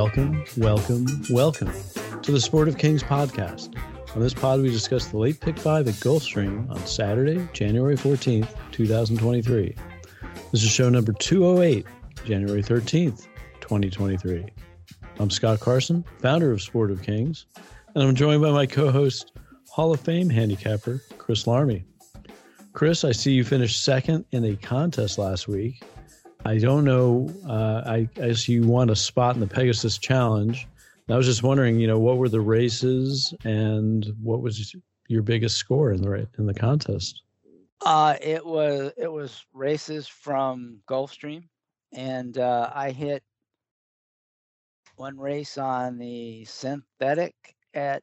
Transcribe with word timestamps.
Welcome, 0.00 0.44
welcome, 0.56 1.06
welcome 1.28 1.72
to 2.22 2.30
the 2.30 2.40
Sport 2.40 2.68
of 2.68 2.78
Kings 2.78 3.02
podcast. 3.02 3.76
On 4.14 4.22
this 4.22 4.32
pod, 4.32 4.60
we 4.60 4.70
discuss 4.70 5.08
the 5.08 5.18
late 5.18 5.40
pick 5.40 5.58
five 5.58 5.88
at 5.88 5.94
Gulfstream 5.94 6.70
on 6.70 6.86
Saturday, 6.86 7.48
January 7.52 7.96
14th, 7.96 8.48
2023. 8.70 9.74
This 10.52 10.62
is 10.62 10.70
show 10.70 10.88
number 10.88 11.12
208, 11.14 11.84
January 12.24 12.62
13th, 12.62 13.26
2023. 13.60 14.46
I'm 15.18 15.30
Scott 15.30 15.58
Carson, 15.58 16.04
founder 16.22 16.52
of 16.52 16.62
Sport 16.62 16.92
of 16.92 17.02
Kings, 17.02 17.46
and 17.96 18.04
I'm 18.04 18.14
joined 18.14 18.40
by 18.40 18.52
my 18.52 18.66
co 18.66 18.92
host, 18.92 19.32
Hall 19.68 19.92
of 19.92 19.98
Fame 19.98 20.30
handicapper, 20.30 21.02
Chris 21.18 21.42
Larmey. 21.42 21.82
Chris, 22.72 23.02
I 23.02 23.10
see 23.10 23.32
you 23.32 23.42
finished 23.42 23.82
second 23.82 24.26
in 24.30 24.44
a 24.44 24.54
contest 24.54 25.18
last 25.18 25.48
week 25.48 25.82
I 26.44 26.58
don't 26.58 26.84
know. 26.84 27.32
Uh, 27.46 27.82
I 27.84 28.08
as 28.16 28.48
you 28.48 28.62
won 28.62 28.90
a 28.90 28.96
spot 28.96 29.34
in 29.34 29.40
the 29.40 29.46
Pegasus 29.46 29.98
Challenge. 29.98 30.66
I 31.10 31.16
was 31.16 31.26
just 31.26 31.42
wondering, 31.42 31.80
you 31.80 31.86
know, 31.86 31.98
what 31.98 32.18
were 32.18 32.28
the 32.28 32.40
races 32.40 33.32
and 33.44 34.06
what 34.22 34.42
was 34.42 34.76
your 35.08 35.22
biggest 35.22 35.56
score 35.56 35.92
in 35.92 36.02
the 36.02 36.28
in 36.38 36.46
the 36.46 36.54
contest? 36.54 37.22
Uh, 37.84 38.16
it 38.20 38.44
was 38.44 38.92
it 38.96 39.10
was 39.10 39.44
races 39.52 40.06
from 40.06 40.80
Gulfstream, 40.88 41.44
and 41.92 42.36
uh, 42.36 42.70
I 42.74 42.90
hit 42.90 43.22
one 44.96 45.18
race 45.18 45.56
on 45.56 45.98
the 45.98 46.44
synthetic 46.44 47.34
at 47.72 48.02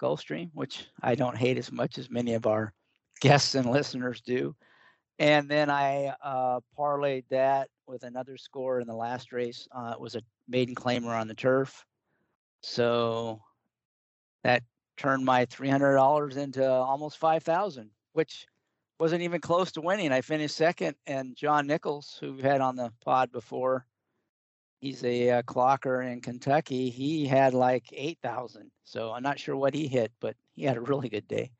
Gulfstream, 0.00 0.50
which 0.54 0.86
I 1.02 1.14
don't 1.16 1.36
hate 1.36 1.58
as 1.58 1.72
much 1.72 1.98
as 1.98 2.10
many 2.10 2.34
of 2.34 2.46
our 2.46 2.72
guests 3.20 3.54
and 3.54 3.70
listeners 3.70 4.20
do 4.20 4.54
and 5.18 5.48
then 5.48 5.70
I 5.70 6.14
uh, 6.22 6.60
parlayed 6.78 7.24
that 7.30 7.68
with 7.86 8.02
another 8.02 8.36
score 8.36 8.80
in 8.80 8.86
the 8.86 8.94
last 8.94 9.32
race. 9.32 9.66
Uh, 9.72 9.92
it 9.94 10.00
was 10.00 10.14
a 10.14 10.22
maiden 10.48 10.74
claimer 10.74 11.18
on 11.18 11.28
the 11.28 11.34
turf, 11.34 11.84
so 12.62 13.40
that 14.44 14.62
turned 14.96 15.24
my 15.24 15.44
three 15.46 15.68
hundred 15.68 15.94
dollars 15.94 16.36
into 16.36 16.68
almost 16.68 17.18
five 17.18 17.42
thousand, 17.42 17.90
which 18.12 18.46
wasn't 18.98 19.22
even 19.22 19.40
close 19.40 19.72
to 19.72 19.80
winning. 19.80 20.12
I 20.12 20.20
finished 20.20 20.56
second, 20.56 20.96
and 21.06 21.36
John 21.36 21.66
Nichols, 21.66 22.18
who 22.20 22.34
we've 22.34 22.44
had 22.44 22.60
on 22.60 22.76
the 22.76 22.92
pod 23.04 23.30
before, 23.32 23.86
he's 24.80 25.04
a 25.04 25.30
uh, 25.30 25.42
clocker 25.42 26.10
in 26.10 26.20
Kentucky. 26.20 26.90
He 26.90 27.26
had 27.26 27.54
like 27.54 27.84
eight 27.92 28.18
thousand, 28.22 28.70
so 28.84 29.12
I'm 29.12 29.22
not 29.22 29.38
sure 29.38 29.56
what 29.56 29.74
he 29.74 29.86
hit, 29.86 30.12
but 30.20 30.36
he 30.54 30.64
had 30.64 30.76
a 30.76 30.82
really 30.82 31.08
good 31.08 31.28
day. 31.28 31.50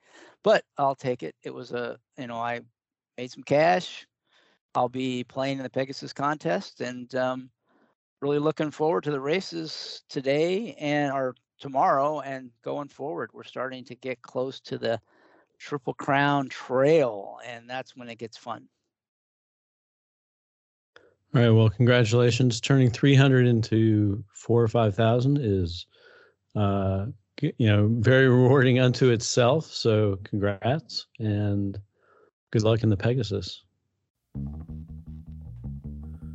But 0.42 0.64
I'll 0.78 0.94
take 0.94 1.22
it. 1.22 1.34
It 1.42 1.54
was 1.54 1.72
a 1.72 1.98
you 2.18 2.26
know 2.26 2.36
I 2.36 2.60
made 3.16 3.30
some 3.30 3.42
cash. 3.42 4.06
I'll 4.74 4.88
be 4.88 5.24
playing 5.24 5.58
in 5.58 5.62
the 5.62 5.70
Pegasus 5.70 6.12
contest 6.12 6.80
and 6.80 7.14
um, 7.14 7.50
really 8.20 8.38
looking 8.38 8.70
forward 8.70 9.04
to 9.04 9.10
the 9.10 9.20
races 9.20 10.02
today 10.08 10.74
and 10.78 11.12
or 11.12 11.34
tomorrow 11.58 12.20
and 12.20 12.50
going 12.62 12.88
forward. 12.88 13.30
We're 13.32 13.44
starting 13.44 13.84
to 13.84 13.94
get 13.94 14.20
close 14.22 14.60
to 14.60 14.78
the 14.78 15.00
Triple 15.58 15.94
Crown 15.94 16.48
Trail, 16.48 17.38
and 17.46 17.68
that's 17.68 17.96
when 17.96 18.08
it 18.10 18.18
gets 18.18 18.36
fun. 18.36 18.68
All 21.34 21.42
right. 21.42 21.50
Well, 21.50 21.70
congratulations. 21.70 22.60
Turning 22.60 22.90
300 22.90 23.46
into 23.46 24.22
four 24.34 24.62
or 24.62 24.68
5,000 24.68 25.38
is, 25.38 25.86
uh, 26.54 27.06
you 27.40 27.66
know, 27.66 27.88
very 28.00 28.28
rewarding 28.30 28.78
unto 28.78 29.10
itself. 29.10 29.66
So 29.66 30.18
congrats. 30.24 31.06
And 31.18 31.78
Good 32.50 32.62
luck 32.62 32.82
in 32.82 32.90
the 32.90 32.96
Pegasus. 32.96 33.62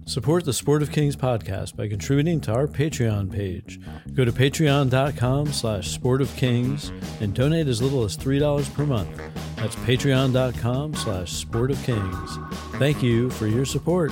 Support 0.06 0.44
the 0.44 0.52
Sport 0.52 0.82
of 0.82 0.92
Kings 0.92 1.16
podcast 1.16 1.78
by 1.78 1.88
contributing 1.88 2.42
to 2.42 2.54
our 2.54 2.68
Patreon 2.68 3.32
page. 3.32 3.80
Go 4.14 4.26
to 4.26 4.32
patreon.com 4.34 5.54
slash 5.54 5.90
sport 5.90 6.22
of 6.22 6.36
kings 6.36 6.92
and 7.22 7.34
donate 7.34 7.68
as 7.68 7.82
little 7.82 8.04
as 8.04 8.18
$3 8.18 8.74
per 8.74 8.86
month. 8.86 9.16
That's 9.56 9.76
patreon.com 9.78 10.96
slash 10.96 11.32
sport 11.32 11.72
of 11.72 11.82
kings. 11.84 12.38
Thank 12.74 13.02
you 13.02 13.30
for 13.30 13.48
your 13.48 13.64
support. 13.64 14.12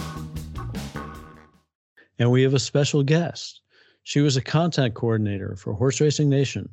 And 2.17 2.31
we 2.31 2.43
have 2.43 2.53
a 2.53 2.59
special 2.59 3.03
guest. 3.03 3.59
She 4.03 4.21
was 4.21 4.37
a 4.37 4.41
content 4.41 4.93
coordinator 4.93 5.57
for 5.57 5.73
Horse 5.73 5.99
Racing 5.99 6.29
Nation. 6.29 6.69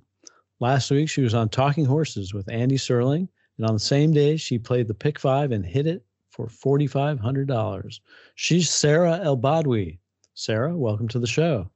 Last 0.60 0.90
week, 0.90 1.08
she 1.08 1.22
was 1.22 1.34
on 1.34 1.48
Talking 1.48 1.84
Horses 1.84 2.32
with 2.32 2.48
Andy 2.48 2.76
Serling 2.76 3.28
and 3.58 3.66
on 3.66 3.74
the 3.74 3.80
same 3.80 4.12
day, 4.12 4.36
she 4.36 4.58
played 4.58 4.88
the 4.88 4.94
pick 4.94 5.18
five 5.18 5.52
and 5.52 5.64
hit 5.64 5.86
it 5.86 6.04
for 6.30 6.46
$4,500. 6.46 8.00
She's 8.34 8.70
Sarah 8.70 9.20
El 9.22 9.36
Badwi. 9.38 9.98
Sarah, 10.34 10.76
welcome 10.76 11.08
to 11.08 11.18
the 11.18 11.26
show. 11.26 11.70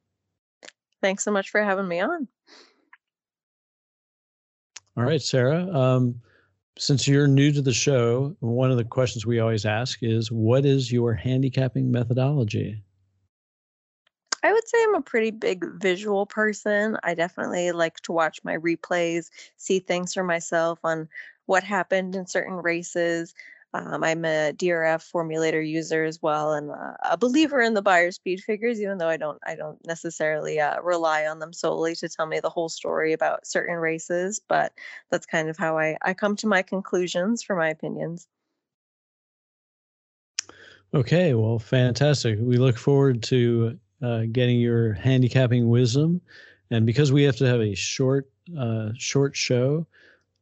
Thanks 1.01 1.25
so 1.25 1.31
much 1.31 1.49
for 1.49 1.63
having 1.63 1.89
me 1.89 2.01
on. 2.01 2.29
All 4.97 5.05
right, 5.05 5.23
Sarah. 5.23 5.67
Um, 5.75 6.21
since 6.79 7.09
you're 7.09 7.27
new 7.27 7.53
to 7.53 7.63
the 7.63 7.73
show, 7.73 8.37
one 8.41 8.71
of 8.71 8.77
the 8.77 8.85
questions 8.85 9.25
we 9.25 9.41
always 9.41 9.65
ask 9.65 10.03
is 10.03 10.31
what 10.31 10.67
is 10.67 10.93
your 10.93 11.15
handicapping 11.15 11.91
methodology? 11.91 12.83
I 14.43 14.53
would 14.53 14.67
say 14.67 14.79
I'm 14.83 14.95
a 14.95 15.03
pretty 15.03 15.31
big 15.31 15.65
visual 15.79 16.25
person. 16.25 16.97
I 17.03 17.15
definitely 17.15 17.73
like 17.73 18.01
to 18.01 18.13
watch 18.13 18.41
my 18.45 18.57
replays, 18.57 19.31
see 19.57 19.79
things 19.79 20.15
for 20.15 20.25
myself 20.25 20.79
on 20.83 21.09
what 21.51 21.65
happened 21.65 22.15
in 22.15 22.29
certain 22.29 22.55
races. 22.55 23.35
Um, 23.75 24.05
I'm 24.05 24.25
a 24.25 24.53
DRF 24.53 25.11
formulator 25.13 25.69
user 25.69 26.05
as 26.05 26.23
well, 26.23 26.53
and 26.53 26.71
uh, 26.71 26.93
a 27.11 27.17
believer 27.17 27.61
in 27.61 27.75
the 27.75 27.83
Beyer 27.83 28.13
speed 28.13 28.41
figures. 28.41 28.81
Even 28.81 28.99
though 28.99 29.09
I 29.09 29.17
don't, 29.17 29.39
I 29.45 29.57
don't 29.57 29.85
necessarily 29.85 30.61
uh, 30.61 30.81
rely 30.81 31.27
on 31.27 31.41
them 31.41 31.53
solely 31.53 31.97
to 31.97 32.09
tell 32.09 32.27
me 32.27 32.39
the 32.39 32.51
whole 32.51 32.69
story 32.69 33.13
about 33.13 33.49
certain 33.49 33.75
races. 33.75 34.41
But 34.49 34.73
that's 35.11 35.27
kind 35.27 35.49
of 35.49 35.57
how 35.59 35.77
I 35.77 35.97
I 36.03 36.15
come 36.15 36.37
to 36.37 36.47
my 36.47 36.63
conclusions 36.63 37.43
for 37.43 37.57
my 37.57 37.69
opinions. 37.69 38.29
Okay, 40.95 41.35
well, 41.35 41.59
fantastic. 41.59 42.39
We 42.41 42.59
look 42.59 42.79
forward 42.79 43.25
to 43.25 43.77
uh, 44.03 44.23
getting 44.31 44.61
your 44.61 44.93
handicapping 44.93 45.69
wisdom, 45.69 46.21
and 46.71 46.87
because 46.87 47.11
we 47.11 47.25
have 47.25 47.37
to 47.39 47.47
have 47.47 47.61
a 47.61 47.75
short, 47.75 48.31
uh, 48.57 48.91
short 48.97 49.35
show, 49.35 49.87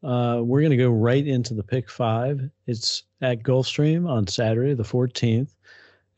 uh, 0.02 0.40
we're 0.42 0.60
going 0.60 0.70
to 0.70 0.76
go 0.76 0.90
right 0.90 1.26
into 1.26 1.54
the 1.54 1.62
pick 1.62 1.90
five. 1.90 2.48
It's 2.66 3.04
at 3.20 3.42
Gulfstream 3.42 4.08
on 4.08 4.26
Saturday, 4.26 4.74
the 4.74 4.82
14th. 4.82 5.54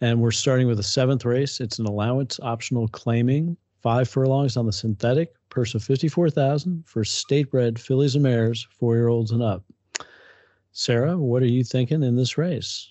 And 0.03 0.21
we're 0.21 0.31
starting 0.31 0.67
with 0.67 0.79
the 0.79 0.83
seventh 0.83 1.25
race. 1.25 1.61
It's 1.61 1.79
an 1.79 1.87
allowance 1.87 2.41
optional 2.43 2.89
claiming 2.89 3.57
five 3.83 4.09
furlongs 4.09 4.57
on 4.57 4.67
the 4.67 4.73
synthetic, 4.73 5.33
purse 5.49 5.75
of 5.75 5.83
54000 5.83 6.85
for 6.87 7.05
state 7.05 7.51
bred 7.51 7.79
fillies 7.79 8.15
and 8.15 8.23
mares, 8.23 8.67
four 8.79 8.97
year 8.97 9.09
olds 9.09 9.31
and 9.31 9.43
up. 9.43 9.65
Sarah, 10.73 11.17
what 11.17 11.43
are 11.43 11.47
you 11.47 11.65
thinking 11.65 12.03
in 12.03 12.17
this 12.17 12.39
race? 12.39 12.89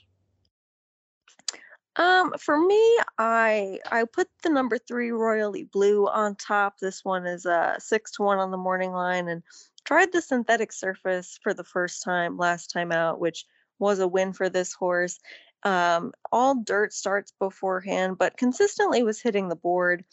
Um, 1.96 2.34
for 2.40 2.58
me, 2.58 2.98
I 3.18 3.80
I 3.92 4.06
put 4.06 4.30
the 4.44 4.50
number 4.50 4.78
three 4.78 5.12
Royally 5.12 5.66
Blue 5.66 6.08
on 6.08 6.36
top. 6.36 6.80
This 6.80 7.04
one 7.04 7.26
is 7.26 7.46
a 7.46 7.54
uh, 7.54 7.80
six 7.80 8.12
to 8.12 8.24
one 8.24 8.38
on 8.38 8.52
the 8.52 8.58
morning 8.58 8.94
line, 8.94 9.28
and 9.28 9.44
tried 9.90 10.12
the 10.12 10.22
synthetic 10.22 10.72
surface 10.72 11.40
for 11.42 11.52
the 11.52 11.64
first 11.64 12.04
time 12.04 12.38
last 12.38 12.68
time 12.68 12.92
out, 12.92 13.20
which 13.20 13.44
was 13.80 13.98
a 13.98 14.08
win 14.08 14.32
for 14.32 14.48
this 14.48 14.72
horse. 14.72 15.18
Um, 15.64 16.14
all 16.32 16.62
dirt 16.64 16.94
starts 16.94 17.34
beforehand, 17.40 18.20
but 18.20 18.38
consistently 18.38 19.02
was 19.02 19.20
hitting 19.20 19.50
the 19.50 19.56
board. 19.56 20.06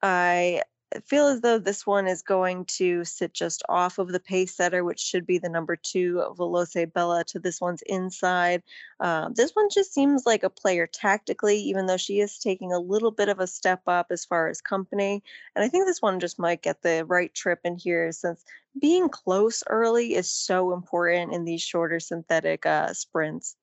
I 0.00 0.62
I 0.94 1.00
feel 1.00 1.26
as 1.26 1.40
though 1.40 1.58
this 1.58 1.84
one 1.84 2.06
is 2.06 2.22
going 2.22 2.64
to 2.76 3.04
sit 3.04 3.34
just 3.34 3.64
off 3.68 3.98
of 3.98 4.12
the 4.12 4.20
pace 4.20 4.54
setter, 4.54 4.84
which 4.84 5.00
should 5.00 5.26
be 5.26 5.38
the 5.38 5.48
number 5.48 5.74
two 5.74 6.22
Veloce 6.38 6.92
Bella 6.92 7.24
to 7.24 7.40
this 7.40 7.60
one's 7.60 7.82
inside. 7.86 8.62
Um, 9.00 9.34
this 9.34 9.50
one 9.52 9.68
just 9.68 9.92
seems 9.92 10.26
like 10.26 10.44
a 10.44 10.50
player 10.50 10.86
tactically, 10.86 11.58
even 11.58 11.86
though 11.86 11.96
she 11.96 12.20
is 12.20 12.38
taking 12.38 12.72
a 12.72 12.78
little 12.78 13.10
bit 13.10 13.28
of 13.28 13.40
a 13.40 13.48
step 13.48 13.82
up 13.88 14.06
as 14.10 14.24
far 14.24 14.48
as 14.48 14.60
company. 14.60 15.24
And 15.56 15.64
I 15.64 15.68
think 15.68 15.86
this 15.86 16.00
one 16.00 16.20
just 16.20 16.38
might 16.38 16.62
get 16.62 16.82
the 16.82 17.04
right 17.04 17.34
trip 17.34 17.60
in 17.64 17.76
here 17.76 18.12
since 18.12 18.44
being 18.80 19.08
close 19.08 19.64
early 19.68 20.14
is 20.14 20.30
so 20.30 20.72
important 20.72 21.32
in 21.32 21.44
these 21.44 21.62
shorter 21.62 21.98
synthetic 21.98 22.64
uh, 22.64 22.92
sprints. 22.92 23.56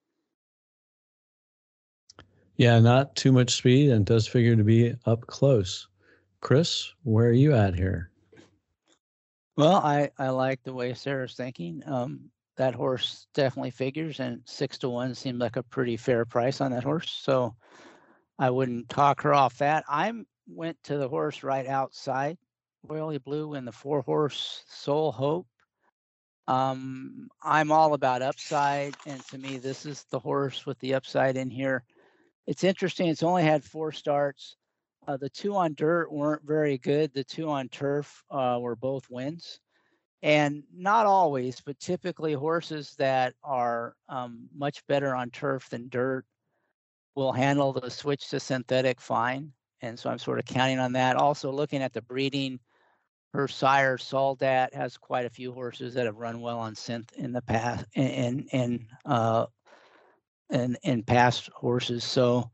Yeah, 2.57 2.79
not 2.79 3.15
too 3.15 3.31
much 3.31 3.55
speed 3.55 3.91
and 3.91 4.05
does 4.05 4.27
figure 4.27 4.57
to 4.57 4.63
be 4.63 4.93
up 5.05 5.25
close. 5.27 5.87
Chris, 6.44 6.92
where 7.04 7.28
are 7.28 7.31
you 7.31 7.56
at 7.56 7.74
here? 7.74 8.12
Well, 9.56 9.78
I, 9.78 10.12
I 10.19 10.28
like 10.28 10.62
the 10.62 10.74
way 10.74 10.94
Sarah's 10.94 11.36
thinking. 11.36 11.81
Um, 11.86 12.30
that 12.57 12.75
horse 12.75 13.28
definitely 13.34 13.72
figures, 13.72 14.19
and 14.19 14.42
six 14.44 14.78
to 14.80 14.90
one 14.90 15.16
seemed 15.16 15.40
like 15.40 15.56
a 15.56 15.63
pretty 15.63 15.95
fair 15.95 16.25
price 16.25 16.60
on 16.60 16.72
that 16.72 16.84
horse. 16.84 17.10
So 17.10 17.56
I 18.38 18.50
wouldn't 18.50 18.90
talk 18.90 19.22
her 19.22 19.34
off 19.34 19.57
that. 19.60 19.86
I 19.88 20.12
went 20.45 20.78
to 20.84 20.98
the 20.98 21.07
horse 21.07 21.44
right 21.44 21.66
outside 21.66 22.38
Royally 22.86 23.19
Blue 23.19 23.54
in 23.54 23.63
the 23.63 23.72
four 23.72 24.01
horse 24.01 24.66
Soul 24.68 25.13
Hope. 25.13 25.48
Um, 26.50 27.30
I'm 27.42 27.72
all 27.72 27.94
about 27.94 28.22
upside, 28.22 28.95
and 29.06 29.25
to 29.28 29.38
me, 29.38 29.60
this 29.60 29.86
is 29.86 30.06
the 30.12 30.19
horse 30.19 30.66
with 30.66 30.78
the 30.80 30.95
upside 30.95 31.38
in 31.38 31.50
here. 31.50 31.86
It's 32.48 32.66
interesting. 32.66 33.07
It's 33.07 33.24
only 33.24 33.44
had 33.44 33.63
four 33.63 33.94
starts. 33.94 34.57
Uh, 35.07 35.17
the 35.17 35.29
two 35.29 35.55
on 35.55 35.73
dirt 35.73 36.11
weren't 36.11 36.44
very 36.45 36.77
good. 36.77 37.13
The 37.13 37.23
two 37.23 37.50
on 37.50 37.67
turf 37.69 38.23
uh, 38.31 38.57
were 38.61 38.75
both 38.75 39.09
wins. 39.09 39.59
And 40.21 40.63
not 40.73 41.05
always, 41.05 41.59
but 41.59 41.77
typically 41.79 42.33
horses 42.33 42.95
that 42.97 43.33
are 43.44 43.95
um, 44.07 44.47
much 44.55 44.85
better 44.88 45.13
on 45.13 45.29
turf 45.31 45.69
than 45.69 45.89
dirt 45.89 46.25
will 47.15 47.33
handle 47.33 47.73
the 47.73 47.89
switch 47.89 48.29
to 48.29 48.39
synthetic 48.39 49.01
fine. 49.01 49.51
And 49.81 50.00
so 50.00 50.09
I'm 50.09 50.17
sort 50.17 50.39
of 50.39 50.45
counting 50.45 50.79
on 50.79 50.94
that. 50.94 51.17
Also, 51.17 51.51
looking 51.51 51.81
at 51.81 51.91
the 51.91 52.01
breeding, 52.01 52.57
her 53.33 53.49
sire 53.49 53.97
Soldat 53.97 54.73
has 54.73 54.95
quite 54.95 55.25
a 55.25 55.29
few 55.29 55.51
horses 55.51 55.94
that 55.95 56.06
have 56.06 56.17
run 56.17 56.39
well 56.39 56.59
on 56.59 56.73
synth 56.75 57.11
in 57.13 57.33
the 57.33 57.41
past 57.41 57.85
and 57.95 58.47
and 58.53 58.85
uh, 59.06 59.47
and 60.49 60.77
and 60.85 61.06
past 61.06 61.49
horses. 61.53 62.06
So 62.06 62.49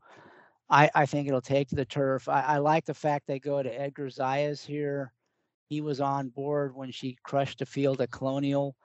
I, 0.70 0.88
I 0.94 1.06
think 1.06 1.26
it'll 1.26 1.40
take 1.40 1.68
to 1.68 1.74
the 1.74 1.84
turf. 1.84 2.28
I, 2.28 2.42
I 2.42 2.58
like 2.58 2.84
the 2.84 2.94
fact 2.94 3.26
they 3.26 3.40
go 3.40 3.62
to 3.62 3.80
Edgar 3.80 4.06
Zayas 4.06 4.64
here. 4.64 5.12
He 5.68 5.80
was 5.80 6.00
on 6.00 6.28
board 6.28 6.74
when 6.74 6.92
she 6.92 7.18
crushed 7.22 7.58
the 7.58 7.66
field 7.66 8.00
at 8.00 8.10
Colonial 8.10 8.76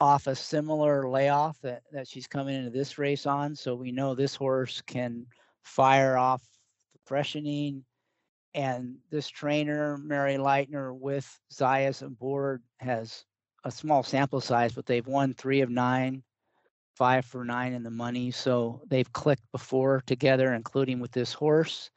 off 0.00 0.26
a 0.26 0.34
similar 0.34 1.08
layoff 1.08 1.60
that, 1.62 1.82
that 1.92 2.08
she's 2.08 2.26
coming 2.26 2.56
into 2.56 2.70
this 2.70 2.98
race 2.98 3.24
on. 3.24 3.54
So 3.54 3.74
we 3.74 3.92
know 3.92 4.14
this 4.14 4.34
horse 4.34 4.82
can 4.86 5.26
fire 5.62 6.16
off 6.16 6.42
the 6.92 6.98
freshening. 7.06 7.84
And 8.54 8.96
this 9.10 9.28
trainer, 9.28 9.96
Mary 9.96 10.34
Leitner, 10.34 10.94
with 10.94 11.40
Zayas 11.50 12.02
aboard, 12.02 12.62
has 12.80 13.24
a 13.64 13.70
small 13.70 14.02
sample 14.02 14.40
size, 14.42 14.72
but 14.72 14.84
they've 14.84 15.06
won 15.06 15.32
three 15.32 15.62
of 15.62 15.70
nine 15.70 16.22
five 16.94 17.24
for 17.24 17.44
nine 17.44 17.72
in 17.72 17.82
the 17.82 17.90
money. 17.90 18.30
So 18.30 18.82
they've 18.88 19.12
clicked 19.12 19.50
before 19.52 20.02
together, 20.06 20.54
including 20.54 21.00
with 21.00 21.12
this 21.12 21.32
horse. 21.32 21.90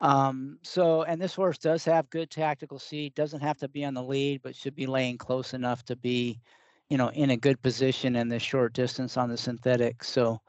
Um, 0.00 0.58
so, 0.62 1.04
and 1.04 1.20
this 1.22 1.34
horse 1.34 1.58
does 1.58 1.84
have 1.84 2.10
good 2.10 2.28
tactical 2.28 2.78
seed, 2.78 3.14
doesn't 3.14 3.40
have 3.40 3.58
to 3.58 3.68
be 3.68 3.84
on 3.84 3.94
the 3.94 4.02
lead, 4.02 4.42
but 4.42 4.56
should 4.56 4.74
be 4.74 4.86
laying 4.86 5.16
close 5.16 5.54
enough 5.54 5.84
to 5.84 5.96
be, 5.96 6.40
you 6.90 6.98
know, 6.98 7.08
in 7.10 7.30
a 7.30 7.36
good 7.36 7.62
position 7.62 8.16
in 8.16 8.28
the 8.28 8.40
short 8.40 8.72
distance 8.72 9.16
on 9.16 9.28
the 9.28 9.36
synthetic. 9.36 10.02
So, 10.02 10.40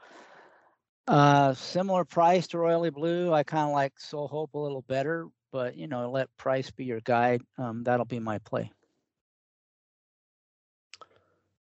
uh, 1.06 1.54
similar 1.54 2.04
price 2.04 2.46
to 2.48 2.58
Royally 2.58 2.90
Blue. 2.90 3.32
I 3.32 3.44
kind 3.44 3.68
of 3.68 3.74
like 3.74 3.92
Soul 3.98 4.26
Hope 4.26 4.54
a 4.54 4.58
little 4.58 4.82
better, 4.82 5.28
but 5.52 5.76
you 5.76 5.86
know, 5.86 6.10
let 6.10 6.34
price 6.36 6.70
be 6.70 6.84
your 6.84 7.00
guide. 7.00 7.42
Um, 7.56 7.84
that'll 7.84 8.06
be 8.06 8.18
my 8.18 8.38
play. 8.38 8.72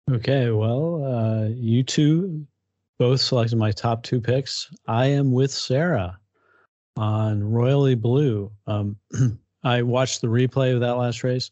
Okay, 0.10 0.50
well, 0.52 1.04
uh, 1.06 1.48
you 1.50 1.84
two 1.84 2.46
both 3.00 3.22
selected 3.22 3.58
my 3.58 3.72
top 3.72 4.04
two 4.04 4.22
picks. 4.22 4.70
I 4.88 5.08
am 5.08 5.32
with 5.32 5.52
Sarah 5.52 6.20
on 6.98 7.44
Royally 7.44 7.96
Blue. 7.96 8.52
Um, 8.68 8.96
I 9.64 9.82
watched 9.82 10.22
the 10.22 10.28
replay 10.28 10.74
of 10.74 10.80
that 10.82 10.98
last 10.98 11.24
race. 11.24 11.50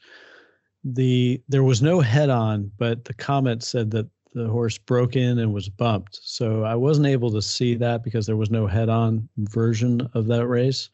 The 0.84 1.42
there 1.48 1.63
was 1.63 1.81
no 1.81 2.00
head 2.00 2.30
on, 2.30 2.72
but 2.78 3.06
the 3.06 3.13
comment 3.13 3.63
said 3.63 3.92
that 3.92 4.07
the 4.34 4.48
horse 4.48 4.78
broke 4.78 5.16
in 5.16 5.40
and 5.40 5.54
was 5.54 5.69
bumped. 5.69 6.19
So 6.22 6.63
I 6.63 6.75
wasn't 6.75 7.07
able 7.07 7.31
to 7.31 7.42
see 7.42 7.75
that 7.75 8.04
because 8.04 8.25
there 8.25 8.38
was 8.38 8.51
no 8.51 8.68
head 8.68 8.90
on 8.90 9.28
version 9.38 10.07
of 10.13 10.28
that 10.28 10.48
race. 10.48 10.90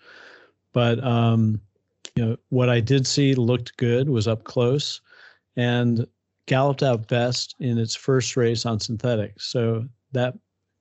But 0.73 1.03
um, 1.03 1.61
you 2.15 2.25
know 2.25 2.37
what 2.49 2.69
I 2.69 2.79
did 2.79 3.05
see 3.05 3.35
looked 3.35 3.77
good, 3.77 4.09
was 4.09 4.27
up 4.27 4.43
close, 4.43 5.01
and 5.55 6.07
galloped 6.47 6.83
out 6.83 7.07
best 7.07 7.55
in 7.59 7.77
its 7.77 7.95
first 7.95 8.37
race 8.37 8.65
on 8.65 8.79
synthetic. 8.79 9.39
So 9.39 9.85
that 10.11 10.35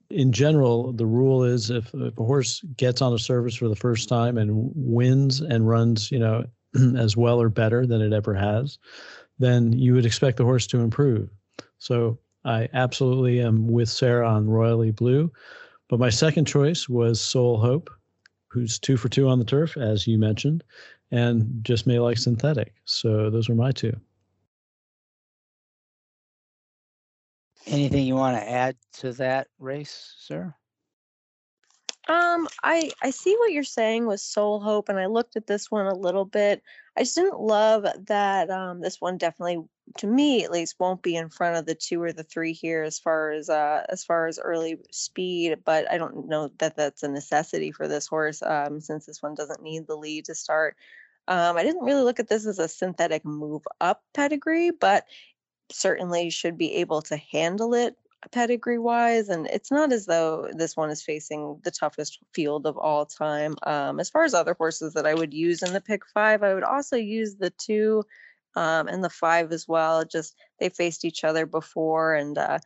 in 0.09 0.31
general, 0.31 0.93
the 0.93 1.05
rule 1.05 1.43
is 1.43 1.69
if, 1.69 1.93
if 1.93 2.17
a 2.17 2.23
horse 2.23 2.61
gets 2.77 3.01
on 3.01 3.13
a 3.13 3.19
surface 3.19 3.55
for 3.55 3.67
the 3.67 3.75
first 3.75 4.07
time 4.07 4.37
and 4.37 4.71
wins 4.75 5.41
and 5.41 5.67
runs, 5.67 6.11
you 6.11 6.19
know, 6.19 6.45
as 6.97 7.17
well 7.17 7.41
or 7.41 7.49
better 7.49 7.85
than 7.85 8.01
it 8.01 8.13
ever 8.13 8.33
has, 8.33 8.77
then 9.39 9.73
you 9.73 9.93
would 9.93 10.05
expect 10.05 10.37
the 10.37 10.43
horse 10.43 10.67
to 10.67 10.79
improve. 10.79 11.29
So 11.79 12.19
I 12.45 12.69
absolutely 12.73 13.41
am 13.41 13.67
with 13.67 13.89
Sarah 13.89 14.29
on 14.29 14.47
Royally 14.47 14.91
Blue. 14.91 15.31
But 15.89 15.99
my 15.99 16.09
second 16.09 16.45
choice 16.45 16.87
was 16.87 17.19
Soul 17.19 17.57
Hope, 17.57 17.89
who's 18.47 18.79
two 18.79 18.97
for 18.97 19.09
two 19.09 19.27
on 19.27 19.39
the 19.39 19.45
turf, 19.45 19.77
as 19.77 20.07
you 20.07 20.17
mentioned, 20.17 20.63
and 21.11 21.59
just 21.63 21.85
may 21.85 21.99
like 21.99 22.17
synthetic. 22.17 22.73
So 22.85 23.29
those 23.29 23.49
are 23.49 23.55
my 23.55 23.71
two. 23.71 23.95
Anything 27.67 28.05
you 28.05 28.15
want 28.15 28.37
to 28.37 28.49
add 28.49 28.75
to 28.93 29.13
that 29.13 29.47
race, 29.59 30.13
sir? 30.19 30.53
Um, 32.07 32.47
I 32.63 32.91
I 33.01 33.09
see 33.09 33.35
what 33.39 33.51
you're 33.51 33.63
saying 33.63 34.05
with 34.05 34.19
Soul 34.19 34.59
Hope, 34.59 34.89
and 34.89 34.99
I 34.99 35.07
looked 35.07 35.35
at 35.35 35.47
this 35.47 35.71
one 35.71 35.87
a 35.87 35.95
little 35.95 36.25
bit. 36.25 36.61
I 36.95 37.01
just 37.01 37.15
didn't 37.15 37.39
love 37.39 37.87
that. 38.05 38.51
Um, 38.51 38.79
this 38.79 39.01
one 39.01 39.17
definitely, 39.17 39.63
to 39.97 40.07
me 40.07 40.43
at 40.43 40.51
least, 40.51 40.75
won't 40.79 41.01
be 41.01 41.15
in 41.15 41.29
front 41.29 41.57
of 41.57 41.65
the 41.65 41.73
two 41.73 42.01
or 42.01 42.13
the 42.13 42.23
three 42.23 42.53
here 42.53 42.83
as 42.83 42.99
far 42.99 43.31
as 43.31 43.49
uh 43.49 43.85
as 43.89 44.03
far 44.03 44.27
as 44.27 44.37
early 44.37 44.77
speed. 44.91 45.57
But 45.65 45.89
I 45.91 45.97
don't 45.97 46.27
know 46.27 46.51
that 46.59 46.75
that's 46.75 47.01
a 47.01 47.07
necessity 47.07 47.71
for 47.71 47.87
this 47.87 48.05
horse, 48.05 48.43
um, 48.43 48.79
since 48.81 49.07
this 49.07 49.23
one 49.23 49.33
doesn't 49.33 49.63
need 49.63 49.87
the 49.87 49.95
lead 49.97 50.25
to 50.25 50.35
start. 50.35 50.75
Um, 51.27 51.57
I 51.57 51.63
didn't 51.63 51.83
really 51.83 52.03
look 52.03 52.19
at 52.19 52.27
this 52.27 52.45
as 52.45 52.59
a 52.59 52.67
synthetic 52.67 53.25
move 53.25 53.63
up 53.81 54.03
pedigree, 54.13 54.69
but 54.69 55.05
certainly 55.71 56.29
should 56.29 56.57
be 56.57 56.75
able 56.75 57.01
to 57.01 57.17
handle 57.17 57.73
it 57.73 57.95
pedigree 58.31 58.79
wise 58.79 59.29
and 59.29 59.47
it's 59.47 59.71
not 59.71 59.91
as 59.91 60.05
though 60.07 60.49
this 60.53 60.75
one 60.75 60.89
is 60.89 61.03
facing 61.03 61.59
the 61.63 61.71
toughest 61.71 62.19
field 62.33 62.65
of 62.65 62.77
all 62.77 63.05
time. 63.05 63.55
Um, 63.63 63.99
as 63.99 64.09
far 64.09 64.23
as 64.23 64.33
other 64.33 64.55
horses 64.57 64.93
that 64.93 65.05
i 65.05 65.13
would 65.13 65.33
use 65.33 65.61
in 65.61 65.73
the 65.73 65.81
pick 65.81 66.05
five 66.07 66.43
i 66.43 66.53
would 66.53 66.63
also 66.63 66.95
use 66.95 67.35
the 67.35 67.51
two 67.51 68.03
um, 68.55 68.87
and 68.87 69.03
the 69.03 69.09
five 69.09 69.51
as 69.51 69.67
well 69.67 70.03
just 70.05 70.35
they 70.59 70.69
faced 70.69 71.05
each 71.05 71.23
other 71.23 71.45
before 71.45 72.15
and 72.15 72.37
uh, 72.37 72.59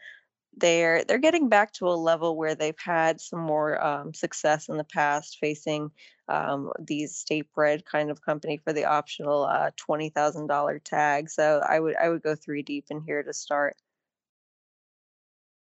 they're 0.57 1.03
they're 1.03 1.17
getting 1.17 1.49
back 1.49 1.73
to 1.73 1.87
a 1.87 1.95
level 1.95 2.35
where 2.35 2.55
they've 2.55 2.79
had 2.79 3.21
some 3.21 3.39
more 3.39 3.83
um, 3.83 4.13
success 4.13 4.69
in 4.69 4.77
the 4.77 4.83
past 4.83 5.37
facing 5.39 5.91
um, 6.27 6.71
these 6.79 7.15
state 7.15 7.47
bred 7.53 7.85
kind 7.85 8.11
of 8.11 8.21
company 8.21 8.57
for 8.57 8.73
the 8.73 8.85
optional 8.85 9.43
uh, 9.43 9.71
twenty 9.77 10.09
thousand 10.09 10.47
dollar 10.47 10.79
tag. 10.79 11.29
So 11.29 11.61
I 11.67 11.79
would 11.79 11.95
I 11.95 12.09
would 12.09 12.23
go 12.23 12.35
three 12.35 12.61
deep 12.61 12.85
in 12.89 13.01
here 13.01 13.23
to 13.23 13.33
start. 13.33 13.77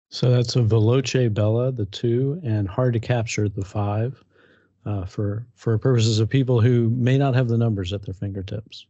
So 0.09 0.29
that's 0.29 0.57
a 0.57 0.61
Veloce 0.61 1.33
Bella, 1.33 1.71
the 1.71 1.85
two, 1.85 2.41
and 2.43 2.67
hard 2.67 2.93
to 2.93 2.99
capture 2.99 3.47
the 3.47 3.63
five, 3.63 4.21
uh, 4.85 5.05
for 5.05 5.47
for 5.55 5.77
purposes 5.77 6.19
of 6.19 6.29
people 6.29 6.59
who 6.59 6.89
may 6.89 7.17
not 7.17 7.33
have 7.33 7.47
the 7.47 7.57
numbers 7.57 7.93
at 7.93 8.03
their 8.03 8.13
fingertips. 8.13 8.87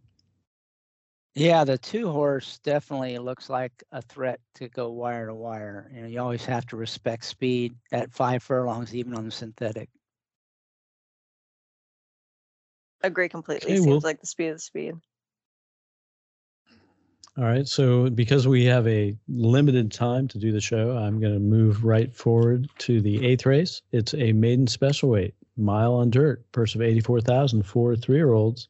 Yeah, 1.35 1.63
the 1.65 1.77
two 1.77 2.11
horse 2.11 2.59
definitely 2.59 3.17
looks 3.19 3.49
like 3.49 3.71
a 3.91 4.01
threat 4.01 4.41
to 4.55 4.69
go 4.69 4.91
wire 4.91 5.27
to 5.27 5.35
wire. 5.35 5.89
You 5.93 6.01
know, 6.01 6.07
you 6.07 6.21
always 6.21 6.45
have 6.45 6.65
to 6.67 6.77
respect 6.77 7.25
speed 7.25 7.75
at 7.91 8.13
five 8.13 8.43
furlongs, 8.43 8.95
even 8.95 9.15
on 9.15 9.25
the 9.25 9.31
synthetic. 9.31 9.89
Agree 13.03 13.29
completely. 13.29 13.73
Okay, 13.73 13.77
Seems 13.77 13.87
well, 13.87 14.01
like 14.03 14.21
the 14.21 14.27
speed 14.27 14.49
of 14.49 14.57
the 14.57 14.61
speed. 14.61 14.95
All 17.37 17.45
right. 17.45 17.67
So 17.67 18.09
because 18.09 18.47
we 18.47 18.65
have 18.65 18.87
a 18.87 19.17
limited 19.29 19.91
time 19.91 20.27
to 20.29 20.39
do 20.39 20.51
the 20.51 20.61
show, 20.61 20.97
I'm 20.97 21.19
going 21.19 21.33
to 21.33 21.39
move 21.39 21.83
right 21.85 22.13
forward 22.15 22.69
to 22.79 23.01
the 23.01 23.25
eighth 23.25 23.45
race. 23.45 23.81
It's 23.91 24.13
a 24.15 24.33
maiden 24.33 24.67
special 24.67 25.09
weight, 25.09 25.35
mile 25.57 25.93
on 25.95 26.11
dirt, 26.11 26.45
purse 26.51 26.75
of 26.75 26.81
84,000 26.81 27.63
for 27.63 27.95
three 27.95 28.17
year 28.17 28.33
olds 28.33 28.67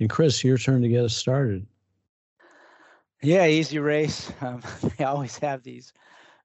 And 0.00 0.10
Chris, 0.10 0.44
your 0.44 0.58
turn 0.58 0.82
to 0.82 0.88
get 0.88 1.04
us 1.04 1.16
started. 1.16 1.66
Yeah, 3.22 3.46
easy 3.46 3.78
race. 3.78 4.32
Um, 4.42 4.60
they 4.98 5.04
always 5.04 5.38
have 5.38 5.62
these 5.62 5.92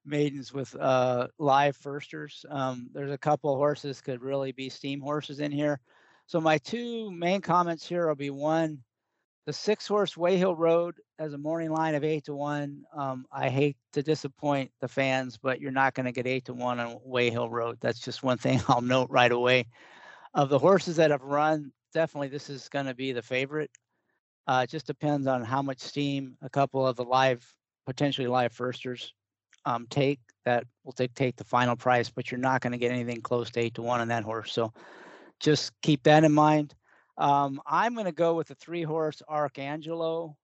maidens 0.04 0.52
with 0.52 0.74
uh, 0.76 1.28
live 1.38 1.76
firsters. 1.76 2.46
Um, 2.48 2.88
there's 2.92 3.10
a 3.10 3.18
couple 3.18 3.56
horses 3.56 4.00
could 4.00 4.22
really 4.22 4.52
be 4.52 4.68
steam 4.68 5.00
horses 5.00 5.40
in 5.40 5.50
here. 5.50 5.80
So 6.26 6.40
my 6.40 6.58
two 6.58 7.10
main 7.10 7.40
comments 7.40 7.86
here 7.86 8.06
will 8.06 8.14
be 8.14 8.30
one, 8.30 8.78
the 9.46 9.52
six 9.52 9.88
horse 9.88 10.14
Wayhill 10.14 10.56
Road 10.56 10.96
as 11.18 11.32
a 11.32 11.38
morning 11.38 11.70
line 11.70 11.96
of 11.96 12.04
eight 12.04 12.24
to 12.26 12.34
one. 12.34 12.84
Um, 12.96 13.26
I 13.32 13.48
hate 13.48 13.76
to 13.94 14.02
disappoint 14.02 14.70
the 14.80 14.88
fans, 14.88 15.38
but 15.38 15.60
you're 15.60 15.72
not 15.72 15.94
going 15.94 16.06
to 16.06 16.12
get 16.12 16.26
eight 16.26 16.44
to 16.46 16.54
one 16.54 16.78
on 16.78 16.98
Wayhill 17.06 17.50
Road. 17.50 17.78
That's 17.80 18.00
just 18.00 18.22
one 18.22 18.38
thing 18.38 18.60
I'll 18.68 18.80
note 18.82 19.10
right 19.10 19.32
away. 19.32 19.66
Of 20.34 20.50
the 20.50 20.58
horses 20.58 20.96
that 20.96 21.10
have 21.10 21.22
run, 21.22 21.72
definitely 21.92 22.28
this 22.28 22.48
is 22.48 22.68
going 22.68 22.86
to 22.86 22.94
be 22.94 23.12
the 23.12 23.22
favorite. 23.22 23.70
Uh, 24.48 24.62
it 24.64 24.70
just 24.70 24.86
depends 24.86 25.26
on 25.26 25.44
how 25.44 25.60
much 25.60 25.78
steam 25.78 26.34
a 26.40 26.48
couple 26.48 26.86
of 26.86 26.96
the 26.96 27.04
live, 27.04 27.46
potentially 27.84 28.26
live 28.26 28.52
firsters 28.52 29.12
um, 29.66 29.86
take 29.90 30.20
that 30.46 30.64
will 30.84 30.92
dictate 30.92 31.36
the 31.36 31.44
final 31.44 31.76
price, 31.76 32.08
but 32.08 32.30
you're 32.30 32.40
not 32.40 32.62
going 32.62 32.72
to 32.72 32.78
get 32.78 32.90
anything 32.90 33.20
close 33.20 33.50
to 33.50 33.60
eight 33.60 33.74
to 33.74 33.82
one 33.82 34.00
on 34.00 34.08
that 34.08 34.24
horse. 34.24 34.50
So 34.52 34.72
just 35.38 35.72
keep 35.82 36.02
that 36.04 36.24
in 36.24 36.32
mind. 36.32 36.74
Um, 37.18 37.60
I'm 37.66 37.92
going 37.92 38.06
to 38.06 38.12
go 38.12 38.34
with 38.34 38.48
the 38.48 38.54
three 38.54 38.82
horse 38.82 39.20
Arcangelo. 39.28 40.34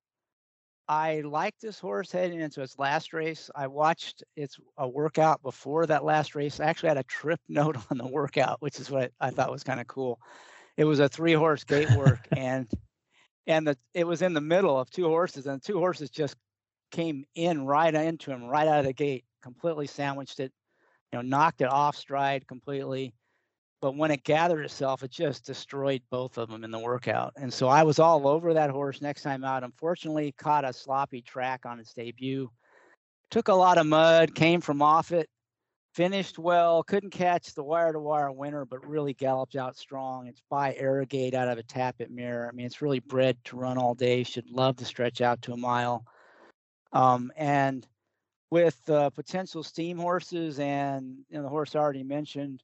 I 0.86 1.22
like 1.22 1.54
this 1.58 1.78
horse 1.78 2.12
heading 2.12 2.40
into 2.40 2.60
its 2.60 2.78
last 2.78 3.14
race. 3.14 3.48
I 3.54 3.68
watched 3.68 4.22
its 4.36 4.58
a 4.76 4.86
workout 4.86 5.42
before 5.42 5.86
that 5.86 6.04
last 6.04 6.34
race. 6.34 6.60
I 6.60 6.66
actually 6.66 6.90
had 6.90 6.98
a 6.98 7.04
trip 7.04 7.40
note 7.48 7.78
on 7.90 7.96
the 7.96 8.06
workout, 8.06 8.60
which 8.60 8.78
is 8.78 8.90
what 8.90 9.12
I 9.18 9.30
thought 9.30 9.50
was 9.50 9.64
kind 9.64 9.80
of 9.80 9.86
cool. 9.86 10.20
It 10.76 10.84
was 10.84 11.00
a 11.00 11.08
three 11.08 11.32
horse 11.32 11.64
gate 11.64 11.90
work 11.92 12.28
and 12.36 12.68
and 13.46 13.66
the 13.66 13.76
it 13.92 14.06
was 14.06 14.22
in 14.22 14.34
the 14.34 14.40
middle 14.40 14.78
of 14.78 14.90
two 14.90 15.06
horses 15.06 15.46
and 15.46 15.62
two 15.62 15.78
horses 15.78 16.10
just 16.10 16.36
came 16.90 17.24
in 17.34 17.66
right 17.66 17.94
into 17.94 18.30
him 18.30 18.44
right 18.44 18.68
out 18.68 18.80
of 18.80 18.86
the 18.86 18.92
gate, 18.92 19.24
completely 19.42 19.86
sandwiched 19.86 20.40
it, 20.40 20.52
you 21.12 21.18
know, 21.18 21.22
knocked 21.22 21.60
it 21.60 21.70
off 21.70 21.96
stride 21.96 22.46
completely. 22.46 23.14
But 23.80 23.96
when 23.96 24.10
it 24.10 24.24
gathered 24.24 24.64
itself, 24.64 25.02
it 25.02 25.10
just 25.10 25.44
destroyed 25.44 26.00
both 26.10 26.38
of 26.38 26.48
them 26.48 26.64
in 26.64 26.70
the 26.70 26.78
workout. 26.78 27.34
And 27.36 27.52
so 27.52 27.68
I 27.68 27.82
was 27.82 27.98
all 27.98 28.26
over 28.26 28.54
that 28.54 28.70
horse 28.70 29.02
next 29.02 29.22
time 29.22 29.44
out. 29.44 29.62
Unfortunately, 29.62 30.32
caught 30.38 30.64
a 30.64 30.72
sloppy 30.72 31.20
track 31.20 31.66
on 31.66 31.78
its 31.78 31.92
debut. 31.92 32.50
Took 33.30 33.48
a 33.48 33.54
lot 33.54 33.76
of 33.76 33.86
mud, 33.86 34.34
came 34.34 34.62
from 34.62 34.80
off 34.80 35.12
it, 35.12 35.28
finished 35.94 36.38
well, 36.38 36.82
couldn't 36.82 37.10
catch 37.10 37.54
the 37.54 37.62
wire 37.62 37.92
to 37.92 38.00
wire 38.00 38.32
winner, 38.32 38.64
but 38.64 38.86
really 38.86 39.14
galloped 39.14 39.54
out 39.54 39.76
strong. 39.76 40.26
It's 40.26 40.42
by 40.50 40.74
Arrogate 40.74 41.34
out 41.34 41.48
of 41.48 41.58
a 41.58 41.62
Tapit 41.62 42.10
mirror. 42.10 42.48
I 42.48 42.54
mean, 42.54 42.66
it's 42.66 42.82
really 42.82 42.98
bred 42.98 43.36
to 43.44 43.56
run 43.56 43.78
all 43.78 43.94
day, 43.94 44.24
should 44.24 44.50
love 44.50 44.76
to 44.76 44.84
stretch 44.84 45.20
out 45.20 45.40
to 45.42 45.52
a 45.52 45.56
mile. 45.56 46.04
Um, 46.92 47.32
and 47.36 47.86
with 48.50 48.78
uh, 48.90 49.10
potential 49.10 49.62
steam 49.62 49.98
horses 49.98 50.58
and 50.58 51.18
you 51.28 51.36
know, 51.36 51.42
the 51.42 51.48
horse 51.48 51.74
I 51.74 51.78
already 51.78 52.04
mentioned, 52.04 52.62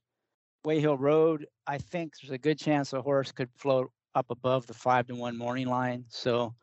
Wayhill 0.67 0.99
Road, 0.99 1.47
I 1.67 1.79
think 1.79 2.15
there's 2.21 2.33
a 2.33 2.39
good 2.39 2.59
chance 2.59 2.93
a 2.93 3.01
horse 3.01 3.33
could 3.33 3.49
float 3.57 3.91
up 4.15 4.27
above 4.31 4.67
the 4.67 4.75
five 4.75 5.07
to 5.07 5.15
one 5.15 5.39
morning 5.39 5.69
line. 5.69 6.05
So 6.09 6.55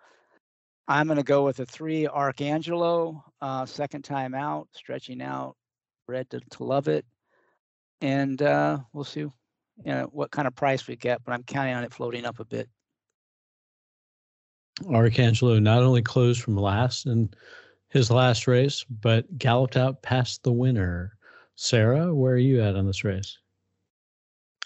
I'm 0.87 1.07
going 1.07 1.17
to 1.17 1.23
go 1.23 1.43
with 1.43 1.59
a 1.59 1.65
three 1.65 2.07
Arcangelo, 2.07 3.21
uh, 3.41 3.65
second 3.65 4.03
time 4.03 4.33
out, 4.35 4.67
stretching 4.73 5.21
out, 5.21 5.55
bred 6.07 6.29
to, 6.31 6.39
to 6.51 6.63
love 6.63 6.87
it. 6.87 7.05
And 8.01 8.41
uh, 8.41 8.79
we'll 8.93 9.03
see 9.03 9.19
you 9.19 9.31
know, 9.85 10.09
what 10.11 10.31
kind 10.31 10.47
of 10.47 10.55
price 10.55 10.87
we 10.87 10.95
get, 10.95 11.23
but 11.23 11.33
I'm 11.33 11.43
counting 11.43 11.75
on 11.75 11.83
it 11.83 11.93
floating 11.93 12.25
up 12.25 12.39
a 12.39 12.45
bit. 12.45 12.67
Arcangelo 14.83 15.61
not 15.61 15.83
only 15.83 16.01
closed 16.01 16.41
from 16.41 16.55
last 16.55 17.05
in 17.05 17.29
his 17.89 18.11
last 18.11 18.47
race, 18.47 18.85
but 18.89 19.37
galloped 19.37 19.77
out 19.77 20.01
past 20.01 20.43
the 20.43 20.51
winner. 20.51 21.17
Sarah, 21.55 22.13
where 22.13 22.33
are 22.33 22.37
you 22.37 22.61
at 22.61 22.75
on 22.75 22.85
this 22.85 23.03
race? 23.03 23.37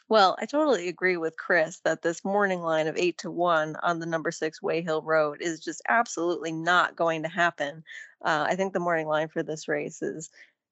Well, 0.09 0.35
I 0.41 0.45
totally 0.45 0.89
agree 0.89 1.15
with 1.15 1.37
Chris 1.37 1.79
that 1.85 2.01
this 2.01 2.25
morning 2.25 2.59
line 2.59 2.87
of 2.87 2.97
eight 2.97 3.17
to 3.19 3.31
one 3.31 3.77
on 3.81 3.99
the 3.99 4.05
number 4.05 4.29
six 4.29 4.59
Wayhill 4.59 5.05
Road 5.05 5.37
is 5.39 5.61
just 5.61 5.81
absolutely 5.87 6.51
not 6.51 6.97
going 6.97 7.23
to 7.23 7.29
happen. 7.29 7.81
Uh, 8.21 8.45
I 8.49 8.57
think 8.57 8.73
the 8.73 8.81
morning 8.81 9.07
line 9.07 9.29
for 9.29 9.41
this 9.41 9.69
race 9.69 10.01
is 10.01 10.29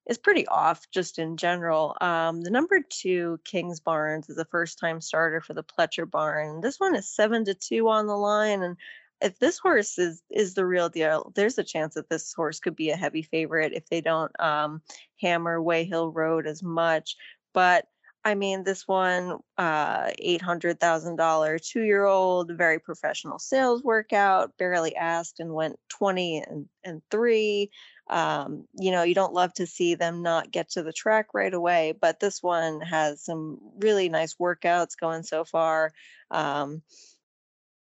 is 0.09 0.17
pretty 0.17 0.47
off 0.47 0.87
just 0.91 1.19
in 1.19 1.37
general. 1.37 1.95
Um, 2.01 2.41
the 2.41 2.49
number 2.49 2.81
two 2.89 3.39
Kingsbarns 3.45 4.27
is 4.29 4.39
a 4.39 4.45
first 4.45 4.79
time 4.79 4.99
starter 4.99 5.39
for 5.39 5.53
the 5.53 5.63
Pletcher 5.63 6.09
barn. 6.09 6.61
This 6.61 6.79
one 6.79 6.95
is 6.95 7.07
seven 7.07 7.45
to 7.45 7.53
two 7.53 7.87
on 7.89 8.07
the 8.07 8.17
line, 8.17 8.63
and 8.63 8.75
if 9.21 9.37
this 9.37 9.59
horse 9.59 9.99
is 9.99 10.23
is 10.31 10.55
the 10.55 10.65
real 10.65 10.89
deal, 10.89 11.31
there's 11.35 11.59
a 11.59 11.63
chance 11.63 11.93
that 11.93 12.09
this 12.09 12.33
horse 12.33 12.59
could 12.59 12.75
be 12.75 12.89
a 12.89 12.97
heavy 12.97 13.21
favorite 13.21 13.73
if 13.73 13.87
they 13.87 14.01
don't 14.01 14.31
um, 14.41 14.81
hammer 15.21 15.59
Wayhill 15.59 16.13
Road 16.13 16.47
as 16.47 16.63
much. 16.63 17.15
But 17.53 17.85
I 18.25 18.35
mean, 18.35 18.63
this 18.63 18.87
one, 18.87 19.39
uh, 19.57 20.11
eight 20.19 20.41
hundred 20.41 20.79
thousand 20.79 21.17
dollar 21.17 21.59
two 21.59 21.83
year 21.83 22.05
old, 22.05 22.51
very 22.51 22.79
professional 22.79 23.39
sales 23.39 23.83
workout, 23.83 24.57
barely 24.57 24.95
asked 24.95 25.39
and 25.39 25.53
went 25.53 25.79
twenty 25.87 26.39
and 26.39 26.67
and 26.83 27.01
three. 27.11 27.71
Um, 28.09 28.65
you 28.73 28.91
know, 28.91 29.03
you 29.03 29.13
don't 29.13 29.33
love 29.33 29.53
to 29.55 29.67
see 29.67 29.95
them 29.95 30.23
not 30.23 30.51
get 30.51 30.71
to 30.71 30.83
the 30.83 30.93
track 30.93 31.27
right 31.33 31.53
away, 31.53 31.93
but 31.99 32.19
this 32.19 32.41
one 32.41 32.81
has 32.81 33.23
some 33.23 33.59
really 33.77 34.09
nice 34.09 34.35
workouts 34.35 34.97
going 34.99 35.23
so 35.23 35.43
far. 35.43 35.93
Um, 36.31 36.81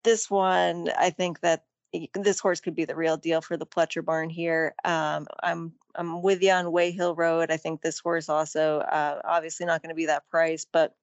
this 0.03 0.31
one, 0.31 0.91
I 0.97 1.11
think 1.11 1.41
that 1.41 1.65
this 2.15 2.41
horse 2.41 2.61
could 2.61 2.75
be 2.75 2.85
the 2.85 2.97
real 2.97 3.17
deal 3.17 3.41
for 3.41 3.57
the 3.57 3.67
Pletcher 3.67 4.05
barn 4.05 4.31
here. 4.31 4.75
Um, 4.85 5.27
I'm 5.43 5.73
I'm 5.95 6.23
with 6.23 6.41
you 6.43 6.53
on 6.53 6.67
Wayhill 6.67 7.17
Road. 7.17 7.51
I 7.51 7.57
think 7.57 7.83
this 7.83 7.99
horse 7.99 8.29
also 8.29 8.79
uh, 8.79 9.21
obviously 9.25 9.67
not 9.67 9.83
going 9.83 9.91
to 9.91 9.97
be 9.97 10.07
that 10.07 10.29
price, 10.31 10.67
but 10.73 10.95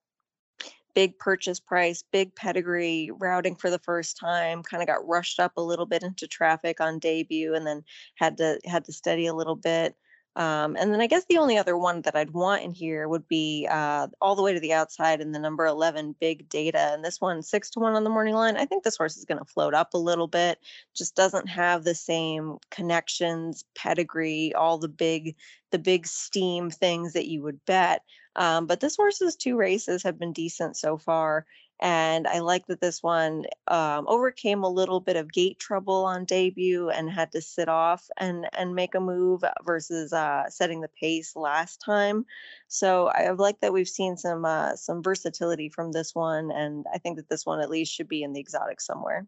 big 0.97 1.19
purchase 1.19 1.59
price, 1.59 2.03
big 2.11 2.33
pedigree, 2.33 3.11
routing 3.19 3.55
for 3.55 3.69
the 3.69 3.77
first 3.77 4.17
time. 4.17 4.63
Kind 4.63 4.81
of 4.81 4.87
got 4.87 5.07
rushed 5.07 5.39
up 5.39 5.51
a 5.55 5.61
little 5.61 5.85
bit 5.85 6.01
into 6.01 6.27
traffic 6.27 6.81
on 6.81 6.97
debut, 6.97 7.53
and 7.53 7.67
then 7.67 7.83
had 8.15 8.35
to 8.37 8.59
had 8.65 8.83
to 8.85 8.91
steady 8.91 9.27
a 9.27 9.33
little 9.35 9.55
bit. 9.55 9.95
Um, 10.35 10.75
and 10.75 10.91
then 10.91 10.99
I 10.99 11.05
guess 11.05 11.25
the 11.29 11.37
only 11.37 11.55
other 11.55 11.77
one 11.77 12.01
that 12.01 12.15
I'd 12.15 12.31
want 12.31 12.63
in 12.63 12.71
here 12.71 13.07
would 13.07 13.27
be 13.27 13.67
uh, 13.69 14.07
all 14.21 14.35
the 14.35 14.41
way 14.41 14.53
to 14.55 14.59
the 14.59 14.73
outside 14.73 15.21
in 15.21 15.31
the 15.33 15.39
number 15.39 15.67
11 15.67 16.15
big 16.19 16.49
data. 16.49 16.91
And 16.93 17.05
this 17.05 17.21
one, 17.21 17.43
six 17.43 17.69
to 17.71 17.79
one 17.79 17.93
on 17.93 18.03
the 18.03 18.09
morning 18.09 18.33
line. 18.33 18.57
I 18.57 18.65
think 18.65 18.83
this 18.83 18.97
horse 18.97 19.17
is 19.17 19.25
going 19.25 19.39
to 19.39 19.45
float 19.45 19.75
up 19.75 19.93
a 19.93 19.99
little 19.99 20.27
bit, 20.27 20.59
just 20.95 21.15
doesn't 21.15 21.47
have 21.47 21.83
the 21.83 21.95
same 21.95 22.57
connections, 22.71 23.65
pedigree, 23.75 24.51
all 24.53 24.79
the 24.79 24.87
big, 24.87 25.35
the 25.71 25.79
big 25.79 26.07
steam 26.07 26.69
things 26.71 27.13
that 27.13 27.27
you 27.27 27.43
would 27.43 27.63
bet. 27.65 28.01
Um, 28.37 28.67
but 28.67 28.79
this 28.79 28.95
horse's 28.95 29.35
two 29.35 29.57
races 29.57 30.03
have 30.03 30.17
been 30.17 30.31
decent 30.31 30.77
so 30.77 30.97
far. 30.97 31.45
And 31.79 32.27
I 32.27 32.39
like 32.39 32.65
that 32.67 32.81
this 32.81 33.03
one 33.03 33.45
um, 33.67 34.05
overcame 34.07 34.63
a 34.63 34.69
little 34.69 34.99
bit 34.99 35.15
of 35.15 35.31
gate 35.31 35.59
trouble 35.59 36.05
on 36.05 36.25
debut 36.25 36.89
and 36.89 37.09
had 37.09 37.31
to 37.33 37.41
sit 37.41 37.69
off 37.69 38.09
and 38.17 38.47
and 38.57 38.73
make 38.73 38.95
a 38.95 38.99
move 38.99 39.43
versus 39.63 40.11
uh, 40.11 40.49
setting 40.49 40.81
the 40.81 40.89
pace 40.99 41.35
last 41.35 41.79
time. 41.79 42.25
So 42.67 43.07
I 43.09 43.29
like 43.31 43.59
that 43.61 43.73
we've 43.73 43.87
seen 43.87 44.17
some 44.17 44.43
uh, 44.43 44.75
some 44.75 45.03
versatility 45.03 45.69
from 45.69 45.91
this 45.91 46.15
one, 46.15 46.51
and 46.51 46.85
I 46.91 46.97
think 46.97 47.17
that 47.17 47.29
this 47.29 47.45
one 47.45 47.61
at 47.61 47.69
least 47.69 47.93
should 47.93 48.09
be 48.09 48.23
in 48.23 48.33
the 48.33 48.39
exotic 48.39 48.81
somewhere. 48.81 49.27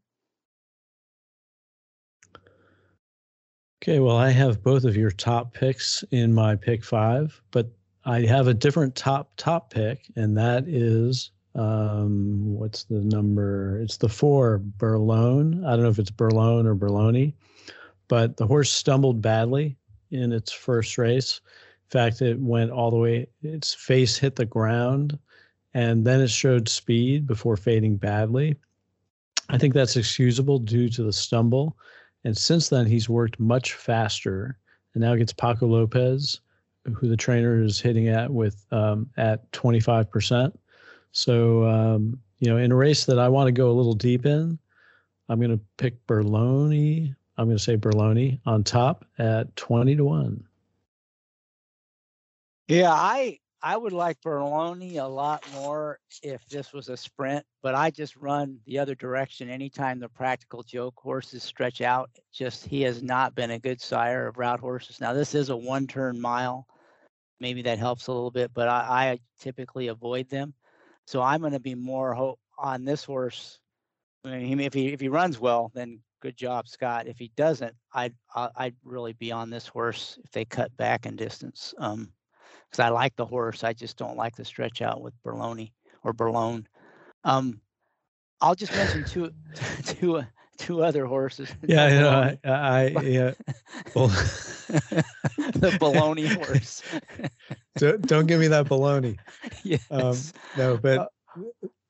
Okay, 3.82 4.00
well, 4.00 4.18
I 4.18 4.32
have 4.32 4.64
both 4.64 4.84
of 4.86 4.98
your 4.98 5.12
top 5.12 5.54
picks 5.54 6.04
in 6.12 6.34
my 6.34 6.56
pick 6.56 6.84
five, 6.84 7.42
but 7.52 7.72
I 8.10 8.26
have 8.26 8.48
a 8.48 8.56
different 8.56 8.96
top 8.96 9.34
top 9.38 9.72
pick, 9.72 10.12
and 10.16 10.36
that 10.36 10.68
is 10.68 11.30
um, 11.54 12.56
what's 12.56 12.86
the 12.86 13.02
number? 13.02 13.80
It's 13.84 13.98
the 13.98 14.10
four, 14.10 14.64
Burlone. 14.80 15.64
I 15.64 15.72
don't 15.72 15.84
know 15.84 15.90
if 15.90 16.00
it's 16.00 16.10
Burlone 16.10 16.66
or 16.66 16.74
Burloni, 16.74 17.36
but 18.08 18.36
the 18.36 18.48
horse 18.48 18.72
stumbled 18.72 19.22
badly 19.22 19.78
in 20.10 20.32
its 20.32 20.52
first 20.52 20.98
race. 20.98 21.40
In 21.86 21.92
fact, 21.92 22.24
it 22.24 22.40
went 22.40 22.72
all 22.72 22.90
the 22.90 22.98
way, 22.98 23.28
its 23.44 23.76
face 23.76 24.18
hit 24.18 24.36
the 24.36 24.46
ground, 24.46 25.20
and 25.76 26.04
then 26.04 26.20
it 26.20 26.32
showed 26.32 26.68
speed 26.68 27.28
before 27.28 27.58
fading 27.58 27.96
badly. 27.98 28.56
I 29.50 29.60
think 29.60 29.76
that's 29.76 29.98
excusable 29.98 30.58
due 30.58 30.90
to 30.90 31.04
the 31.04 31.14
stumble. 31.14 31.78
And 32.24 32.36
since 32.36 32.70
then, 32.70 32.88
he's 32.88 33.08
worked 33.08 33.40
much 33.40 33.74
faster 33.74 34.58
and 34.96 35.02
now 35.02 35.14
gets 35.16 35.32
Paco 35.32 35.68
Lopez, 35.68 36.42
who 36.94 37.08
the 37.08 37.18
trainer 37.18 37.62
is 37.62 37.80
hitting 37.80 38.08
at 38.08 38.32
with 38.32 38.66
um, 38.72 39.10
at 39.18 39.52
25%. 39.52 40.56
So, 41.12 41.66
um, 41.66 42.20
you 42.40 42.50
know, 42.50 42.58
in 42.58 42.72
a 42.72 42.76
race 42.76 43.06
that 43.06 43.20
I 43.20 43.30
want 43.30 43.48
to 43.48 43.52
go 43.52 43.70
a 43.70 43.74
little 43.74 43.94
deep 43.94 44.26
in, 44.26 44.60
I'm 45.28 45.40
going 45.40 45.58
to 45.58 45.64
pick 45.78 46.06
Burloni. 46.08 47.16
I'm 47.38 47.46
going 47.46 47.58
to 47.58 47.64
say 47.64 47.78
Burloni 47.78 48.40
on 48.46 48.64
top 48.64 49.06
at 49.18 49.56
20 49.56 49.96
to 49.96 50.06
1. 50.06 50.44
Yeah, 52.68 52.92
I 52.92 53.40
I 53.62 53.76
would 53.76 53.92
like 53.92 54.22
Berloni 54.22 54.98
a 54.98 55.08
lot 55.08 55.44
more 55.54 56.00
if 56.24 56.46
this 56.48 56.72
was 56.72 56.88
a 56.88 56.96
sprint, 56.96 57.46
but 57.62 57.76
I 57.76 57.92
just 57.92 58.16
run 58.16 58.60
the 58.66 58.80
other 58.80 58.96
direction 58.96 59.50
anytime 59.50 60.00
the 60.00 60.08
practical 60.08 60.64
joke 60.64 60.94
horses 60.98 61.44
stretch 61.44 61.82
out. 61.82 62.10
Just 62.32 62.66
he 62.66 62.82
has 62.84 63.04
not 63.04 63.36
been 63.36 63.52
a 63.52 63.60
good 63.60 63.82
sire 63.82 64.28
of 64.28 64.38
route 64.38 64.62
horses. 64.62 65.02
Now 65.02 65.14
this 65.14 65.36
is 65.36 65.50
a 65.50 65.58
one 65.58 65.88
turn 65.88 66.22
mile. 66.22 66.68
Maybe 67.40 67.62
that 67.64 67.80
helps 67.80 68.08
a 68.08 68.12
little 68.12 68.32
bit, 68.32 68.52
but 68.54 68.68
I, 68.68 69.12
I 69.12 69.20
typically 69.40 69.88
avoid 69.88 70.30
them. 70.30 70.54
So 71.06 71.22
I'm 71.22 71.42
going 71.42 71.54
to 71.54 71.60
be 71.60 71.76
more 71.76 72.14
ho- 72.14 72.40
on 72.58 72.86
this 72.86 73.04
horse. 73.04 73.60
I 74.26 74.38
mean, 74.38 74.60
if 74.60 74.74
he 74.74 74.88
if 74.90 75.00
he 75.00 75.08
runs 75.08 75.40
well, 75.40 75.72
then 75.74 76.02
good 76.22 76.36
job, 76.36 76.68
Scott. 76.68 77.08
If 77.08 77.18
he 77.18 77.32
doesn't, 77.38 77.74
I'd 77.94 78.14
I'd 78.36 78.76
really 78.84 79.14
be 79.14 79.32
on 79.32 79.50
this 79.50 79.68
horse 79.68 80.20
if 80.24 80.32
they 80.32 80.46
cut 80.46 80.76
back 80.78 81.06
in 81.06 81.16
distance. 81.16 81.74
Um, 81.78 82.12
because 82.70 82.86
I 82.86 82.90
like 82.90 83.16
the 83.16 83.26
horse. 83.26 83.64
I 83.64 83.74
just 83.74 83.98
don't 83.98 84.18
like 84.18 84.36
the 84.36 84.46
stretch 84.46 84.82
out 84.82 85.02
with 85.02 85.14
Berloni 85.24 85.72
or 86.04 86.14
Berlone. 86.14 86.68
Um, 87.24 87.62
I'll 88.42 88.56
just 88.56 88.72
mention 88.74 89.04
two, 89.04 89.32
two, 89.86 90.24
two 90.60 90.84
other 90.84 91.06
horses. 91.06 91.50
Yeah, 91.68 91.88
you 91.90 92.00
know, 92.00 92.10
I, 92.44 92.50
I 92.52 92.88
yeah. 93.02 93.32
Well, 93.96 94.08
the 94.10 95.76
baloney 95.80 96.32
horse. 96.36 96.84
don't, 97.78 98.06
don't 98.06 98.28
give 98.28 98.40
me 98.40 98.48
that 98.48 98.66
baloney. 98.68 99.18
Yes. 99.64 99.86
Um, 99.90 100.16
no, 100.58 100.78
but 100.78 101.00
Uh, 101.00 101.42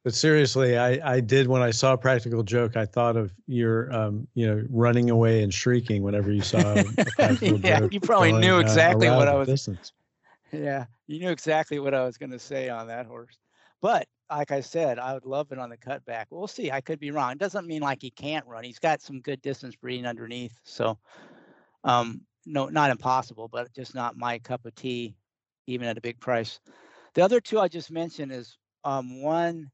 but 0.06 0.14
seriously, 0.14 0.78
I 0.78 1.16
I 1.16 1.20
did 1.20 1.48
when 1.48 1.62
I 1.62 1.72
saw 1.72 1.98
Practical 1.98 2.42
Joke, 2.44 2.78
I 2.78 2.86
thought 2.86 3.18
of 3.18 3.34
your 3.48 3.92
um 3.94 4.28
you 4.34 4.48
know 4.48 4.64
running 4.70 5.10
away 5.10 5.44
and 5.44 5.54
shrieking 5.54 6.04
whenever 6.04 6.32
you 6.32 6.42
saw 6.42 6.60
a 6.76 6.84
Practical 7.16 7.60
Yeah, 7.60 7.80
Joke. 7.82 7.94
you 7.94 8.00
probably 8.00 8.32
going, 8.32 8.42
knew 8.42 8.56
uh, 8.56 8.60
exactly 8.60 9.10
what 9.10 9.28
I 9.28 9.36
was- 9.36 9.48
Distance. 9.48 9.92
Yeah, 10.54 10.86
you 11.08 11.20
knew 11.20 11.30
exactly 11.30 11.80
what 11.80 11.94
I 11.94 12.06
was 12.06 12.18
going 12.18 12.32
to 12.32 12.40
say 12.40 12.70
on 12.70 12.88
that 12.88 13.06
horse. 13.06 13.38
But 13.82 14.08
like 14.30 14.52
I 14.52 14.62
said, 14.62 15.00
I 15.00 15.14
would 15.14 15.26
love 15.26 15.52
it 15.52 15.60
on 15.60 15.70
the 15.70 15.78
cutback. 15.78 16.26
We'll 16.30 16.48
see. 16.48 16.72
I 16.72 16.82
could 16.82 17.00
be 17.00 17.12
wrong. 17.12 17.32
It 17.32 17.40
doesn't 17.40 17.68
mean 17.68 17.82
like 17.82 18.02
he 18.02 18.12
can't 18.12 18.46
run. 18.46 18.64
He's 18.64 18.80
got 18.80 19.02
some 19.02 19.22
good 19.22 19.42
distance 19.42 19.76
breeding 19.76 20.06
underneath. 20.06 20.60
So, 20.64 20.98
um, 21.84 22.22
no, 22.46 22.68
not 22.68 22.92
impossible, 22.92 23.48
but 23.48 23.74
just 23.74 23.96
not 23.96 24.18
my 24.18 24.40
cup 24.40 24.66
of 24.66 24.76
tea, 24.76 25.16
even 25.68 25.88
at 25.88 25.98
a 25.98 26.02
big 26.02 26.20
price. 26.20 26.60
The 27.16 27.24
other 27.24 27.42
two 27.42 27.60
I 27.60 27.68
just 27.68 27.92
mentioned 27.92 28.32
is 28.32 28.58
um, 28.84 29.22
one, 29.22 29.72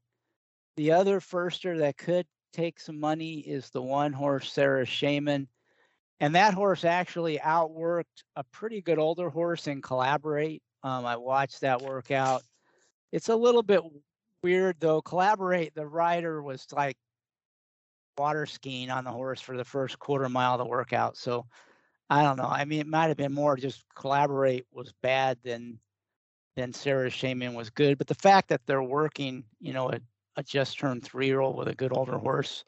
the 0.76 0.92
other 0.92 1.20
firster 1.20 1.78
that 1.78 1.98
could 1.98 2.26
take 2.52 2.80
some 2.80 2.98
money 2.98 3.40
is 3.40 3.70
the 3.70 3.82
one 3.82 4.12
horse 4.12 4.50
Sarah 4.52 4.86
Shaman. 4.86 5.48
And 6.20 6.34
that 6.34 6.54
horse 6.54 6.84
actually 6.84 7.38
outworked 7.38 8.04
a 8.36 8.44
pretty 8.44 8.80
good 8.80 8.98
older 8.98 9.28
horse 9.28 9.66
in 9.66 9.82
Collaborate. 9.82 10.62
Um, 10.82 11.04
I 11.04 11.16
watched 11.16 11.60
that 11.60 11.82
workout. 11.82 12.42
It's 13.12 13.28
a 13.28 13.36
little 13.36 13.62
bit 13.62 13.82
weird 14.42 14.76
though. 14.80 15.02
Collaborate, 15.02 15.74
the 15.74 15.86
rider 15.86 16.42
was 16.42 16.66
like 16.72 16.96
water 18.18 18.46
skiing 18.46 18.90
on 18.90 19.04
the 19.04 19.12
horse 19.12 19.40
for 19.40 19.56
the 19.56 19.64
first 19.64 19.98
quarter 19.98 20.28
mile 20.28 20.54
of 20.54 20.58
the 20.58 20.66
workout. 20.66 21.16
So 21.16 21.46
I 22.08 22.22
don't 22.22 22.36
know. 22.36 22.48
I 22.48 22.64
mean, 22.64 22.80
it 22.80 22.86
might 22.86 23.08
have 23.08 23.16
been 23.16 23.32
more 23.32 23.56
just 23.56 23.84
Collaborate 23.94 24.66
was 24.72 24.92
bad 25.02 25.38
than 25.42 25.78
than 26.56 26.72
Sarah 26.72 27.10
Shaman 27.10 27.54
was 27.54 27.70
good. 27.70 27.98
But 27.98 28.06
the 28.06 28.14
fact 28.14 28.48
that 28.48 28.62
they're 28.66 28.82
working, 28.82 29.44
you 29.60 29.72
know, 29.72 29.90
a, 29.90 30.00
a 30.36 30.42
just 30.42 30.78
turned 30.78 31.04
three 31.04 31.26
year 31.26 31.40
old 31.40 31.56
with 31.56 31.68
a 31.68 31.74
good 31.74 31.92
older 31.96 32.16
horse 32.18 32.64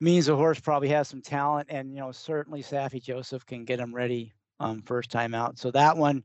means 0.00 0.26
the 0.26 0.36
horse 0.36 0.60
probably 0.60 0.88
has 0.88 1.08
some 1.08 1.22
talent, 1.22 1.68
and 1.70 1.94
you 1.94 2.00
know 2.00 2.12
certainly 2.12 2.62
Saffy 2.62 3.00
Joseph 3.00 3.46
can 3.46 3.64
get 3.64 3.80
him 3.80 3.94
ready 3.94 4.32
um, 4.60 4.82
first 4.82 5.10
time 5.10 5.34
out. 5.34 5.58
So 5.58 5.70
that 5.70 5.96
one, 5.96 6.22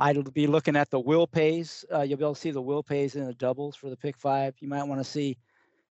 I'd 0.00 0.32
be 0.32 0.46
looking 0.46 0.76
at 0.76 0.90
the 0.90 0.98
will 0.98 1.26
pays. 1.26 1.84
Uh, 1.92 2.00
you'll 2.00 2.18
be 2.18 2.24
able 2.24 2.34
to 2.34 2.40
see 2.40 2.50
the 2.50 2.62
will 2.62 2.82
pays 2.82 3.16
in 3.16 3.26
the 3.26 3.34
doubles 3.34 3.76
for 3.76 3.90
the 3.90 3.96
pick 3.96 4.16
five. 4.16 4.54
You 4.60 4.68
might 4.68 4.84
want 4.84 5.00
to 5.00 5.10
see 5.10 5.36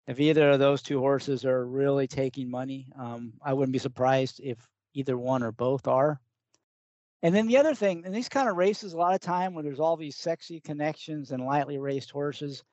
if 0.07 0.19
either 0.19 0.49
of 0.49 0.59
those 0.59 0.81
two 0.81 0.99
horses 0.99 1.45
are 1.45 1.65
really 1.65 2.07
taking 2.07 2.49
money. 2.49 2.87
Um, 2.97 3.33
I 3.43 3.53
wouldn't 3.53 3.73
be 3.73 3.79
surprised 3.79 4.41
if 4.43 4.57
either 4.95 5.17
one 5.17 5.43
or 5.43 5.51
both 5.51 5.87
are. 5.87 6.19
And 7.21 7.35
then 7.35 7.47
the 7.47 7.57
other 7.57 7.75
thing, 7.75 8.03
in 8.05 8.11
these 8.11 8.29
kind 8.29 8.49
of 8.49 8.55
races, 8.55 8.93
a 8.93 8.97
lot 8.97 9.13
of 9.13 9.19
time 9.19 9.53
where 9.53 9.63
there's 9.63 9.79
all 9.79 9.97
these 9.97 10.15
sexy 10.15 10.59
connections 10.59 11.31
and 11.31 11.45
lightly 11.45 11.77
raced 11.77 12.09
horses, 12.09 12.63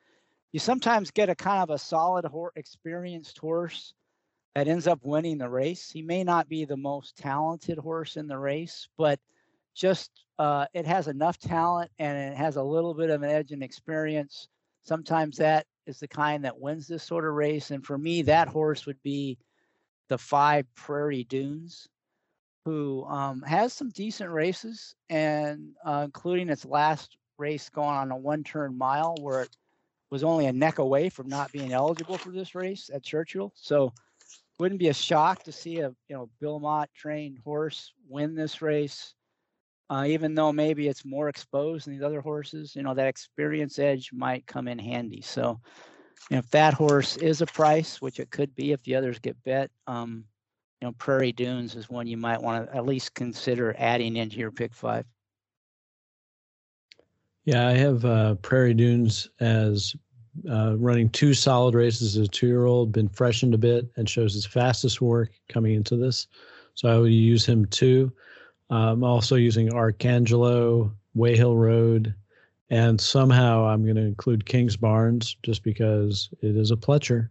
you 0.53 0.61
sometimes 0.61 1.11
get 1.11 1.29
a 1.29 1.35
kind 1.35 1.63
of 1.63 1.71
a 1.71 1.79
solid, 1.79 2.25
hor- 2.25 2.53
experienced 2.57 3.37
horse 3.39 3.93
that 4.55 4.69
ends 4.69 4.87
up 4.87 5.01
winning 5.03 5.37
the 5.37 5.51
race. 5.51 5.91
He 5.91 6.01
may 6.01 6.25
not 6.25 6.49
be 6.49 6.65
the 6.65 6.77
most 6.79 7.17
talented 7.17 7.77
horse 7.77 8.17
in 8.17 8.29
the 8.29 8.39
race, 8.39 8.89
but 8.97 9.21
just 9.75 10.11
uh, 10.39 10.67
it 10.75 10.87
has 10.87 11.09
enough 11.09 11.39
talent 11.39 11.91
and 11.99 12.17
it 12.17 12.37
has 12.37 12.57
a 12.57 12.63
little 12.63 12.95
bit 12.95 13.11
of 13.11 13.23
an 13.23 13.31
edge 13.31 13.53
and 13.53 13.63
experience. 13.63 14.49
Sometimes 14.83 15.37
that 15.39 15.67
is 15.87 15.99
the 15.99 16.09
kind 16.09 16.45
that 16.45 16.59
wins 16.59 16.87
this 16.87 17.03
sort 17.03 17.25
of 17.25 17.35
race. 17.35 17.71
And 17.71 17.85
for 17.85 17.99
me, 17.99 18.23
that 18.23 18.49
horse 18.49 18.87
would 18.87 19.03
be 19.03 19.39
the 20.09 20.19
five 20.19 20.67
Prairie 20.75 21.25
Dunes, 21.25 21.89
who 22.65 23.05
um, 23.05 23.43
has 23.43 23.73
some 23.73 23.91
decent 23.91 24.31
races, 24.31 24.95
and 25.09 25.71
uh, 25.85 26.03
including 26.05 26.49
its 26.49 26.65
last 26.65 27.17
race 27.39 27.69
going 27.69 27.89
on 27.89 28.11
a 28.11 28.17
one-turn 28.17 28.77
mile 28.77 29.15
where 29.21 29.43
it 29.43 29.57
was 30.11 30.25
only 30.25 30.47
a 30.47 30.53
neck 30.53 30.79
away 30.79 31.09
from 31.09 31.29
not 31.29 31.53
being 31.53 31.73
eligible 31.73 32.17
for 32.17 32.31
this 32.31 32.55
race 32.55 32.91
at 32.93 33.03
Churchill. 33.03 33.53
So 33.57 33.93
wouldn't 34.59 34.81
be 34.81 34.89
a 34.89 34.95
shock 34.95 35.43
to 35.45 35.53
see 35.53 35.81
a 35.81 35.89
you 36.09 36.17
know 36.17 36.31
Bill 36.41 36.59
Mott 36.59 36.89
trained 36.95 37.39
horse 37.45 37.93
win 38.09 38.35
this 38.35 38.63
race, 38.63 39.15
uh, 39.89 40.05
even 40.07 40.35
though 40.35 40.53
maybe 40.53 40.89
it's 40.89 41.05
more 41.05 41.29
exposed 41.29 41.87
than 41.87 41.95
these 41.95 42.03
other 42.03 42.21
horses. 42.21 42.75
You 42.75 42.83
know 42.83 42.95
that 42.95 43.07
experience 43.07 43.79
edge 43.79 44.11
might 44.13 44.47
come 44.47 44.69
in 44.69 44.79
handy. 44.79 45.21
So 45.21 45.61
if 46.31 46.49
that 46.51 46.75
horse 46.75 47.17
is 47.17 47.41
a 47.41 47.47
price, 47.47 48.01
which 48.01 48.21
it 48.21 48.31
could 48.31 48.55
be 48.55 48.73
if 48.73 48.83
the 48.83 48.97
others 48.97 49.19
get 49.19 49.43
bet, 49.45 49.71
um, 49.87 50.25
you 50.81 50.89
know 50.89 50.93
Prairie 50.99 51.33
Dunes 51.33 51.75
is 51.75 51.89
one 51.89 52.07
you 52.07 52.17
might 52.17 52.43
want 52.43 52.71
to 52.71 52.77
at 52.77 52.87
least 52.87 53.15
consider 53.15 53.75
adding 53.79 54.17
into 54.17 54.37
your 54.37 54.51
pick 54.51 54.75
five. 54.75 55.05
Yeah, 57.45 57.69
I 57.69 57.73
have 57.75 58.05
uh, 58.05 58.35
Prairie 58.37 58.75
Dunes 58.75 59.29
as 59.39 59.95
uh, 60.51 60.77
running 60.77 61.09
two 61.11 61.33
solid 61.33 61.75
races 61.75 62.17
as 62.17 62.27
a 62.27 62.29
two-year-old, 62.29 62.93
been 62.93 63.09
freshened 63.09 63.55
a 63.55 63.59
bit, 63.59 63.87
and 63.97 64.09
shows 64.09 64.35
his 64.35 64.45
fastest 64.45 65.01
work 65.01 65.31
coming 65.49 65.75
into 65.75 65.97
this. 65.97 66.27
So 66.75 66.89
I 66.89 66.99
would 66.99 67.13
use 67.13 67.47
him 67.47 67.65
too. 67.67 68.13
I'm 68.71 69.05
also 69.05 69.37
using 69.37 69.69
Arcangelo, 69.71 70.93
Wayhill 71.17 71.57
Road, 71.57 72.15
and 72.71 73.01
somehow 73.01 73.67
I'm 73.67 73.85
going 73.85 73.97
to 73.97 74.03
include 74.03 74.45
Kingsbarns 74.45 75.37
just 75.43 75.63
because 75.63 76.29
it 76.43 76.57
is 76.57 76.71
a 76.73 76.77
Pletcher, 76.77 77.31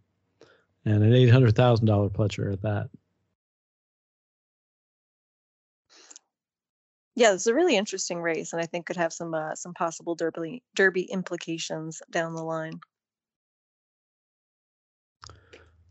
and 0.85 1.03
an 1.03 1.13
eight 1.13 1.29
hundred 1.29 1.55
thousand 1.55 1.87
dollar 1.87 2.09
Pletcher 2.09 2.53
at 2.53 2.61
that. 2.61 2.89
Yeah, 7.15 7.33
it's 7.33 7.47
a 7.47 7.53
really 7.53 7.77
interesting 7.77 8.21
race, 8.21 8.51
and 8.51 8.61
I 8.61 8.65
think 8.65 8.85
could 8.85 8.97
have 8.97 9.13
some 9.13 9.33
uh, 9.33 9.55
some 9.55 9.73
possible 9.73 10.15
derby 10.15 10.63
derby 10.75 11.03
implications 11.03 12.01
down 12.11 12.35
the 12.35 12.43
line. 12.43 12.79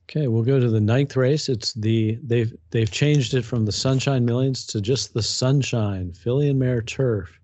Okay, 0.04 0.28
we'll 0.28 0.42
go 0.42 0.60
to 0.60 0.68
the 0.68 0.80
ninth 0.80 1.16
race. 1.16 1.48
It's 1.48 1.72
the 1.72 2.18
they've 2.22 2.52
they've 2.70 2.90
changed 2.90 3.34
it 3.34 3.42
from 3.42 3.64
the 3.64 3.72
Sunshine 3.72 4.24
Millions 4.24 4.66
to 4.66 4.80
just 4.80 5.14
the 5.14 5.22
Sunshine 5.22 6.12
Filly 6.12 6.50
and 6.50 6.58
Mare 6.58 6.82
Turf. 6.82 7.40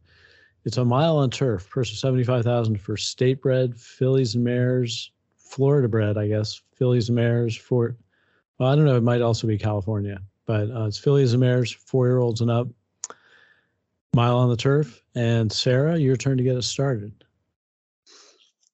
It's 0.64 0.76
a 0.76 0.84
mile 0.84 1.16
on 1.16 1.30
turf, 1.30 1.68
purse 1.70 1.90
of 1.90 1.96
seventy 1.96 2.22
five 2.22 2.44
thousand 2.44 2.80
for 2.80 2.96
state 2.96 3.40
bred 3.40 3.80
fillies 3.80 4.34
and 4.34 4.44
mares, 4.44 5.10
Florida 5.36 5.88
bred, 5.88 6.18
I 6.18 6.28
guess. 6.28 6.60
Fillies 6.76 7.08
and 7.08 7.16
mares 7.16 7.56
for, 7.56 7.96
well, 8.58 8.68
I 8.70 8.76
don't 8.76 8.84
know. 8.84 8.96
It 8.96 9.02
might 9.02 9.22
also 9.22 9.46
be 9.46 9.58
California, 9.58 10.20
but 10.46 10.70
uh, 10.70 10.84
it's 10.86 10.98
fillies 10.98 11.32
and 11.32 11.40
mares, 11.40 11.72
four 11.72 12.06
year 12.06 12.18
olds 12.18 12.42
and 12.42 12.50
up. 12.50 12.68
Mile 14.14 14.36
on 14.36 14.50
the 14.50 14.56
turf, 14.56 15.02
and 15.14 15.50
Sarah, 15.50 15.96
your 15.96 16.16
turn 16.16 16.36
to 16.36 16.44
get 16.44 16.56
us 16.56 16.66
started. 16.66 17.24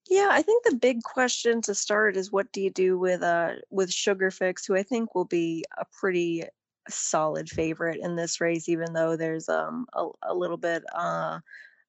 Yeah, 0.08 0.28
I 0.30 0.42
think 0.42 0.64
the 0.64 0.76
big 0.76 1.02
question 1.02 1.60
to 1.62 1.74
start 1.74 2.16
is 2.16 2.30
what 2.30 2.52
do 2.52 2.60
you 2.60 2.70
do 2.70 2.98
with 2.98 3.22
uh 3.22 3.54
with 3.70 3.92
Sugar 3.92 4.30
Fix, 4.30 4.64
who 4.66 4.76
I 4.76 4.82
think 4.82 5.14
will 5.14 5.24
be 5.24 5.64
a 5.76 5.84
pretty 5.84 6.44
solid 6.88 7.50
favorite 7.50 7.98
in 8.00 8.14
this 8.16 8.40
race, 8.40 8.68
even 8.68 8.92
though 8.92 9.16
there's 9.16 9.48
um 9.48 9.86
a, 9.94 10.06
a 10.22 10.34
little 10.34 10.56
bit 10.56 10.84
uh 10.94 11.40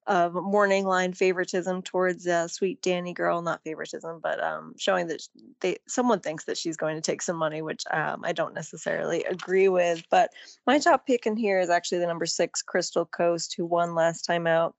of 0.08 0.34
morning 0.36 0.86
line 0.86 1.14
favoritism 1.14 1.82
towards 1.84 2.28
uh, 2.28 2.48
sweet 2.48 2.82
Danny 2.82 3.14
girl, 3.14 3.42
not 3.42 3.64
favoritism, 3.64 4.20
but 4.24 4.42
um 4.44 4.74
showing 4.78 5.08
that 5.08 5.22
they 5.62 5.78
someone 5.88 6.20
thinks 6.22 6.46
that 6.46 6.58
she's 6.58 6.78
going 6.78 6.96
to 6.96 7.02
take 7.02 7.22
some 7.22 7.38
money, 7.38 7.62
which 7.62 7.84
um 7.92 8.22
I 8.26 8.34
don't 8.34 8.56
necessarily 8.56 9.24
agree 9.26 9.70
with. 9.70 10.04
But 10.10 10.32
my 10.66 10.80
top 10.80 11.06
pick 11.08 11.26
in 11.28 11.38
here 11.38 11.60
is 11.60 11.70
actually 11.70 12.00
the 12.00 12.08
number 12.08 12.26
six 12.26 12.62
Crystal 12.64 13.06
Coast, 13.06 13.56
who 13.56 13.66
won 13.66 13.96
last 13.96 14.24
time 14.24 14.48
out 14.48 14.76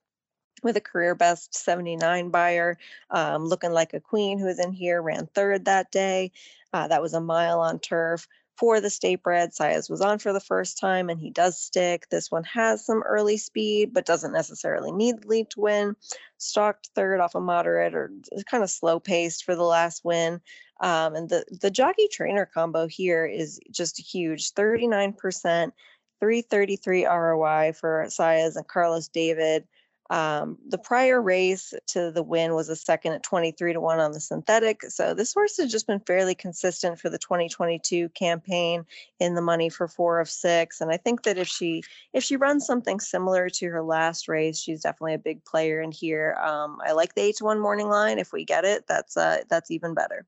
with 0.63 0.77
a 0.77 0.81
career 0.81 1.15
best 1.15 1.55
79 1.55 2.31
Beyer, 2.31 2.79
um, 3.11 3.45
looking 3.45 3.73
like 3.73 3.95
a 3.95 4.01
queen 4.01 4.39
who 4.39 4.47
was 4.47 4.59
in 4.59 4.73
here, 4.73 5.03
ran 5.03 5.27
third 5.27 5.65
that 5.67 5.91
day. 5.91 6.33
Uh, 6.73 6.89
that 6.89 7.03
was 7.03 7.15
a 7.15 7.21
mile 7.21 7.61
on 7.61 7.79
turf. 7.79 8.27
for 8.57 8.81
the 8.81 8.91
state 8.91 9.23
bred. 9.23 9.53
Saez 9.53 9.89
was 9.89 10.01
on 10.01 10.19
for 10.19 10.33
the 10.33 10.41
first 10.41 10.79
time 10.79 11.09
and 11.09 11.21
he 11.21 11.31
does 11.31 11.61
stick. 11.61 12.09
This 12.11 12.29
one 12.29 12.43
has 12.43 12.85
some 12.85 13.05
early 13.05 13.37
speed, 13.37 13.95
but 13.95 14.05
doesn't 14.05 14.33
necessarily 14.33 14.91
need 14.91 15.23
the 15.23 15.29
lead 15.29 15.51
to 15.51 15.61
win. 15.61 15.97
Stalked 16.39 16.91
third 16.97 17.21
off 17.21 17.37
a 17.37 17.41
moderate 17.41 17.95
or 17.95 18.11
kind 18.51 18.65
of 18.65 18.71
slow 18.71 18.99
paced 18.99 19.45
for 19.45 19.55
the 19.55 19.63
last 19.63 20.05
win. 20.05 20.41
Um, 20.81 21.15
and 21.15 21.29
the, 21.29 21.45
the 21.61 21.71
jockey 21.71 22.09
trainer 22.11 22.51
combo 22.53 22.89
here 22.89 23.25
is 23.27 23.61
just 23.71 24.01
huge 24.01 24.53
39%, 24.55 25.15
333 25.15 27.07
ROI 27.07 27.73
for 27.75 28.07
Saez 28.09 28.57
and 28.57 28.67
Carlos 28.67 29.07
David. 29.07 29.69
Um, 30.11 30.57
the 30.67 30.79
prior 30.79 31.21
race 31.21 31.75
to 31.89 32.11
the 32.11 32.23
win 32.23 32.55
was 32.55 32.69
a 32.69 32.77
second 32.77 33.13
at 33.13 33.23
23 33.23 33.75
to 33.75 33.81
1 33.81 34.01
on 34.01 34.13
the 34.13 34.21
synthetic. 34.21 34.83
So 34.85 35.13
this 35.13 35.35
horse 35.35 35.59
has 35.59 35.71
just 35.71 35.87
been 35.87 36.01
fairly 36.01 36.35
consistent 36.35 36.99
for 36.99 37.11
the 37.11 37.19
2022 37.19 38.09
campaign 38.11 38.87
in 39.21 39.35
the 39.35 39.43
money 39.43 39.69
for 39.69 39.87
four 39.87 40.19
of 40.21 40.31
six. 40.31 40.81
And 40.81 40.91
I 40.91 40.97
think 40.97 41.25
that 41.25 41.37
if 41.37 41.49
she 41.49 41.83
if 42.13 42.25
she 42.25 42.37
runs 42.37 42.65
something 42.65 43.01
similar 43.01 43.51
to 43.51 43.69
her 43.69 43.83
last 43.83 44.29
race, 44.29 44.59
she's 44.59 44.83
definitely 44.83 45.15
a 45.15 45.19
big 45.19 45.45
player 45.45 45.81
in 45.83 45.93
here. 45.93 46.37
Um, 46.43 46.79
I 46.87 46.93
like 46.93 47.15
the 47.15 47.23
eight 47.23 47.37
to 47.37 47.45
one 47.45 47.61
morning 47.61 47.89
line. 47.89 48.19
If 48.19 48.33
we 48.33 48.45
get 48.45 48.65
it, 48.65 48.87
that's 48.87 49.17
uh, 49.17 49.43
that's 49.49 49.71
even 49.71 49.95
better. 49.95 50.27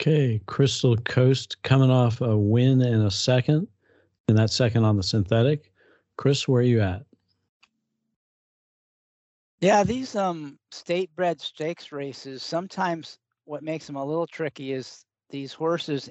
Okay, 0.00 0.40
Crystal 0.46 0.96
Coast 0.96 1.62
coming 1.62 1.90
off 1.90 2.20
a 2.20 2.36
win 2.36 2.82
in 2.82 3.02
a 3.02 3.10
second, 3.10 3.68
and 4.26 4.36
that 4.36 4.50
second 4.50 4.84
on 4.84 4.96
the 4.96 5.02
synthetic. 5.02 5.71
Chris, 6.22 6.46
where 6.46 6.60
are 6.60 6.64
you 6.64 6.80
at? 6.80 7.02
Yeah, 9.60 9.82
these 9.82 10.14
um 10.14 10.56
state 10.70 11.10
bred 11.16 11.40
stakes 11.40 11.90
races, 11.90 12.44
sometimes 12.44 13.18
what 13.44 13.64
makes 13.64 13.88
them 13.88 13.96
a 13.96 14.04
little 14.04 14.28
tricky 14.28 14.72
is 14.72 15.04
these 15.30 15.52
horses, 15.52 16.08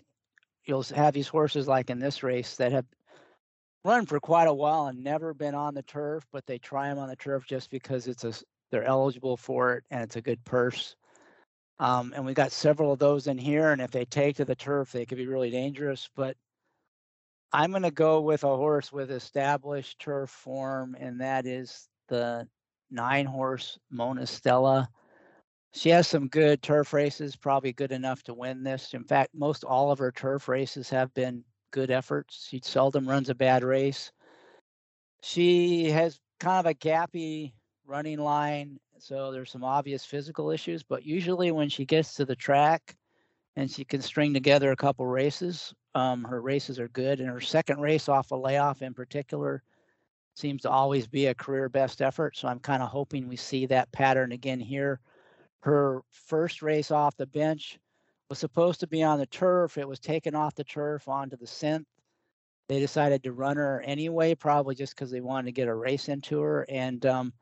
you'll 0.65 0.83
have 0.83 1.13
these 1.13 1.29
horses 1.29 1.65
like 1.69 1.89
in 1.89 1.97
this 1.97 2.23
race 2.23 2.57
that 2.57 2.73
have 2.73 2.83
run 3.85 4.05
for 4.05 4.19
quite 4.19 4.49
a 4.49 4.53
while 4.53 4.87
and 4.87 5.01
never 5.01 5.33
been 5.33 5.55
on 5.55 5.73
the 5.73 5.83
turf, 5.83 6.27
but 6.33 6.45
they 6.45 6.57
try 6.57 6.89
them 6.89 6.99
on 6.99 7.07
the 7.07 7.15
turf 7.15 7.45
just 7.47 7.69
because 7.69 8.07
it's 8.07 8.25
a 8.25 8.33
they're 8.69 8.83
eligible 8.83 9.37
for 9.37 9.75
it 9.75 9.85
and 9.91 10.03
it's 10.03 10.17
a 10.17 10.21
good 10.21 10.43
purse. 10.43 10.97
Um, 11.79 12.11
and 12.13 12.25
we 12.25 12.33
got 12.33 12.51
several 12.51 12.91
of 12.91 12.99
those 12.99 13.27
in 13.27 13.37
here, 13.37 13.71
and 13.71 13.81
if 13.81 13.91
they 13.91 14.03
take 14.03 14.35
to 14.35 14.43
the 14.45 14.55
turf, 14.55 14.91
they 14.91 15.05
could 15.05 15.17
be 15.17 15.27
really 15.27 15.51
dangerous. 15.51 16.09
But 16.17 16.35
I'm 17.53 17.71
going 17.71 17.83
to 17.83 17.91
go 17.91 18.21
with 18.21 18.43
a 18.43 18.55
horse 18.55 18.93
with 18.93 19.11
established 19.11 19.99
turf 19.99 20.29
form, 20.29 20.95
and 20.99 21.19
that 21.19 21.45
is 21.45 21.89
the 22.07 22.47
nine 22.89 23.25
horse 23.25 23.77
Monastella. 23.93 24.87
She 25.73 25.89
has 25.89 26.07
some 26.07 26.27
good 26.27 26.61
turf 26.61 26.93
races, 26.93 27.35
probably 27.35 27.73
good 27.73 27.91
enough 27.91 28.23
to 28.23 28.33
win 28.33 28.63
this. 28.63 28.93
In 28.93 29.03
fact, 29.03 29.31
most 29.33 29.63
all 29.63 29.91
of 29.91 29.99
her 29.99 30.11
turf 30.11 30.47
races 30.47 30.89
have 30.89 31.13
been 31.13 31.43
good 31.71 31.91
efforts. 31.91 32.47
She 32.49 32.61
seldom 32.63 33.07
runs 33.07 33.29
a 33.29 33.35
bad 33.35 33.63
race. 33.63 34.11
She 35.21 35.89
has 35.91 36.19
kind 36.39 36.65
of 36.65 36.69
a 36.69 36.75
gappy 36.75 37.53
running 37.85 38.19
line, 38.19 38.79
so 38.97 39.31
there's 39.31 39.51
some 39.51 39.63
obvious 39.63 40.05
physical 40.05 40.51
issues, 40.51 40.83
but 40.83 41.05
usually 41.05 41.51
when 41.51 41.69
she 41.69 41.85
gets 41.85 42.15
to 42.15 42.25
the 42.25 42.35
track 42.35 42.95
and 43.55 43.69
she 43.69 43.83
can 43.83 44.01
string 44.01 44.33
together 44.33 44.71
a 44.71 44.75
couple 44.75 45.05
races, 45.05 45.73
um, 45.95 46.23
her 46.23 46.41
races 46.41 46.79
are 46.79 46.87
good, 46.89 47.19
and 47.19 47.29
her 47.29 47.41
second 47.41 47.79
race 47.79 48.07
off 48.07 48.31
a 48.31 48.35
layoff 48.35 48.81
in 48.81 48.93
particular 48.93 49.63
seems 50.33 50.61
to 50.61 50.69
always 50.69 51.07
be 51.07 51.27
a 51.27 51.35
career 51.35 51.67
best 51.69 52.01
effort. 52.01 52.37
So 52.37 52.47
I'm 52.47 52.59
kind 52.59 52.81
of 52.81 52.89
hoping 52.89 53.27
we 53.27 53.35
see 53.35 53.65
that 53.67 53.91
pattern 53.91 54.31
again 54.31 54.59
here. 54.59 54.99
Her 55.61 56.01
first 56.09 56.61
race 56.61 56.91
off 56.91 57.17
the 57.17 57.27
bench 57.27 57.79
was 58.29 58.39
supposed 58.39 58.79
to 58.79 58.87
be 58.87 59.03
on 59.03 59.19
the 59.19 59.25
turf. 59.25 59.77
It 59.77 59.87
was 59.87 59.99
taken 59.99 60.33
off 60.33 60.55
the 60.55 60.63
turf 60.63 61.07
onto 61.07 61.35
the 61.35 61.45
synth. 61.45 61.85
They 62.69 62.79
decided 62.79 63.23
to 63.23 63.33
run 63.33 63.57
her 63.57 63.81
anyway, 63.81 64.33
probably 64.33 64.75
just 64.75 64.95
because 64.95 65.11
they 65.11 65.19
wanted 65.19 65.47
to 65.47 65.51
get 65.51 65.67
a 65.67 65.75
race 65.75 66.07
into 66.07 66.39
her. 66.39 66.65
And 66.69 67.05
um, 67.05 67.33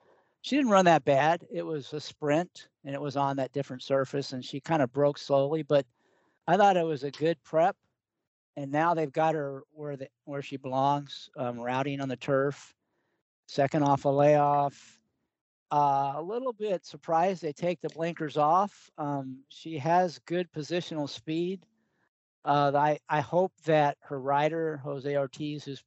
she 0.41 0.55
didn't 0.55 0.71
run 0.71 0.85
that 0.85 1.05
bad. 1.05 1.45
It 1.51 1.61
was 1.63 1.93
a 1.93 2.01
sprint 2.01 2.69
and 2.83 2.95
it 2.95 3.01
was 3.01 3.15
on 3.15 3.37
that 3.37 3.51
different 3.51 3.83
surface, 3.83 4.33
and 4.33 4.43
she 4.43 4.59
kind 4.59 4.81
of 4.81 4.91
broke 4.91 5.17
slowly, 5.17 5.61
but 5.61 5.85
I 6.47 6.57
thought 6.57 6.77
it 6.77 6.85
was 6.85 7.03
a 7.03 7.11
good 7.11 7.37
prep 7.43 7.75
and 8.59 8.73
now 8.73 8.93
they've 8.93 9.11
got 9.11 9.35
her 9.35 9.63
where 9.71 9.95
the 9.95 10.09
where 10.25 10.41
she 10.41 10.57
belongs, 10.57 11.29
um, 11.37 11.57
routing 11.59 12.01
on 12.01 12.09
the 12.09 12.17
turf. 12.17 12.73
Second 13.47 13.83
off 13.83 14.03
a 14.03 14.09
layoff. 14.09 14.99
Uh, 15.71 16.13
a 16.15 16.21
little 16.21 16.51
bit 16.51 16.85
surprised 16.85 17.41
they 17.41 17.53
take 17.53 17.79
the 17.79 17.89
blinkers 17.89 18.35
off. 18.35 18.91
Um, 18.97 19.43
she 19.47 19.77
has 19.77 20.19
good 20.25 20.51
positional 20.51 21.07
speed. 21.07 21.65
Uh, 22.43 22.71
I 22.75 22.99
I 23.07 23.21
hope 23.21 23.53
that 23.65 23.97
her 24.01 24.19
rider 24.19 24.77
Jose 24.83 25.15
Ortiz, 25.15 25.63
who's 25.63 25.83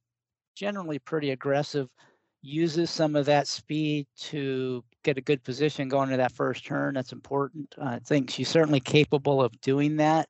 generally 0.55 0.97
pretty 0.97 1.29
aggressive, 1.29 1.89
uses 2.41 2.89
some 2.89 3.15
of 3.15 3.27
that 3.27 3.47
speed 3.47 4.07
to 4.17 4.83
get 5.03 5.19
a 5.19 5.21
good 5.21 5.43
position 5.43 5.89
going 5.89 6.09
to 6.09 6.17
that 6.17 6.31
first 6.31 6.65
turn. 6.65 6.95
That's 6.95 7.13
important. 7.13 7.75
I 7.79 7.99
think 7.99 8.31
she's 8.31 8.49
certainly 8.49 8.79
capable 8.79 9.43
of 9.43 9.61
doing 9.61 9.97
that 9.97 10.27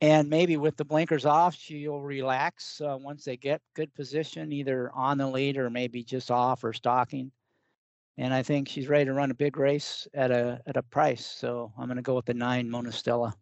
and 0.00 0.30
maybe 0.30 0.56
with 0.56 0.76
the 0.76 0.84
blinkers 0.84 1.26
off, 1.26 1.54
she'll 1.54 2.00
relax 2.00 2.80
uh, 2.80 2.96
once 2.98 3.24
they 3.24 3.36
get 3.36 3.60
good 3.74 3.92
position, 3.94 4.52
either 4.52 4.90
on 4.94 5.18
the 5.18 5.26
lead 5.26 5.58
or 5.58 5.68
maybe 5.68 6.02
just 6.02 6.30
off 6.30 6.64
or 6.64 6.72
stalking. 6.72 7.30
And 8.16 8.32
I 8.32 8.42
think 8.42 8.68
she's 8.68 8.88
ready 8.88 9.06
to 9.06 9.12
run 9.12 9.30
a 9.30 9.34
big 9.34 9.56
race 9.56 10.08
at 10.14 10.30
a 10.30 10.60
at 10.66 10.76
a 10.76 10.82
price. 10.82 11.24
So 11.24 11.72
I'm 11.78 11.86
going 11.86 11.96
to 11.96 12.02
go 12.02 12.14
with 12.14 12.26
the 12.26 12.34
nine 12.34 12.68
Monastella. 12.68 13.32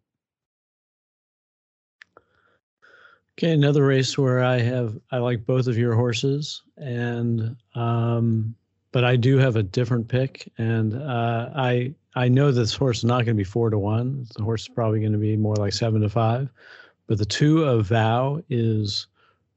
Okay, 3.37 3.51
another 3.51 3.85
race 3.85 4.17
where 4.17 4.43
I 4.43 4.59
have 4.59 4.97
I 5.11 5.17
like 5.19 5.45
both 5.45 5.67
of 5.67 5.77
your 5.77 5.95
horses, 5.95 6.61
and 6.75 7.55
um, 7.73 8.53
but 8.91 9.05
I 9.05 9.15
do 9.15 9.37
have 9.37 9.55
a 9.55 9.63
different 9.63 10.09
pick, 10.09 10.51
and 10.57 10.93
uh, 10.93 11.49
I 11.55 11.93
I 12.19 12.27
know 12.27 12.51
this 12.51 12.75
horse 12.75 12.97
is 12.97 13.05
not 13.05 13.23
going 13.23 13.27
to 13.27 13.33
be 13.33 13.45
four 13.45 13.69
to 13.69 13.79
one. 13.79 14.27
The 14.35 14.43
horse 14.43 14.63
is 14.63 14.67
probably 14.67 14.99
going 14.99 15.13
to 15.13 15.17
be 15.17 15.37
more 15.37 15.55
like 15.55 15.71
seven 15.71 16.01
to 16.01 16.09
five. 16.09 16.49
But 17.07 17.17
the 17.17 17.25
two 17.25 17.63
of 17.63 17.85
Vow 17.87 18.43
is 18.49 19.07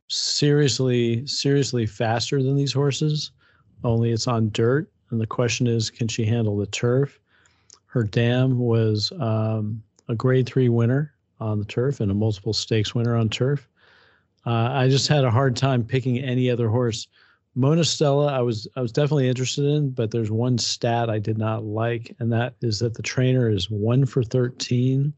seriously, 0.06 1.26
seriously 1.26 1.86
faster 1.86 2.40
than 2.40 2.54
these 2.54 2.72
horses. 2.72 3.32
Only 3.82 4.12
it's 4.12 4.28
on 4.28 4.50
dirt, 4.50 4.88
and 5.10 5.20
the 5.20 5.26
question 5.26 5.66
is, 5.66 5.90
can 5.90 6.06
she 6.06 6.24
handle 6.24 6.56
the 6.56 6.66
turf? 6.66 7.18
Her 7.86 8.04
dam 8.04 8.60
was 8.60 9.10
um, 9.18 9.82
a 10.08 10.14
Grade 10.14 10.46
Three 10.46 10.68
winner 10.68 11.12
on 11.40 11.58
the 11.58 11.64
turf 11.64 11.98
and 11.98 12.12
a 12.12 12.14
multiple 12.14 12.52
stakes 12.52 12.94
winner 12.94 13.16
on 13.16 13.28
turf. 13.28 13.68
Uh, 14.46 14.70
I 14.70 14.88
just 14.88 15.08
had 15.08 15.24
a 15.24 15.32
hard 15.32 15.56
time 15.56 15.82
picking 15.82 16.20
any 16.20 16.48
other 16.48 16.68
horse 16.68 17.08
Monastella, 17.56 18.32
I 18.32 18.40
was 18.40 18.66
I 18.76 18.80
was 18.80 18.92
definitely 18.92 19.28
interested 19.28 19.64
in, 19.64 19.90
but 19.90 20.10
there's 20.10 20.30
one 20.30 20.56
stat 20.56 21.10
I 21.10 21.18
did 21.18 21.36
not 21.36 21.64
like, 21.64 22.14
and 22.18 22.32
that 22.32 22.54
is 22.62 22.78
that 22.78 22.94
the 22.94 23.02
trainer 23.02 23.50
is 23.50 23.70
one 23.70 24.06
for 24.06 24.22
13, 24.22 25.12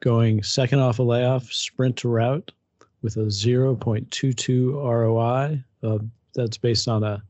going 0.00 0.42
second 0.42 0.78
off 0.78 0.98
a 0.98 1.02
layoff, 1.02 1.52
sprint 1.52 1.96
to 1.98 2.08
route, 2.08 2.52
with 3.02 3.16
a 3.16 3.26
0.22 3.26 4.72
ROI. 4.72 5.62
Uh, 5.82 5.98
that's 6.34 6.56
based 6.56 6.88
on 6.88 7.04
a 7.04 7.22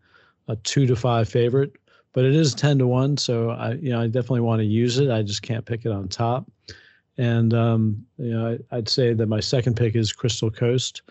a 0.46 0.56
two 0.56 0.86
to 0.86 0.96
five 0.96 1.28
favorite, 1.28 1.72
but 2.12 2.24
it 2.24 2.34
is 2.34 2.54
10 2.54 2.78
to 2.78 2.86
one, 2.86 3.16
so 3.16 3.50
I 3.50 3.72
you 3.74 3.90
know 3.90 4.00
I 4.00 4.06
definitely 4.06 4.40
want 4.40 4.60
to 4.60 4.66
use 4.66 4.98
it. 4.98 5.10
I 5.10 5.22
just 5.22 5.42
can't 5.42 5.64
pick 5.64 5.84
it 5.84 5.90
on 5.90 6.06
top, 6.06 6.48
and 7.16 7.52
um, 7.54 8.06
you 8.18 8.30
know 8.30 8.58
I, 8.70 8.76
I'd 8.76 8.88
say 8.88 9.14
that 9.14 9.26
my 9.26 9.40
second 9.40 9.76
pick 9.76 9.96
is 9.96 10.12
Crystal 10.12 10.50
Coast. 10.50 11.02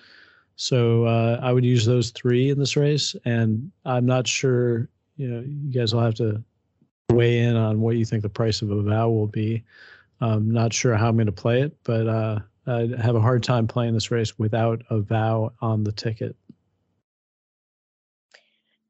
So 0.57 1.05
uh, 1.05 1.39
I 1.41 1.53
would 1.53 1.63
use 1.63 1.85
those 1.85 2.09
three 2.09 2.49
in 2.49 2.57
this 2.59 2.75
race, 2.75 3.15
and 3.25 3.71
I'm 3.85 4.05
not 4.05 4.27
sure. 4.27 4.89
You 5.15 5.27
know, 5.27 5.39
you 5.39 5.71
guys 5.71 5.93
will 5.93 6.01
have 6.01 6.15
to 6.15 6.43
weigh 7.11 7.39
in 7.39 7.55
on 7.55 7.79
what 7.79 7.95
you 7.95 8.05
think 8.05 8.23
the 8.23 8.29
price 8.29 8.61
of 8.61 8.69
Avow 8.69 9.09
will 9.09 9.27
be. 9.27 9.63
I'm 10.19 10.51
not 10.51 10.73
sure 10.73 10.95
how 10.95 11.09
I'm 11.09 11.15
going 11.15 11.27
to 11.27 11.31
play 11.31 11.61
it, 11.61 11.77
but 11.83 12.07
uh, 12.07 12.39
I 12.65 12.89
have 12.99 13.15
a 13.15 13.21
hard 13.21 13.43
time 13.43 13.67
playing 13.67 13.93
this 13.93 14.09
race 14.09 14.37
without 14.39 14.81
Avow 14.89 15.53
on 15.61 15.83
the 15.83 15.91
ticket. 15.91 16.35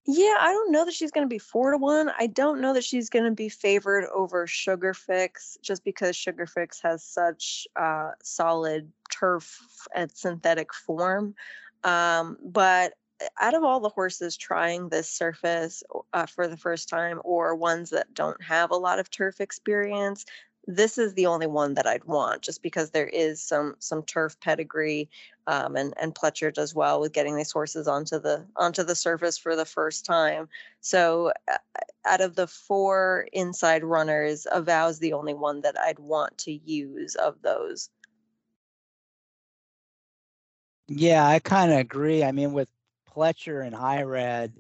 Yeah, 0.10 0.38
I 0.40 0.54
don't 0.54 0.72
know 0.72 0.86
that 0.86 0.94
she's 0.94 1.12
going 1.12 1.26
to 1.26 1.30
be 1.30 1.38
four 1.38 1.72
to 1.72 1.78
one. 1.78 2.10
I 2.18 2.28
don't 2.28 2.62
know 2.62 2.74
that 2.74 2.86
she's 2.86 3.10
going 3.10 3.26
to 3.26 3.32
be 3.32 3.50
favored 3.50 4.06
over 4.16 4.48
Sugar 4.48 4.94
Fix 4.94 5.58
just 5.62 5.84
because 5.84 6.16
Sugar 6.16 6.46
Fix 6.46 6.82
has 6.82 7.04
such 7.04 7.68
uh, 7.76 8.12
solid 8.24 8.90
turf 9.20 9.60
and 9.96 10.12
synthetic 10.12 10.74
form. 10.74 11.36
Um, 11.84 12.38
but 12.44 12.94
out 13.40 13.56
of 13.56 13.64
all 13.64 13.80
the 13.80 13.90
horses 13.90 14.38
trying 14.38 14.90
this 14.90 15.10
surface 15.10 15.84
uh, 16.14 16.26
for 16.26 16.48
the 16.48 16.58
first 16.58 16.90
time 16.90 17.20
or 17.24 17.56
ones 17.56 17.90
that 17.90 18.14
don't 18.14 18.42
have 18.44 18.72
a 18.72 18.76
lot 18.76 19.00
of 19.00 19.10
turf 19.10 19.42
experience, 19.42 20.26
this 20.68 20.98
is 20.98 21.14
the 21.14 21.26
only 21.26 21.48
one 21.48 21.76
that 21.76 21.88
I'd 21.88 22.04
want 22.04 22.42
just 22.42 22.62
because 22.62 22.92
there 22.92 23.08
is 23.08 23.42
some 23.42 23.76
some 23.80 24.04
turf 24.04 24.38
pedigree 24.42 25.10
um, 25.48 25.78
and 25.78 25.94
and 26.00 26.14
Pletcher 26.14 26.54
does 26.54 26.76
well 26.76 27.00
with 27.00 27.14
getting 27.14 27.38
these 27.38 27.54
horses 27.54 27.88
onto 27.88 28.20
the 28.20 28.46
onto 28.58 28.84
the 28.84 28.96
surface 28.96 29.38
for 29.38 29.56
the 29.56 29.66
first 29.66 30.06
time. 30.06 30.50
So 30.82 31.32
uh, 31.50 31.58
out 32.06 32.20
of 32.20 32.36
the 32.36 32.48
four 32.48 33.28
inside 33.32 33.86
runners, 33.86 34.46
Avow's 34.52 35.00
the 35.00 35.14
only 35.14 35.34
one 35.34 35.62
that 35.62 35.80
I'd 35.80 36.00
want 36.00 36.38
to 36.40 36.52
use 36.52 37.16
of 37.16 37.42
those. 37.42 37.90
Yeah, 40.88 41.28
I 41.28 41.40
kind 41.40 41.72
of 41.72 41.80
agree. 41.80 42.24
I 42.24 42.32
mean, 42.32 42.54
with 42.54 42.70
Pletcher 43.10 43.66
and 43.66 43.76
Irad, 43.76 44.54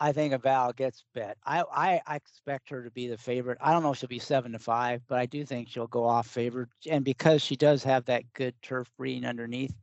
I 0.00 0.12
think 0.12 0.34
Avow 0.34 0.72
gets 0.72 1.04
bet. 1.14 1.38
I, 1.46 1.62
I, 1.72 2.00
I 2.06 2.16
expect 2.16 2.68
her 2.70 2.82
to 2.82 2.90
be 2.90 3.08
the 3.08 3.16
favorite. 3.16 3.58
I 3.60 3.72
don't 3.72 3.82
know 3.82 3.92
if 3.92 3.98
she'll 3.98 4.08
be 4.08 4.18
seven 4.18 4.52
to 4.52 4.58
five, 4.58 5.02
but 5.08 5.18
I 5.18 5.26
do 5.26 5.44
think 5.44 5.68
she'll 5.68 5.86
go 5.86 6.04
off 6.04 6.26
favored. 6.26 6.68
And 6.90 7.04
because 7.04 7.42
she 7.42 7.56
does 7.56 7.82
have 7.84 8.04
that 8.06 8.24
good 8.34 8.54
turf 8.62 8.90
breeding 8.98 9.24
underneath. 9.24 9.74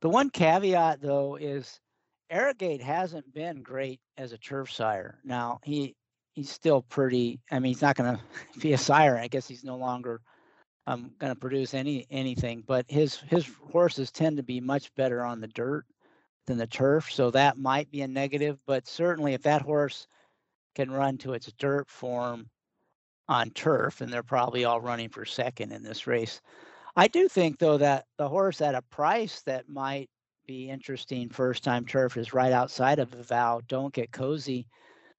The 0.00 0.08
one 0.08 0.30
caveat 0.30 1.00
though 1.00 1.36
is 1.36 1.80
Arrogate 2.30 2.82
hasn't 2.82 3.32
been 3.32 3.62
great 3.62 4.00
as 4.16 4.32
a 4.32 4.38
turf 4.38 4.70
sire. 4.70 5.18
Now 5.24 5.60
he 5.64 5.96
he's 6.34 6.50
still 6.50 6.82
pretty. 6.82 7.40
I 7.50 7.58
mean, 7.58 7.72
he's 7.72 7.82
not 7.82 7.96
going 7.96 8.16
to 8.52 8.58
be 8.60 8.74
a 8.74 8.78
sire. 8.78 9.16
I 9.16 9.28
guess 9.28 9.48
he's 9.48 9.64
no 9.64 9.76
longer 9.76 10.20
um, 10.88 11.10
going 11.18 11.32
to 11.32 11.38
produce 11.38 11.74
any 11.74 12.06
anything. 12.10 12.64
But 12.66 12.86
his 12.88 13.16
his 13.16 13.46
horses 13.70 14.10
tend 14.10 14.38
to 14.38 14.42
be 14.42 14.60
much 14.60 14.92
better 14.94 15.22
on 15.22 15.40
the 15.40 15.48
dirt 15.48 15.84
than 16.46 16.56
the 16.56 16.66
turf, 16.66 17.12
so 17.12 17.30
that 17.30 17.58
might 17.58 17.90
be 17.90 18.00
a 18.00 18.08
negative. 18.08 18.58
But 18.66 18.88
certainly, 18.88 19.34
if 19.34 19.42
that 19.42 19.62
horse 19.62 20.06
can 20.74 20.90
run 20.90 21.18
to 21.18 21.34
its 21.34 21.52
dirt 21.58 21.90
form 21.90 22.48
on 23.28 23.50
turf, 23.50 24.00
and 24.00 24.10
they're 24.10 24.22
probably 24.22 24.64
all 24.64 24.80
running 24.80 25.10
for 25.10 25.26
second 25.26 25.72
in 25.72 25.82
this 25.82 26.06
race. 26.06 26.40
I 26.96 27.06
do 27.06 27.28
think 27.28 27.58
though 27.58 27.76
that 27.76 28.06
the 28.16 28.28
horse 28.28 28.62
at 28.62 28.74
a 28.74 28.82
price 28.82 29.42
that 29.42 29.68
might 29.68 30.08
be 30.46 30.70
interesting 30.70 31.28
first 31.28 31.62
time 31.62 31.84
turf 31.84 32.16
is 32.16 32.32
right 32.32 32.52
outside 32.52 32.98
of 32.98 33.10
the 33.10 33.22
vow. 33.22 33.60
Don't 33.68 33.92
get 33.92 34.10
cozy. 34.10 34.66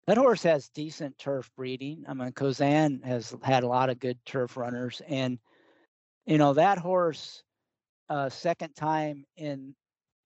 That 0.07 0.17
horse 0.17 0.41
has 0.41 0.69
decent 0.69 1.15
turf 1.19 1.51
breeding. 1.55 2.03
I 2.07 2.15
mean, 2.15 2.31
Kozan 2.31 3.03
has 3.05 3.35
had 3.43 3.63
a 3.63 3.67
lot 3.67 3.91
of 3.91 3.99
good 3.99 4.17
turf 4.25 4.57
runners, 4.57 5.03
and 5.07 5.37
you 6.29 6.37
know 6.37 6.53
that 6.53 6.77
horse, 6.77 7.43
uh, 8.07 8.29
second 8.29 8.75
time 8.75 9.25
in 9.35 9.75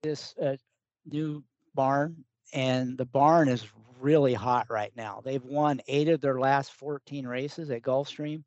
this 0.04 0.36
uh, 0.38 0.58
new 1.06 1.44
barn, 1.74 2.24
and 2.54 2.98
the 2.98 3.06
barn 3.06 3.48
is 3.48 3.66
really 4.02 4.34
hot 4.34 4.68
right 4.70 4.92
now. 4.98 5.22
They've 5.24 5.44
won 5.44 5.82
eight 5.88 6.10
of 6.10 6.20
their 6.20 6.40
last 6.40 6.74
14 6.74 7.26
races 7.26 7.72
at 7.72 7.84
Gulfstream. 7.84 8.44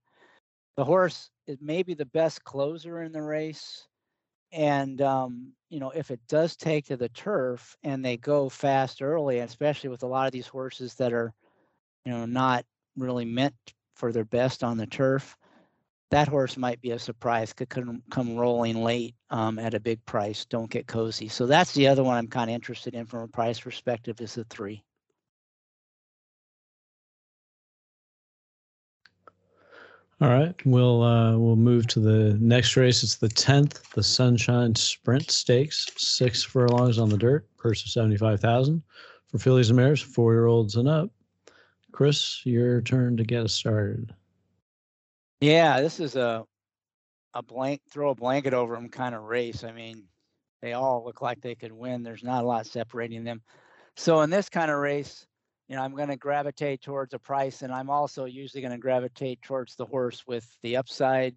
The 0.76 0.84
horse 0.84 1.30
is 1.46 1.56
maybe 1.62 1.94
the 1.94 2.04
best 2.04 2.44
closer 2.44 3.02
in 3.02 3.12
the 3.12 3.22
race 3.22 3.86
and 4.52 5.00
um, 5.02 5.52
you 5.70 5.80
know 5.80 5.90
if 5.90 6.10
it 6.10 6.20
does 6.28 6.56
take 6.56 6.86
to 6.86 6.96
the 6.96 7.08
turf 7.10 7.76
and 7.82 8.04
they 8.04 8.16
go 8.16 8.48
fast 8.48 9.02
early 9.02 9.40
especially 9.40 9.90
with 9.90 10.02
a 10.02 10.06
lot 10.06 10.26
of 10.26 10.32
these 10.32 10.46
horses 10.46 10.94
that 10.94 11.12
are 11.12 11.32
you 12.04 12.12
know 12.12 12.26
not 12.26 12.64
really 12.96 13.24
meant 13.24 13.54
for 13.94 14.12
their 14.12 14.24
best 14.24 14.62
on 14.62 14.76
the 14.76 14.86
turf 14.86 15.36
that 16.10 16.28
horse 16.28 16.56
might 16.56 16.80
be 16.80 16.92
a 16.92 16.98
surprise 16.98 17.52
could 17.52 17.68
come, 17.68 18.02
come 18.10 18.36
rolling 18.36 18.82
late 18.82 19.14
um, 19.30 19.58
at 19.58 19.74
a 19.74 19.80
big 19.80 20.04
price 20.06 20.44
don't 20.44 20.70
get 20.70 20.86
cozy 20.86 21.28
so 21.28 21.46
that's 21.46 21.72
the 21.74 21.86
other 21.86 22.04
one 22.04 22.16
i'm 22.16 22.28
kind 22.28 22.50
of 22.50 22.54
interested 22.54 22.94
in 22.94 23.06
from 23.06 23.20
a 23.20 23.28
price 23.28 23.60
perspective 23.60 24.20
is 24.20 24.34
the 24.34 24.44
three 24.44 24.82
All 30.18 30.30
right, 30.30 30.54
we'll 30.64 31.02
uh, 31.02 31.36
we'll 31.36 31.56
move 31.56 31.86
to 31.88 32.00
the 32.00 32.38
next 32.40 32.74
race. 32.74 33.02
It's 33.02 33.16
the 33.16 33.28
tenth, 33.28 33.90
the 33.90 34.02
Sunshine 34.02 34.74
Sprint 34.74 35.30
Stakes, 35.30 35.86
six 35.98 36.42
furlongs 36.42 36.98
on 36.98 37.10
the 37.10 37.18
dirt, 37.18 37.46
purse 37.58 37.84
of 37.84 37.90
seventy 37.90 38.16
five 38.16 38.40
thousand 38.40 38.82
for 39.28 39.38
fillies 39.38 39.68
and 39.68 39.76
mares, 39.76 40.00
four 40.00 40.32
year 40.32 40.46
olds 40.46 40.76
and 40.76 40.88
up. 40.88 41.10
Chris, 41.92 42.40
your 42.46 42.80
turn 42.80 43.18
to 43.18 43.24
get 43.24 43.44
us 43.44 43.52
started. 43.52 44.14
Yeah, 45.40 45.80
this 45.80 46.00
is 46.00 46.16
a 46.16 46.44
a 47.34 47.42
blank 47.42 47.82
throw 47.90 48.10
a 48.10 48.14
blanket 48.14 48.54
over 48.54 48.74
them 48.74 48.88
kind 48.88 49.14
of 49.14 49.22
race. 49.24 49.62
I 49.62 49.72
mean, 49.72 50.04
they 50.62 50.72
all 50.72 51.04
look 51.04 51.20
like 51.20 51.40
they 51.40 51.54
could 51.54 51.72
win. 51.72 52.02
There's 52.02 52.24
not 52.24 52.44
a 52.44 52.46
lot 52.46 52.66
separating 52.66 53.24
them. 53.24 53.42
So 53.96 54.22
in 54.22 54.30
this 54.30 54.48
kind 54.48 54.70
of 54.70 54.78
race, 54.78 55.26
you 55.68 55.76
know, 55.76 55.82
I'm 55.82 55.94
going 55.94 56.08
to 56.08 56.16
gravitate 56.16 56.80
towards 56.80 57.12
a 57.12 57.18
price, 57.18 57.60
and 57.62 57.72
I'm 57.72 57.90
also 57.90 58.24
usually 58.24 58.62
going 58.62 58.72
to 58.72 58.78
gravitate 58.78 59.42
towards 59.42 59.74
the 59.76 59.84
horse 59.84 60.24
with 60.26 60.46
the 60.62 60.76
upside. 60.76 61.34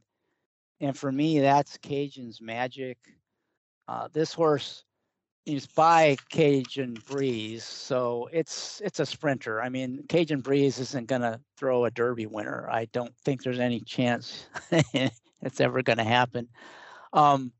And 0.80 0.98
for 0.98 1.12
me, 1.12 1.40
that's 1.40 1.78
Cajun's 1.78 2.42
Magic. 2.42 2.98
Uh, 3.88 4.08
this 4.14 4.34
horse 4.34 4.86
is 5.56 5.68
by 5.68 6.16
Cajun 6.30 6.96
Breeze, 7.08 7.64
so 7.64 8.30
it's 8.32 8.82
it's 8.84 9.00
a 9.00 9.06
sprinter. 9.06 9.62
I 9.62 9.70
mean, 9.70 10.04
Cajun 10.08 10.42
Breeze 10.42 10.80
isn't 10.80 11.08
going 11.08 11.22
to 11.22 11.40
throw 11.58 11.86
a 11.86 11.92
Derby 11.92 12.26
winner. 12.26 12.68
I 12.72 12.86
don't 12.86 13.16
think 13.18 13.44
there's 13.44 13.60
any 13.60 13.80
chance 13.82 14.48
it's 14.72 15.62
ever 15.62 15.82
going 15.82 15.98
to 15.98 16.04
happen. 16.04 16.48
Um, 17.14 17.52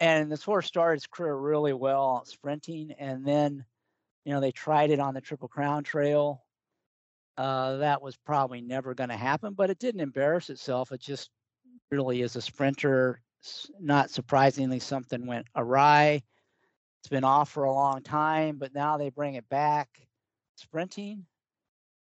and 0.00 0.30
this 0.30 0.42
horse 0.42 0.66
started 0.66 0.96
his 0.96 1.06
career 1.06 1.36
really 1.36 1.72
well 1.72 2.24
sprinting, 2.26 2.92
and 2.98 3.26
then 3.26 3.64
you 4.24 4.32
know, 4.32 4.40
they 4.40 4.52
tried 4.52 4.90
it 4.90 5.00
on 5.00 5.14
the 5.14 5.20
Triple 5.20 5.48
Crown 5.48 5.84
Trail. 5.84 6.42
Uh, 7.36 7.78
that 7.78 8.00
was 8.00 8.16
probably 8.16 8.60
never 8.60 8.94
going 8.94 9.10
to 9.10 9.16
happen, 9.16 9.54
but 9.54 9.70
it 9.70 9.78
didn't 9.78 10.00
embarrass 10.00 10.50
itself. 10.50 10.92
It 10.92 11.00
just 11.00 11.30
really 11.90 12.22
is 12.22 12.36
a 12.36 12.40
sprinter. 12.40 13.20
Not 13.80 14.10
surprisingly, 14.10 14.78
something 14.78 15.26
went 15.26 15.46
awry. 15.54 16.22
It's 17.04 17.10
been 17.10 17.22
off 17.22 17.50
for 17.50 17.64
a 17.64 17.72
long 17.72 18.00
time, 18.00 18.56
but 18.56 18.74
now 18.74 18.96
they 18.96 19.10
bring 19.10 19.34
it 19.34 19.46
back 19.50 19.90
sprinting. 20.56 21.26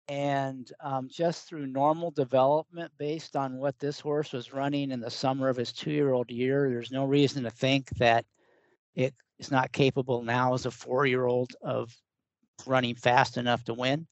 And 0.08 0.72
um, 0.80 1.10
just 1.12 1.46
through 1.46 1.68
normal 1.68 2.10
development, 2.10 2.94
based 2.98 3.36
on 3.36 3.58
what 3.58 3.78
this 3.80 4.00
horse 4.00 4.32
was 4.32 4.54
running 4.54 4.92
in 4.92 5.02
the 5.02 5.12
summer 5.12 5.50
of 5.50 5.58
his 5.58 5.74
two 5.74 5.92
year 6.30 6.70
there's 6.70 6.90
no 6.90 7.04
reason 7.04 7.44
to 7.44 7.50
think 7.50 7.90
that 7.98 8.24
it 8.96 9.14
is 9.40 9.52
not 9.52 9.74
capable 9.74 10.24
now 10.24 10.54
as 10.54 10.66
a 10.66 10.72
four 10.72 11.06
year 11.06 11.26
old 11.26 11.52
of 11.62 11.94
running 12.66 12.96
fast 12.96 13.36
enough 13.36 13.66
to 13.66 13.74
win. 13.74 14.08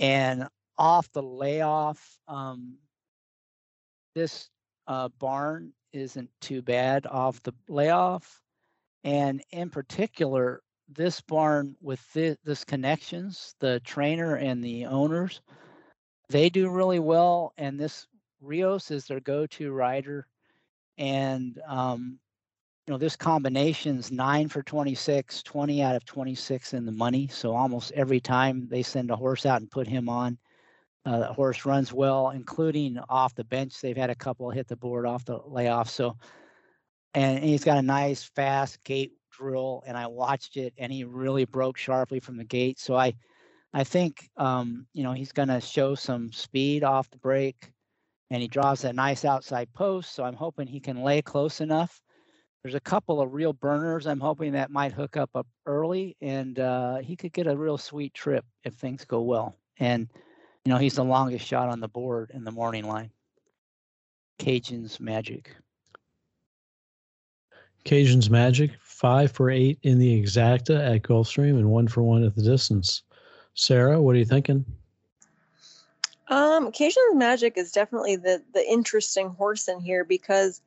And 0.00 0.48
off 0.78 1.12
the 1.12 1.22
layoff, 1.22 2.02
um, 2.26 2.78
this 4.14 4.48
uh, 4.86 5.10
barn 5.18 5.74
isn't 5.92 6.30
too 6.40 6.62
bad 6.62 7.06
off 7.06 7.42
the 7.42 7.52
layoff. 7.68 8.40
And 9.04 9.42
in 9.52 9.70
particular, 9.70 10.62
this 10.88 11.20
barn 11.20 11.76
with 11.80 12.12
this, 12.12 12.64
connections, 12.64 13.54
the 13.60 13.80
trainer 13.80 14.36
and 14.36 14.62
the 14.64 14.86
owners, 14.86 15.40
they 16.28 16.48
do 16.50 16.70
really 16.70 16.98
well. 16.98 17.52
And 17.58 17.78
this 17.78 18.06
Rios 18.40 18.90
is 18.90 19.06
their 19.06 19.20
go-to 19.20 19.72
rider. 19.72 20.26
And 20.98 21.60
um, 21.68 22.18
you 22.86 22.92
know, 22.92 22.98
this 22.98 23.16
combination's 23.16 24.12
nine 24.12 24.48
for 24.48 24.62
26, 24.62 25.42
20 25.42 25.82
out 25.82 25.96
of 25.96 26.04
26 26.04 26.74
in 26.74 26.84
the 26.84 26.92
money. 26.92 27.28
So 27.28 27.54
almost 27.54 27.92
every 27.92 28.20
time 28.20 28.68
they 28.68 28.82
send 28.82 29.10
a 29.10 29.16
horse 29.16 29.46
out 29.46 29.60
and 29.60 29.70
put 29.70 29.88
him 29.88 30.08
on, 30.08 30.38
uh, 31.06 31.18
the 31.20 31.32
horse 31.32 31.64
runs 31.64 31.92
well, 31.92 32.30
including 32.30 32.98
off 33.08 33.34
the 33.34 33.44
bench. 33.44 33.80
They've 33.80 33.96
had 33.96 34.10
a 34.10 34.14
couple 34.14 34.50
hit 34.50 34.68
the 34.68 34.76
board 34.76 35.06
off 35.06 35.24
the 35.24 35.38
layoff. 35.46 35.88
So, 35.90 36.16
and, 37.14 37.42
he's 37.42 37.64
got 37.64 37.78
a 37.78 37.82
nice, 37.82 38.22
fast 38.22 38.82
gate 38.84 39.12
drill. 39.30 39.82
And 39.86 39.96
I 39.96 40.06
watched 40.06 40.56
it, 40.56 40.74
and 40.78 40.92
he 40.92 41.04
really 41.04 41.44
broke 41.44 41.76
sharply 41.76 42.20
from 42.20 42.36
the 42.36 42.44
gate. 42.44 42.78
So 42.78 42.96
I, 42.96 43.14
I 43.72 43.84
think, 43.84 44.28
um, 44.36 44.86
you 44.92 45.02
know, 45.02 45.12
he's 45.12 45.32
going 45.32 45.48
to 45.48 45.60
show 45.60 45.94
some 45.94 46.32
speed 46.32 46.84
off 46.84 47.10
the 47.10 47.18
break, 47.18 47.72
and 48.30 48.42
he 48.42 48.48
draws 48.48 48.82
that 48.82 48.94
nice 48.94 49.24
outside 49.24 49.72
post. 49.72 50.14
So 50.14 50.24
I'm 50.24 50.36
hoping 50.36 50.66
he 50.66 50.80
can 50.80 51.02
lay 51.02 51.22
close 51.22 51.60
enough 51.60 52.00
there's 52.64 52.74
a 52.74 52.80
couple 52.80 53.20
of 53.20 53.34
real 53.34 53.52
burners 53.52 54.06
I'm 54.06 54.20
hoping 54.20 54.52
that 54.52 54.70
might 54.70 54.92
hook 54.92 55.18
up 55.18 55.28
up 55.34 55.46
early, 55.66 56.16
and 56.22 56.58
uh, 56.58 56.96
he 56.96 57.14
could 57.14 57.34
get 57.34 57.46
a 57.46 57.54
real 57.54 57.76
sweet 57.76 58.14
trip 58.14 58.42
if 58.64 58.72
things 58.72 59.04
go 59.04 59.20
well. 59.20 59.54
And 59.78 60.08
you 60.64 60.72
know, 60.72 60.78
he's 60.78 60.94
the 60.94 61.04
longest 61.04 61.46
shot 61.46 61.68
on 61.68 61.80
the 61.80 61.88
board 61.88 62.30
in 62.32 62.42
the 62.42 62.50
morning 62.50 62.88
line. 62.88 63.10
Cajun's 64.38 64.98
Magic. 64.98 65.54
Cajun's 67.84 68.30
Magic, 68.30 68.70
five 68.80 69.30
for 69.30 69.50
eight 69.50 69.78
in 69.82 69.98
the 69.98 70.20
exacta 70.20 70.94
at 70.94 71.02
Gulfstream 71.02 71.58
and 71.58 71.70
one 71.70 71.86
for 71.86 72.02
one 72.02 72.24
at 72.24 72.34
the 72.34 72.42
distance. 72.42 73.02
Sarah, 73.54 74.00
what 74.00 74.14
are 74.14 74.18
you 74.18 74.24
thinking? 74.24 74.64
Um, 76.28 76.72
Cajun's 76.72 77.14
Magic 77.14 77.58
is 77.58 77.70
definitely 77.70 78.16
the 78.16 78.42
the 78.54 78.66
interesting 78.66 79.28
horse 79.28 79.68
in 79.68 79.80
here 79.80 80.04
because 80.04 80.62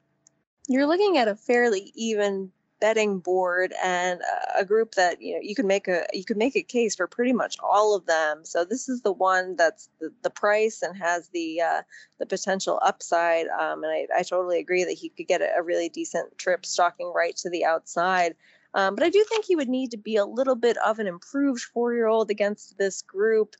you're 0.67 0.85
looking 0.85 1.17
at 1.17 1.27
a 1.27 1.35
fairly 1.35 1.91
even 1.95 2.51
betting 2.79 3.19
board 3.19 3.73
and 3.83 4.21
a 4.57 4.63
group 4.63 4.95
that 4.95 5.21
you 5.21 5.33
know 5.33 5.39
you 5.41 5.55
could 5.55 5.65
make 5.65 5.87
a 5.87 6.05
you 6.13 6.23
could 6.23 6.37
make 6.37 6.55
a 6.55 6.61
case 6.61 6.95
for 6.95 7.07
pretty 7.07 7.33
much 7.33 7.57
all 7.61 7.95
of 7.95 8.05
them. 8.05 8.43
So 8.43 8.63
this 8.63 8.87
is 8.87 9.01
the 9.01 9.11
one 9.11 9.55
that's 9.55 9.89
the, 9.99 10.11
the 10.23 10.29
price 10.29 10.81
and 10.81 10.95
has 10.97 11.29
the 11.29 11.61
uh, 11.61 11.81
the 12.19 12.25
potential 12.25 12.79
upside 12.83 13.47
um, 13.47 13.83
and 13.83 13.91
I, 13.91 14.07
I 14.19 14.23
totally 14.23 14.59
agree 14.59 14.83
that 14.83 14.93
he 14.93 15.09
could 15.09 15.27
get 15.27 15.41
a, 15.41 15.57
a 15.57 15.63
really 15.63 15.89
decent 15.89 16.37
trip 16.37 16.65
stalking 16.65 17.11
right 17.13 17.35
to 17.37 17.49
the 17.49 17.65
outside. 17.65 18.35
Um, 18.73 18.95
but 18.95 19.03
i 19.03 19.09
do 19.09 19.23
think 19.23 19.45
he 19.45 19.55
would 19.55 19.69
need 19.69 19.91
to 19.91 19.97
be 19.97 20.17
a 20.17 20.25
little 20.25 20.55
bit 20.55 20.77
of 20.85 20.99
an 20.99 21.07
improved 21.07 21.61
four 21.61 21.93
year 21.93 22.07
old 22.07 22.29
against 22.29 22.77
this 22.77 23.01
group. 23.01 23.55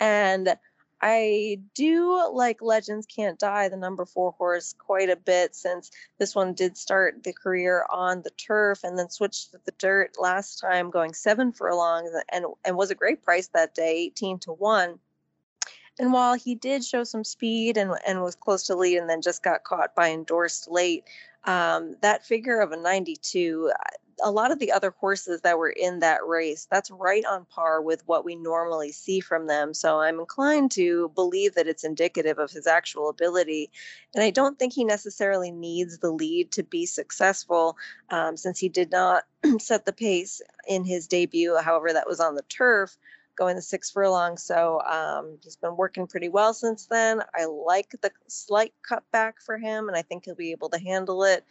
And 0.00 0.56
I 1.04 1.58
do 1.74 2.30
like 2.32 2.62
Legends 2.62 3.06
Can't 3.06 3.36
Die, 3.36 3.68
the 3.68 3.76
number 3.76 4.06
four 4.06 4.32
horse, 4.38 4.72
quite 4.72 5.10
a 5.10 5.16
bit 5.16 5.56
since 5.56 5.90
this 6.18 6.32
one 6.32 6.54
did 6.54 6.76
start 6.76 7.24
the 7.24 7.32
career 7.32 7.84
on 7.90 8.22
the 8.22 8.30
turf 8.30 8.84
and 8.84 8.96
then 8.96 9.10
switched 9.10 9.50
to 9.50 9.58
the 9.64 9.72
dirt 9.78 10.12
last 10.20 10.60
time, 10.60 10.90
going 10.90 11.12
seven 11.12 11.50
furlongs 11.50 12.10
and, 12.30 12.46
and 12.64 12.76
was 12.76 12.92
a 12.92 12.94
great 12.94 13.24
price 13.24 13.48
that 13.48 13.74
day, 13.74 13.96
18 13.96 14.38
to 14.40 14.52
1. 14.52 15.00
And 15.98 16.12
while 16.12 16.34
he 16.34 16.54
did 16.54 16.84
show 16.84 17.02
some 17.02 17.24
speed 17.24 17.76
and, 17.76 17.92
and 18.06 18.22
was 18.22 18.36
close 18.36 18.62
to 18.68 18.76
lead 18.76 18.98
and 18.98 19.10
then 19.10 19.22
just 19.22 19.42
got 19.42 19.64
caught 19.64 19.96
by 19.96 20.10
endorsed 20.10 20.70
late, 20.70 21.04
um, 21.44 21.96
that 22.02 22.24
figure 22.24 22.60
of 22.60 22.72
a 22.72 22.76
92, 22.76 23.72
a 24.22 24.30
lot 24.30 24.52
of 24.52 24.58
the 24.58 24.70
other 24.70 24.94
horses 24.98 25.40
that 25.40 25.58
were 25.58 25.70
in 25.70 25.98
that 26.00 26.24
race, 26.26 26.66
that's 26.70 26.90
right 26.90 27.24
on 27.24 27.44
par 27.46 27.80
with 27.80 28.06
what 28.06 28.24
we 28.24 28.36
normally 28.36 28.92
see 28.92 29.20
from 29.20 29.46
them. 29.46 29.74
So 29.74 30.00
I'm 30.00 30.20
inclined 30.20 30.70
to 30.72 31.10
believe 31.14 31.54
that 31.54 31.66
it's 31.66 31.84
indicative 31.84 32.38
of 32.38 32.50
his 32.50 32.66
actual 32.66 33.08
ability. 33.08 33.70
And 34.14 34.22
I 34.22 34.30
don't 34.30 34.58
think 34.58 34.72
he 34.72 34.84
necessarily 34.84 35.50
needs 35.50 35.98
the 35.98 36.10
lead 36.10 36.52
to 36.52 36.62
be 36.62 36.86
successful 36.86 37.76
um, 38.10 38.36
since 38.36 38.58
he 38.58 38.68
did 38.68 38.90
not 38.90 39.24
set 39.58 39.84
the 39.84 39.92
pace 39.92 40.40
in 40.68 40.84
his 40.84 41.06
debut. 41.06 41.56
However, 41.56 41.92
that 41.92 42.08
was 42.08 42.20
on 42.20 42.36
the 42.36 42.42
turf 42.42 42.96
going 43.36 43.56
the 43.56 43.62
six 43.62 43.90
furlong. 43.90 44.36
So 44.36 44.80
um, 44.82 45.38
he's 45.42 45.56
been 45.56 45.76
working 45.76 46.06
pretty 46.06 46.28
well 46.28 46.54
since 46.54 46.86
then. 46.86 47.22
I 47.34 47.44
like 47.46 47.94
the 48.00 48.10
slight 48.28 48.74
cutback 48.88 49.34
for 49.44 49.58
him, 49.58 49.88
and 49.88 49.96
I 49.96 50.02
think 50.02 50.24
he'll 50.24 50.34
be 50.34 50.52
able 50.52 50.68
to 50.70 50.78
handle 50.78 51.24
it. 51.24 51.44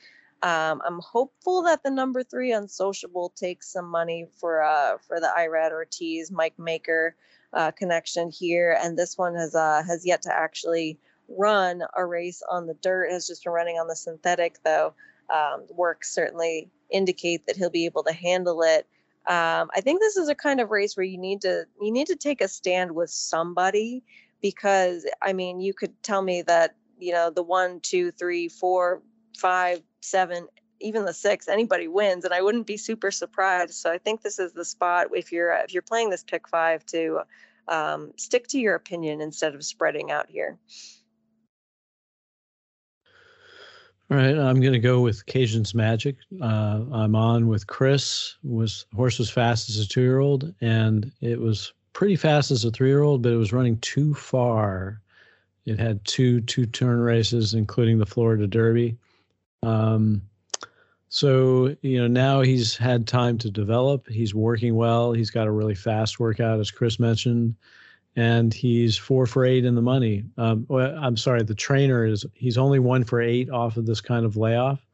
Um, 0.43 0.81
I'm 0.85 0.99
hopeful 0.99 1.61
that 1.63 1.83
the 1.83 1.91
number 1.91 2.23
three 2.23 2.51
unsociable 2.51 3.33
takes 3.35 3.71
some 3.71 3.85
money 3.85 4.25
for 4.39 4.63
uh, 4.63 4.97
for 4.97 5.19
the 5.19 5.31
Irad 5.37 5.71
Ortiz 5.71 6.31
Mike 6.31 6.57
Maker 6.57 7.15
uh, 7.53 7.71
connection 7.71 8.31
here, 8.31 8.77
and 8.81 8.97
this 8.97 9.17
one 9.17 9.35
has 9.35 9.53
uh, 9.53 9.83
has 9.85 10.05
yet 10.05 10.23
to 10.23 10.33
actually 10.33 10.97
run 11.27 11.83
a 11.95 12.05
race 12.05 12.41
on 12.49 12.65
the 12.65 12.73
dirt. 12.75 13.11
Has 13.11 13.27
just 13.27 13.43
been 13.43 13.53
running 13.53 13.77
on 13.77 13.87
the 13.87 13.95
synthetic, 13.95 14.57
though. 14.63 14.93
Um, 15.31 15.65
work 15.69 16.03
certainly 16.03 16.69
indicate 16.89 17.45
that 17.45 17.55
he'll 17.55 17.69
be 17.69 17.85
able 17.85 18.03
to 18.03 18.13
handle 18.13 18.63
it. 18.63 18.87
Um, 19.27 19.69
I 19.75 19.81
think 19.81 19.99
this 19.99 20.17
is 20.17 20.29
a 20.29 20.35
kind 20.35 20.59
of 20.59 20.71
race 20.71 20.97
where 20.97 21.05
you 21.05 21.17
need 21.17 21.41
to 21.41 21.65
you 21.79 21.91
need 21.91 22.07
to 22.07 22.15
take 22.15 22.41
a 22.41 22.47
stand 22.47 22.93
with 22.93 23.11
somebody 23.11 24.03
because 24.41 25.05
I 25.21 25.33
mean 25.33 25.59
you 25.59 25.73
could 25.73 26.01
tell 26.01 26.21
me 26.21 26.41
that 26.43 26.75
you 26.99 27.13
know 27.13 27.29
the 27.29 27.43
one, 27.43 27.79
two, 27.81 28.11
three, 28.11 28.47
four, 28.47 29.01
five, 29.37 29.81
seven, 30.01 30.47
even 30.79 31.05
the 31.05 31.13
six, 31.13 31.47
anybody 31.47 31.87
wins, 31.87 32.25
and 32.25 32.33
I 32.33 32.41
wouldn't 32.41 32.67
be 32.67 32.77
super 32.77 33.11
surprised. 33.11 33.75
So 33.75 33.91
I 33.91 33.99
think 33.99 34.21
this 34.21 34.39
is 34.39 34.53
the 34.53 34.65
spot 34.65 35.07
if 35.13 35.31
you're 35.31 35.51
if 35.53 35.73
you're 35.73 35.83
playing 35.83 36.09
this 36.09 36.23
pick 36.23 36.47
five 36.47 36.85
to 36.87 37.21
um, 37.67 38.11
stick 38.17 38.47
to 38.47 38.59
your 38.59 38.75
opinion 38.75 39.21
instead 39.21 39.55
of 39.55 39.63
spreading 39.63 40.11
out 40.11 40.29
here. 40.29 40.57
All 44.11 44.17
right, 44.17 44.37
I'm 44.37 44.59
going 44.59 44.73
to 44.73 44.79
go 44.79 44.99
with 44.99 45.25
Cajun's 45.25 45.73
Magic. 45.73 46.17
Uh, 46.41 46.81
I'm 46.91 47.15
on 47.15 47.47
with 47.47 47.67
Chris. 47.67 48.35
Was 48.43 48.85
horse 48.93 49.17
was 49.17 49.29
fast 49.29 49.69
as 49.69 49.77
a 49.77 49.87
two 49.87 50.01
year 50.01 50.19
old, 50.19 50.53
and 50.59 51.09
it 51.21 51.39
was 51.39 51.71
pretty 51.93 52.17
fast 52.17 52.51
as 52.51 52.65
a 52.65 52.71
three 52.71 52.89
year 52.89 53.03
old, 53.03 53.21
but 53.21 53.31
it 53.31 53.37
was 53.37 53.53
running 53.53 53.77
too 53.79 54.13
far. 54.13 54.99
It 55.65 55.79
had 55.79 56.03
two 56.03 56.41
two 56.41 56.65
turn 56.65 56.99
races, 56.99 57.53
including 57.53 57.99
the 57.99 58.05
Florida 58.05 58.47
Derby. 58.47 58.97
Um, 59.63 60.21
so, 61.07 61.73
you 61.81 62.01
know, 62.01 62.07
now 62.07 62.41
he's 62.41 62.75
had 62.75 63.07
time 63.07 63.37
to 63.37 63.49
develop. 63.49 64.09
He's 64.09 64.35
working 64.35 64.75
well. 64.75 65.13
He's 65.13 65.31
got 65.31 65.47
a 65.47 65.51
really 65.51 65.75
fast 65.75 66.19
workout, 66.19 66.59
as 66.59 66.69
Chris 66.69 66.99
mentioned, 66.99 67.55
and 68.15 68.53
he's 68.53 68.97
four 68.97 69.25
for 69.25 69.45
eight 69.45 69.65
in 69.65 69.75
the 69.75 69.81
money. 69.81 70.23
Um, 70.37 70.65
well, 70.67 70.97
I'm 71.01 71.17
sorry, 71.17 71.43
the 71.43 71.55
trainer 71.55 72.05
is, 72.05 72.25
he's 72.33 72.57
only 72.57 72.79
one 72.79 73.03
for 73.03 73.21
eight 73.21 73.49
off 73.49 73.77
of 73.77 73.85
this 73.85 74.01
kind 74.01 74.25
of 74.25 74.37
layoff, 74.37 74.85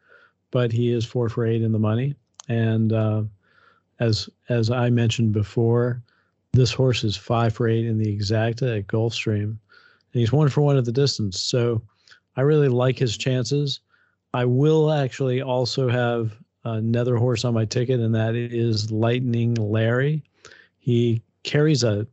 but 0.51 0.71
he 0.71 0.91
is 0.91 1.05
four 1.05 1.29
for 1.29 1.45
eight 1.45 1.61
in 1.61 1.71
the 1.71 1.79
money. 1.79 2.15
And 2.47 2.93
uh, 2.93 3.23
as, 3.99 4.29
as 4.49 4.69
I 4.69 4.89
mentioned 4.89 5.33
before, 5.33 6.01
this 6.53 6.71
horse 6.71 7.03
is 7.03 7.17
five 7.17 7.53
for 7.53 7.67
eight 7.67 7.85
in 7.85 7.97
the 7.97 8.15
exacta 8.15 8.79
at 8.79 8.87
Gulfstream, 8.87 9.43
and 9.43 9.59
he's 10.13 10.31
one 10.31 10.49
for 10.49 10.61
one 10.61 10.77
at 10.77 10.85
the 10.85 10.91
distance. 10.91 11.39
So 11.39 11.81
I 12.35 12.41
really 12.41 12.69
like 12.69 12.97
his 12.97 13.17
chances. 13.17 13.79
I 14.33 14.45
will 14.45 14.91
actually 14.91 15.41
also 15.41 15.89
have 15.89 16.37
another 16.63 17.15
horse 17.15 17.45
on 17.45 17.53
my 17.53 17.65
ticket, 17.65 17.99
and 17.99 18.13
that 18.13 18.35
is 18.35 18.91
Lightning 18.91 19.55
Larry. 19.55 20.23
He 20.79 21.21
carries 21.43 21.83
a 21.83 22.07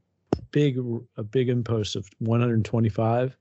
big 0.55 0.79
a 1.17 1.23
big 1.25 1.49
impost 1.49 1.97
of 1.97 2.09
125, 2.21 3.37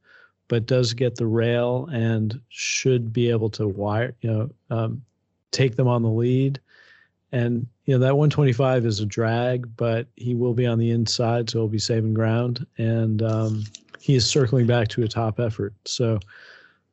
but 0.47 0.65
does 0.65 0.93
get 0.93 1.15
the 1.15 1.27
rail 1.27 1.87
and 1.93 2.41
should 2.49 3.13
be 3.13 3.29
able 3.29 3.51
to 3.51 3.67
wire 3.67 4.15
you 4.21 4.31
know 4.31 4.49
um, 4.71 5.01
take 5.51 5.75
them 5.75 5.87
on 5.87 6.01
the 6.01 6.09
lead. 6.09 6.59
And 7.31 7.67
you 7.85 7.93
know 7.93 7.99
that 7.99 8.17
125 8.17 8.85
is 8.85 8.99
a 8.99 9.05
drag, 9.05 9.77
but 9.77 10.07
he 10.15 10.33
will 10.33 10.55
be 10.55 10.65
on 10.65 10.79
the 10.79 10.89
inside, 10.89 11.49
so 11.49 11.59
he'll 11.59 11.67
be 11.67 11.79
saving 11.79 12.15
ground, 12.15 12.65
and 12.79 13.21
um, 13.21 13.63
he 13.99 14.15
is 14.15 14.29
circling 14.29 14.65
back 14.65 14.87
to 14.89 15.03
a 15.03 15.07
top 15.07 15.39
effort. 15.39 15.73
So 15.85 16.19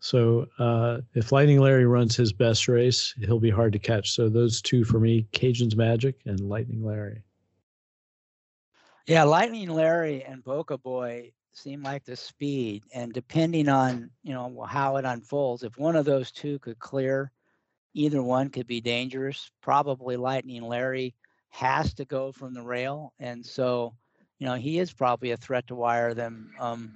so 0.00 0.48
uh, 0.58 1.00
if 1.14 1.32
Lightning 1.32 1.60
Larry 1.60 1.86
runs 1.86 2.14
his 2.14 2.32
best 2.32 2.68
race, 2.68 3.14
he'll 3.18 3.40
be 3.40 3.50
hard 3.50 3.72
to 3.72 3.78
catch. 3.78 4.12
So 4.12 4.28
those 4.28 4.60
two 4.60 4.84
for 4.84 5.00
me, 5.00 5.26
Cajun's 5.32 5.76
Magic 5.76 6.20
and 6.26 6.40
Lightning 6.40 6.84
Larry. 6.84 7.22
Yeah, 9.10 9.24
Lightning 9.24 9.68
Larry 9.70 10.22
and 10.22 10.44
Boca 10.44 10.78
Boy 10.78 11.32
seem 11.52 11.82
like 11.82 12.04
the 12.04 12.14
speed, 12.14 12.84
and 12.94 13.12
depending 13.12 13.68
on 13.68 14.08
you 14.22 14.32
know 14.32 14.64
how 14.68 14.98
it 14.98 15.04
unfolds, 15.04 15.64
if 15.64 15.76
one 15.76 15.96
of 15.96 16.04
those 16.04 16.30
two 16.30 16.60
could 16.60 16.78
clear, 16.78 17.32
either 17.92 18.22
one 18.22 18.50
could 18.50 18.68
be 18.68 18.80
dangerous. 18.80 19.50
Probably 19.62 20.16
Lightning 20.16 20.62
Larry 20.62 21.12
has 21.48 21.92
to 21.94 22.04
go 22.04 22.30
from 22.30 22.54
the 22.54 22.62
rail, 22.62 23.12
and 23.18 23.44
so 23.44 23.96
you 24.38 24.46
know 24.46 24.54
he 24.54 24.78
is 24.78 24.92
probably 24.92 25.32
a 25.32 25.36
threat 25.36 25.66
to 25.66 25.74
wire 25.74 26.14
them. 26.14 26.52
Um, 26.60 26.94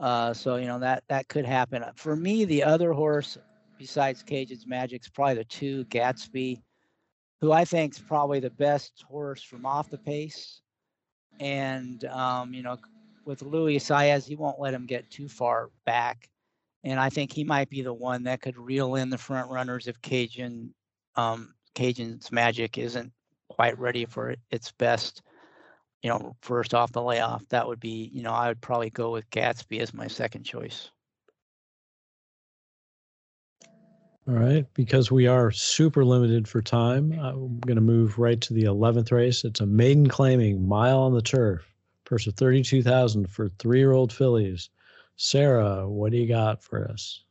uh, 0.00 0.34
so 0.34 0.54
you 0.54 0.68
know 0.68 0.78
that 0.78 1.02
that 1.08 1.26
could 1.26 1.46
happen. 1.46 1.84
For 1.96 2.14
me, 2.14 2.44
the 2.44 2.62
other 2.62 2.92
horse 2.92 3.36
besides 3.76 4.22
Cajun's 4.22 4.68
Magic 4.68 5.02
is 5.02 5.08
probably 5.08 5.34
the 5.34 5.44
two 5.46 5.84
Gatsby, 5.86 6.62
who 7.40 7.50
I 7.50 7.64
think 7.64 7.94
is 7.94 7.98
probably 7.98 8.38
the 8.38 8.50
best 8.50 9.04
horse 9.08 9.42
from 9.42 9.66
off 9.66 9.90
the 9.90 9.98
pace. 9.98 10.62
And 11.40 12.04
um, 12.06 12.54
you 12.54 12.62
know, 12.62 12.78
with 13.24 13.42
Luis 13.42 13.88
Saez, 13.88 14.26
he 14.26 14.36
won't 14.36 14.60
let 14.60 14.74
him 14.74 14.86
get 14.86 15.10
too 15.10 15.28
far 15.28 15.70
back. 15.84 16.28
And 16.84 17.00
I 17.00 17.10
think 17.10 17.32
he 17.32 17.44
might 17.44 17.68
be 17.68 17.82
the 17.82 17.92
one 17.92 18.22
that 18.24 18.40
could 18.40 18.56
reel 18.56 18.94
in 18.94 19.10
the 19.10 19.18
front 19.18 19.50
runners 19.50 19.88
if 19.88 20.00
Cajun 20.02 20.72
um, 21.16 21.54
Cajun's 21.74 22.30
Magic 22.30 22.78
isn't 22.78 23.12
quite 23.48 23.78
ready 23.78 24.04
for 24.04 24.34
its 24.50 24.72
best 24.72 25.22
you 26.02 26.10
know, 26.10 26.36
first 26.40 26.72
off 26.72 26.92
the 26.92 27.02
layoff, 27.02 27.48
that 27.48 27.66
would 27.66 27.80
be, 27.80 28.10
you 28.12 28.22
know, 28.22 28.32
I 28.32 28.46
would 28.46 28.60
probably 28.60 28.90
go 28.90 29.10
with 29.10 29.28
Gatsby 29.30 29.80
as 29.80 29.92
my 29.92 30.06
second 30.06 30.44
choice. 30.44 30.90
All 34.28 34.34
right, 34.34 34.66
because 34.74 35.12
we 35.12 35.28
are 35.28 35.52
super 35.52 36.04
limited 36.04 36.48
for 36.48 36.60
time, 36.60 37.12
I'm 37.12 37.60
going 37.60 37.76
to 37.76 37.80
move 37.80 38.18
right 38.18 38.40
to 38.40 38.54
the 38.54 38.64
11th 38.64 39.12
race. 39.12 39.44
It's 39.44 39.60
a 39.60 39.66
maiden 39.66 40.08
claiming 40.08 40.66
mile 40.66 40.98
on 40.98 41.14
the 41.14 41.22
turf, 41.22 41.64
purse 42.04 42.26
of 42.26 42.34
32,000 42.34 43.30
for 43.30 43.50
three-year-old 43.60 44.12
fillies. 44.12 44.68
Sarah, 45.14 45.88
what 45.88 46.10
do 46.10 46.18
you 46.18 46.26
got 46.26 46.60
for 46.60 46.88
us? 46.90 47.22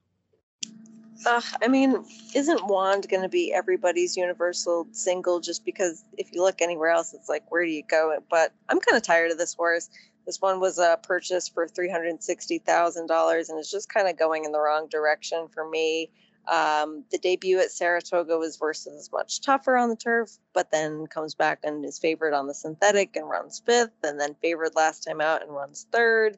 Uh, 1.25 1.41
I 1.61 1.67
mean, 1.67 2.05
isn't 2.33 2.65
Wand 2.67 3.09
going 3.09 3.23
to 3.23 3.29
be 3.29 3.51
everybody's 3.53 4.15
universal 4.15 4.87
single 4.91 5.41
just 5.41 5.65
because 5.65 6.05
if 6.17 6.31
you 6.31 6.41
look 6.41 6.61
anywhere 6.61 6.91
else, 6.91 7.13
it's 7.13 7.27
like, 7.27 7.43
where 7.51 7.65
do 7.65 7.71
you 7.71 7.83
go? 7.89 8.17
But 8.29 8.53
I'm 8.69 8.79
kind 8.79 8.95
of 8.95 9.03
tired 9.03 9.31
of 9.31 9.37
this 9.37 9.53
horse. 9.53 9.89
This 10.25 10.39
one 10.39 10.61
was 10.61 10.79
uh, 10.79 10.95
purchased 10.97 11.53
for 11.53 11.67
$360,000 11.67 13.49
and 13.49 13.59
it's 13.59 13.71
just 13.71 13.89
kind 13.89 14.07
of 14.07 14.17
going 14.17 14.45
in 14.45 14.53
the 14.53 14.59
wrong 14.59 14.87
direction 14.87 15.47
for 15.53 15.69
me. 15.69 16.09
Um, 16.47 17.03
the 17.11 17.17
debut 17.17 17.59
at 17.59 17.71
Saratoga 17.71 18.37
was 18.37 18.57
versus 18.57 19.09
much 19.11 19.41
tougher 19.41 19.77
on 19.77 19.89
the 19.89 19.95
turf, 19.95 20.37
but 20.53 20.71
then 20.71 21.07
comes 21.07 21.35
back 21.35 21.59
and 21.63 21.83
is 21.85 21.99
favored 21.99 22.33
on 22.33 22.47
the 22.47 22.53
synthetic 22.53 23.15
and 23.15 23.29
runs 23.29 23.61
fifth, 23.65 24.03
and 24.03 24.19
then 24.19 24.35
favored 24.41 24.75
last 24.75 25.03
time 25.03 25.21
out 25.21 25.41
and 25.41 25.51
runs 25.51 25.87
third. 25.91 26.37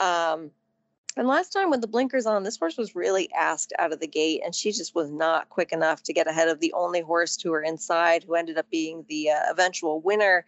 Um, 0.00 0.50
and 1.16 1.28
last 1.28 1.50
time 1.50 1.70
with 1.70 1.80
the 1.80 1.86
blinkers 1.86 2.26
on, 2.26 2.42
this 2.42 2.56
horse 2.56 2.76
was 2.76 2.96
really 2.96 3.32
asked 3.32 3.72
out 3.78 3.92
of 3.92 4.00
the 4.00 4.08
gate, 4.08 4.42
and 4.44 4.52
she 4.54 4.72
just 4.72 4.94
was 4.96 5.10
not 5.10 5.48
quick 5.48 5.70
enough 5.70 6.02
to 6.04 6.12
get 6.12 6.26
ahead 6.26 6.48
of 6.48 6.58
the 6.58 6.72
only 6.72 7.02
horse 7.02 7.36
to 7.38 7.52
her 7.52 7.62
inside, 7.62 8.24
who 8.24 8.34
ended 8.34 8.58
up 8.58 8.68
being 8.68 9.04
the 9.08 9.30
uh, 9.30 9.40
eventual 9.48 10.00
winner. 10.00 10.44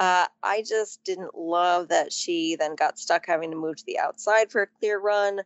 Uh, 0.00 0.26
I 0.42 0.62
just 0.62 1.04
didn't 1.04 1.36
love 1.36 1.88
that 1.88 2.12
she 2.12 2.56
then 2.56 2.74
got 2.74 2.98
stuck 2.98 3.26
having 3.26 3.50
to 3.50 3.56
move 3.56 3.76
to 3.76 3.86
the 3.86 3.98
outside 3.98 4.50
for 4.50 4.62
a 4.62 4.66
clear 4.66 4.98
run. 4.98 5.40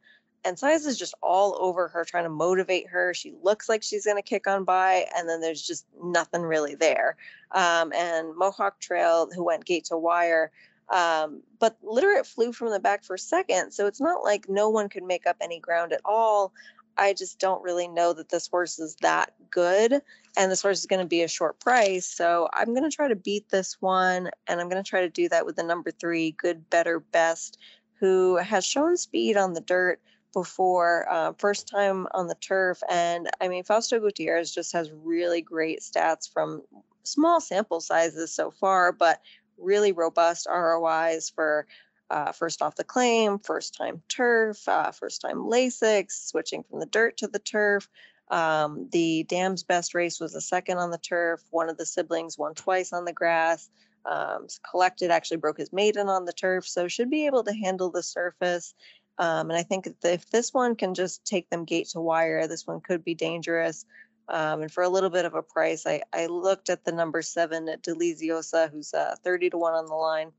And 0.44 0.56
Saez 0.56 0.86
is 0.86 0.98
just 0.98 1.14
all 1.22 1.56
over 1.60 1.88
her, 1.88 2.04
trying 2.04 2.24
to 2.24 2.30
motivate 2.30 2.88
her. 2.88 3.14
She 3.14 3.34
looks 3.42 3.68
like 3.68 3.82
she's 3.82 4.04
going 4.04 4.16
to 4.16 4.22
kick 4.22 4.46
on 4.46 4.64
by, 4.64 5.06
and 5.16 5.28
then 5.28 5.40
there's 5.40 5.62
just 5.62 5.86
nothing 6.02 6.42
really 6.42 6.74
there. 6.74 7.16
Um, 7.52 7.92
and 7.92 8.36
Mohawk 8.36 8.80
Trail, 8.80 9.28
who 9.34 9.44
went 9.44 9.64
gate 9.64 9.84
to 9.86 9.96
wire, 9.96 10.50
Um, 10.88 11.42
but 11.58 11.76
Literate 11.82 12.26
flew 12.26 12.52
from 12.52 12.70
the 12.70 12.80
back 12.80 13.04
for 13.04 13.16
second, 13.16 13.72
so 13.72 13.86
it's 13.86 14.00
not 14.00 14.24
like 14.24 14.48
no 14.48 14.68
one 14.68 14.88
could 14.88 15.04
make 15.04 15.26
up 15.26 15.36
any 15.40 15.60
ground 15.60 15.92
at 15.92 16.00
all. 16.04 16.52
I 16.98 17.14
just 17.14 17.38
don't 17.38 17.62
really 17.62 17.88
know 17.88 18.12
that 18.12 18.28
this 18.28 18.46
horse 18.48 18.78
is 18.78 18.96
that 18.96 19.32
good. 19.50 20.02
And 20.36 20.50
this 20.50 20.60
horse 20.60 20.80
is 20.80 20.86
going 20.86 21.00
to 21.00 21.08
be 21.08 21.22
a 21.22 21.28
short 21.28 21.58
price. 21.58 22.06
So 22.06 22.48
I'm 22.52 22.74
going 22.74 22.82
to 22.82 22.94
try 22.94 23.08
to 23.08 23.16
beat 23.16 23.48
this 23.48 23.80
one. 23.80 24.30
And 24.46 24.60
I'm 24.60 24.68
going 24.68 24.82
to 24.82 24.88
try 24.88 25.00
to 25.00 25.08
do 25.08 25.28
that 25.30 25.46
with 25.46 25.56
the 25.56 25.62
number 25.62 25.90
three, 25.90 26.32
Good, 26.32 26.68
Better, 26.68 27.00
Best, 27.00 27.58
who 27.98 28.36
has 28.36 28.64
shown 28.64 28.96
speed 28.98 29.36
on 29.38 29.54
the 29.54 29.60
dirt 29.62 30.00
before, 30.32 31.06
uh, 31.10 31.32
first 31.38 31.68
time 31.68 32.06
on 32.12 32.26
the 32.26 32.34
turf. 32.36 32.82
And 32.88 33.28
I 33.40 33.48
mean, 33.48 33.64
Fausto 33.64 34.00
Gutierrez 34.00 34.52
just 34.52 34.72
has 34.72 34.90
really 34.92 35.42
great 35.42 35.80
stats 35.80 36.30
from 36.30 36.62
small 37.02 37.40
sample 37.40 37.80
sizes 37.80 38.34
so 38.34 38.50
far, 38.50 38.92
but 38.92 39.20
really 39.58 39.92
robust 39.92 40.46
ROIs 40.50 41.30
for 41.30 41.66
uh, 42.10 42.30
first 42.32 42.60
off 42.60 42.76
the 42.76 42.84
claim, 42.84 43.38
first 43.38 43.74
time 43.74 44.02
turf, 44.08 44.68
uh, 44.68 44.90
first 44.90 45.22
time 45.22 45.38
Lasix, 45.38 46.28
switching 46.28 46.62
from 46.62 46.80
the 46.80 46.86
dirt 46.86 47.16
to 47.16 47.26
the 47.26 47.38
turf. 47.38 47.88
Um, 48.30 48.88
the 48.92 49.24
dam's 49.24 49.62
best 49.62 49.94
race 49.94 50.20
was 50.20 50.32
the 50.32 50.40
second 50.40 50.78
on 50.78 50.90
the 50.90 50.98
turf. 50.98 51.42
One 51.50 51.70
of 51.70 51.78
the 51.78 51.86
siblings 51.86 52.38
won 52.38 52.54
twice 52.54 52.92
on 52.92 53.04
the 53.04 53.12
grass. 53.12 53.70
Um, 54.04 54.46
collected 54.68 55.10
actually 55.10 55.36
broke 55.36 55.58
his 55.58 55.72
maiden 55.72 56.08
on 56.08 56.24
the 56.24 56.32
turf, 56.32 56.66
so 56.66 56.88
should 56.88 57.10
be 57.10 57.26
able 57.26 57.44
to 57.44 57.54
handle 57.54 57.90
the 57.90 58.02
surface. 58.02 58.74
Um, 59.18 59.50
and 59.50 59.58
I 59.58 59.62
think 59.62 59.88
if 60.02 60.30
this 60.30 60.52
one 60.52 60.74
can 60.74 60.94
just 60.94 61.24
take 61.24 61.50
them 61.50 61.64
gate 61.64 61.88
to 61.90 62.00
wire, 62.00 62.46
this 62.46 62.66
one 62.66 62.80
could 62.80 63.04
be 63.04 63.14
dangerous. 63.14 63.84
Um, 64.28 64.62
and 64.62 64.72
for 64.72 64.82
a 64.82 64.88
little 64.88 65.10
bit 65.10 65.24
of 65.24 65.34
a 65.34 65.42
price, 65.42 65.86
I, 65.86 66.02
I 66.12 66.26
looked 66.26 66.70
at 66.70 66.84
the 66.84 66.92
number 66.92 67.22
seven 67.22 67.68
at 67.68 67.82
Deliziosa, 67.82 68.70
who's 68.70 68.94
uh, 68.94 69.16
30 69.22 69.50
to 69.50 69.58
1 69.58 69.74
on 69.74 69.86
the 69.86 69.94
line. 69.94 70.32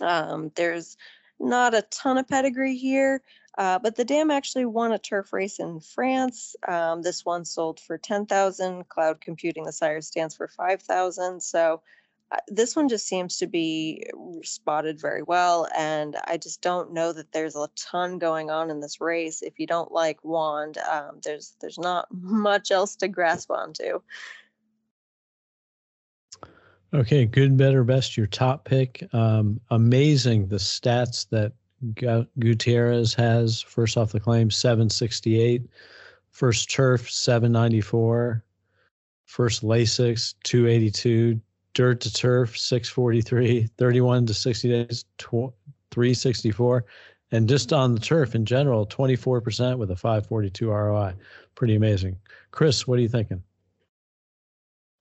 Um, 0.00 0.50
there's 0.56 0.96
not 1.38 1.74
a 1.74 1.82
ton 1.82 2.18
of 2.18 2.28
pedigree 2.28 2.76
here, 2.76 3.22
uh, 3.58 3.78
but 3.78 3.96
the 3.96 4.04
dam 4.04 4.30
actually 4.30 4.64
won 4.64 4.92
a 4.92 4.98
turf 4.98 5.32
race 5.32 5.58
in 5.58 5.80
France. 5.80 6.56
Um, 6.66 7.02
this 7.02 7.24
one 7.24 7.44
sold 7.44 7.78
for 7.78 7.98
10,000. 7.98 8.88
Cloud 8.88 9.20
Computing, 9.20 9.64
the 9.64 9.72
sire 9.72 10.00
stands 10.00 10.34
for 10.34 10.48
5,000. 10.48 11.42
So 11.42 11.82
this 12.48 12.76
one 12.76 12.88
just 12.88 13.06
seems 13.06 13.38
to 13.38 13.46
be 13.46 14.04
spotted 14.42 15.00
very 15.00 15.22
well. 15.22 15.66
And 15.76 16.16
I 16.26 16.36
just 16.36 16.60
don't 16.60 16.92
know 16.92 17.12
that 17.12 17.32
there's 17.32 17.56
a 17.56 17.68
ton 17.76 18.18
going 18.18 18.50
on 18.50 18.70
in 18.70 18.80
this 18.80 19.00
race. 19.00 19.42
If 19.42 19.58
you 19.58 19.66
don't 19.66 19.90
like 19.90 20.24
Wand, 20.24 20.78
um, 20.78 21.20
there's 21.24 21.54
there's 21.60 21.78
not 21.78 22.06
much 22.12 22.70
else 22.70 22.96
to 22.96 23.08
grasp 23.08 23.50
onto. 23.50 24.00
Okay, 26.92 27.24
good, 27.24 27.56
better, 27.56 27.84
best. 27.84 28.16
Your 28.16 28.26
top 28.26 28.64
pick. 28.64 29.08
Um, 29.12 29.60
amazing 29.70 30.48
the 30.48 30.56
stats 30.56 31.28
that 31.30 31.52
Gutierrez 32.38 33.14
has. 33.14 33.60
First 33.60 33.96
off 33.96 34.12
the 34.12 34.20
claim, 34.20 34.50
768. 34.50 35.62
First 36.30 36.70
turf, 36.70 37.08
794. 37.10 38.44
First 39.24 39.62
Lasix, 39.62 40.34
282. 40.42 41.40
Dirt 41.74 42.00
to 42.00 42.12
turf, 42.12 42.58
643. 42.58 43.68
31 43.78 44.26
to 44.26 44.34
60 44.34 44.68
days, 44.68 45.04
364. 45.18 46.84
And 47.32 47.48
just 47.48 47.72
on 47.72 47.94
the 47.94 48.00
turf 48.00 48.34
in 48.34 48.44
general, 48.44 48.86
24% 48.86 49.78
with 49.78 49.90
a 49.90 49.96
542 49.96 50.70
ROI. 50.70 51.14
Pretty 51.54 51.76
amazing. 51.76 52.16
Chris, 52.50 52.86
what 52.86 52.98
are 52.98 53.02
you 53.02 53.08
thinking? 53.08 53.42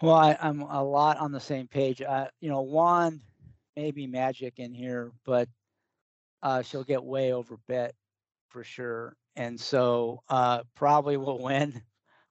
Well, 0.01 0.15
I, 0.15 0.37
am 0.39 0.61
a 0.61 0.83
lot 0.83 1.17
on 1.17 1.31
the 1.31 1.39
same 1.39 1.67
page. 1.67 2.01
Uh, 2.01 2.27
you 2.39 2.49
know, 2.49 2.61
Wand 2.61 3.19
maybe 3.75 4.07
magic 4.07 4.59
in 4.59 4.73
here, 4.73 5.11
but 5.25 5.49
uh, 6.43 6.61
she'll 6.61 6.83
get 6.83 7.03
way 7.03 7.33
over 7.33 7.57
bet 7.67 7.95
for 8.49 8.63
sure. 8.63 9.15
And 9.35 9.59
so 9.59 10.21
uh, 10.29 10.61
probably 10.75 11.17
will 11.17 11.41
win. 11.41 11.81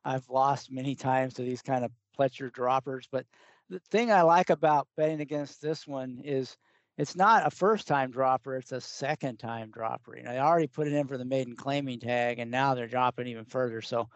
I've 0.04 0.28
lost 0.28 0.70
many 0.70 0.94
times 0.94 1.34
to 1.34 1.42
these 1.42 1.62
kind 1.62 1.84
of 1.84 1.90
Pletcher 2.18 2.52
droppers, 2.52 3.08
but 3.10 3.26
the 3.68 3.80
thing 3.90 4.10
I 4.10 4.22
like 4.22 4.50
about 4.50 4.88
betting 4.96 5.20
against 5.20 5.60
this 5.60 5.86
one 5.86 6.20
is 6.24 6.56
it's 6.96 7.14
not 7.14 7.46
a 7.46 7.50
first 7.50 7.86
time 7.86 8.10
dropper, 8.10 8.56
it's 8.56 8.72
a 8.72 8.80
second 8.80 9.38
time 9.38 9.70
dropper. 9.70 10.16
You 10.16 10.24
know, 10.24 10.32
they 10.32 10.38
already 10.38 10.66
put 10.66 10.88
it 10.88 10.94
in 10.94 11.06
for 11.06 11.16
the 11.16 11.24
maiden 11.24 11.54
claiming 11.54 12.00
tag 12.00 12.38
and 12.38 12.50
now 12.50 12.74
they're 12.74 12.88
dropping 12.88 13.28
even 13.28 13.44
further. 13.44 13.80
So 13.82 14.08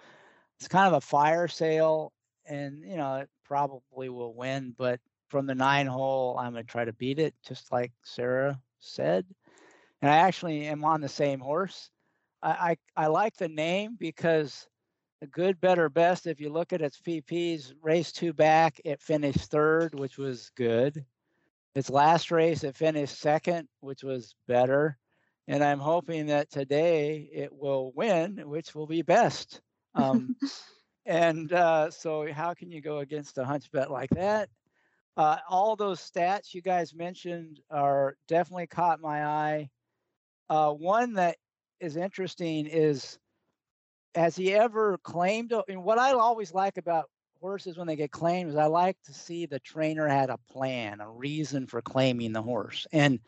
it's 0.58 0.68
kind 0.68 0.88
of 0.88 0.94
a 0.94 1.06
fire 1.06 1.48
sale 1.48 2.12
and 2.46 2.82
you 2.82 2.96
know, 2.96 3.16
it 3.16 3.30
probably 3.44 4.08
will 4.08 4.34
win, 4.34 4.74
but 4.76 5.00
from 5.28 5.46
the 5.46 5.54
nine 5.54 5.86
hole, 5.86 6.36
I'm 6.38 6.54
to 6.54 6.62
try 6.62 6.84
to 6.84 6.92
beat 6.92 7.18
it, 7.18 7.34
just 7.46 7.72
like 7.72 7.92
Sarah 8.02 8.60
said. 8.80 9.24
And 10.02 10.10
I 10.10 10.16
actually 10.16 10.66
am 10.66 10.84
on 10.84 11.00
the 11.00 11.08
same 11.08 11.40
horse. 11.40 11.90
I, 12.42 12.76
I, 12.96 13.04
I 13.04 13.06
like 13.06 13.36
the 13.36 13.48
name 13.48 13.96
because 13.98 14.66
good, 15.26 15.60
better, 15.60 15.88
best, 15.88 16.26
if 16.26 16.40
you 16.40 16.50
look 16.50 16.72
at 16.72 16.82
its 16.82 17.00
PPs, 17.00 17.72
race 17.82 18.12
two 18.12 18.32
back, 18.32 18.80
it 18.84 19.00
finished 19.00 19.50
third, 19.50 19.94
which 19.94 20.18
was 20.18 20.50
good. 20.56 21.04
Its 21.74 21.90
last 21.90 22.30
race, 22.30 22.64
it 22.64 22.76
finished 22.76 23.18
second, 23.18 23.68
which 23.80 24.02
was 24.02 24.34
better. 24.46 24.98
And 25.48 25.64
I'm 25.64 25.80
hoping 25.80 26.26
that 26.26 26.50
today 26.50 27.28
it 27.32 27.52
will 27.52 27.92
win, 27.94 28.42
which 28.44 28.74
will 28.74 28.86
be 28.86 29.02
best. 29.02 29.60
Um, 29.94 30.36
And 31.04 31.52
uh, 31.52 31.90
so, 31.90 32.32
how 32.32 32.54
can 32.54 32.70
you 32.70 32.80
go 32.80 32.98
against 32.98 33.38
a 33.38 33.44
hunch 33.44 33.70
bet 33.72 33.90
like 33.90 34.10
that? 34.10 34.48
Uh, 35.16 35.38
all 35.48 35.76
those 35.76 36.00
stats 36.00 36.54
you 36.54 36.62
guys 36.62 36.94
mentioned 36.94 37.60
are 37.70 38.16
definitely 38.28 38.68
caught 38.68 39.00
my 39.00 39.24
eye. 39.24 39.70
Uh, 40.48 40.70
one 40.70 41.14
that 41.14 41.36
is 41.80 41.96
interesting 41.96 42.66
is 42.66 43.18
has 44.14 44.36
he 44.36 44.52
ever 44.52 44.98
claimed? 44.98 45.52
And 45.68 45.84
what 45.84 45.98
I 45.98 46.12
always 46.12 46.52
like 46.52 46.76
about 46.76 47.10
horses 47.40 47.76
when 47.76 47.86
they 47.86 47.96
get 47.96 48.12
claimed 48.12 48.50
is 48.50 48.56
I 48.56 48.66
like 48.66 48.96
to 49.04 49.12
see 49.12 49.46
the 49.46 49.58
trainer 49.60 50.06
had 50.06 50.30
a 50.30 50.38
plan, 50.50 51.00
a 51.00 51.10
reason 51.10 51.66
for 51.66 51.82
claiming 51.82 52.32
the 52.32 52.42
horse. 52.42 52.86
And 52.92 53.18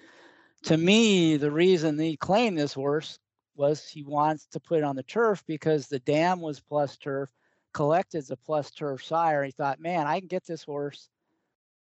to 0.64 0.76
me, 0.76 1.36
the 1.36 1.50
reason 1.50 1.98
he 1.98 2.16
claimed 2.16 2.56
this 2.56 2.72
horse 2.72 3.18
was 3.56 3.88
he 3.88 4.02
wants 4.02 4.46
to 4.46 4.60
put 4.60 4.78
it 4.78 4.84
on 4.84 4.96
the 4.96 5.02
turf 5.02 5.42
because 5.46 5.86
the 5.86 5.98
dam 6.00 6.40
was 6.40 6.60
plus 6.60 6.96
turf 6.96 7.28
collected 7.72 8.24
a 8.30 8.36
plus 8.36 8.70
turf 8.70 9.04
sire. 9.04 9.44
He 9.44 9.50
thought, 9.50 9.80
man, 9.80 10.06
I 10.06 10.20
can 10.20 10.28
get 10.28 10.46
this 10.46 10.64
horse. 10.64 11.08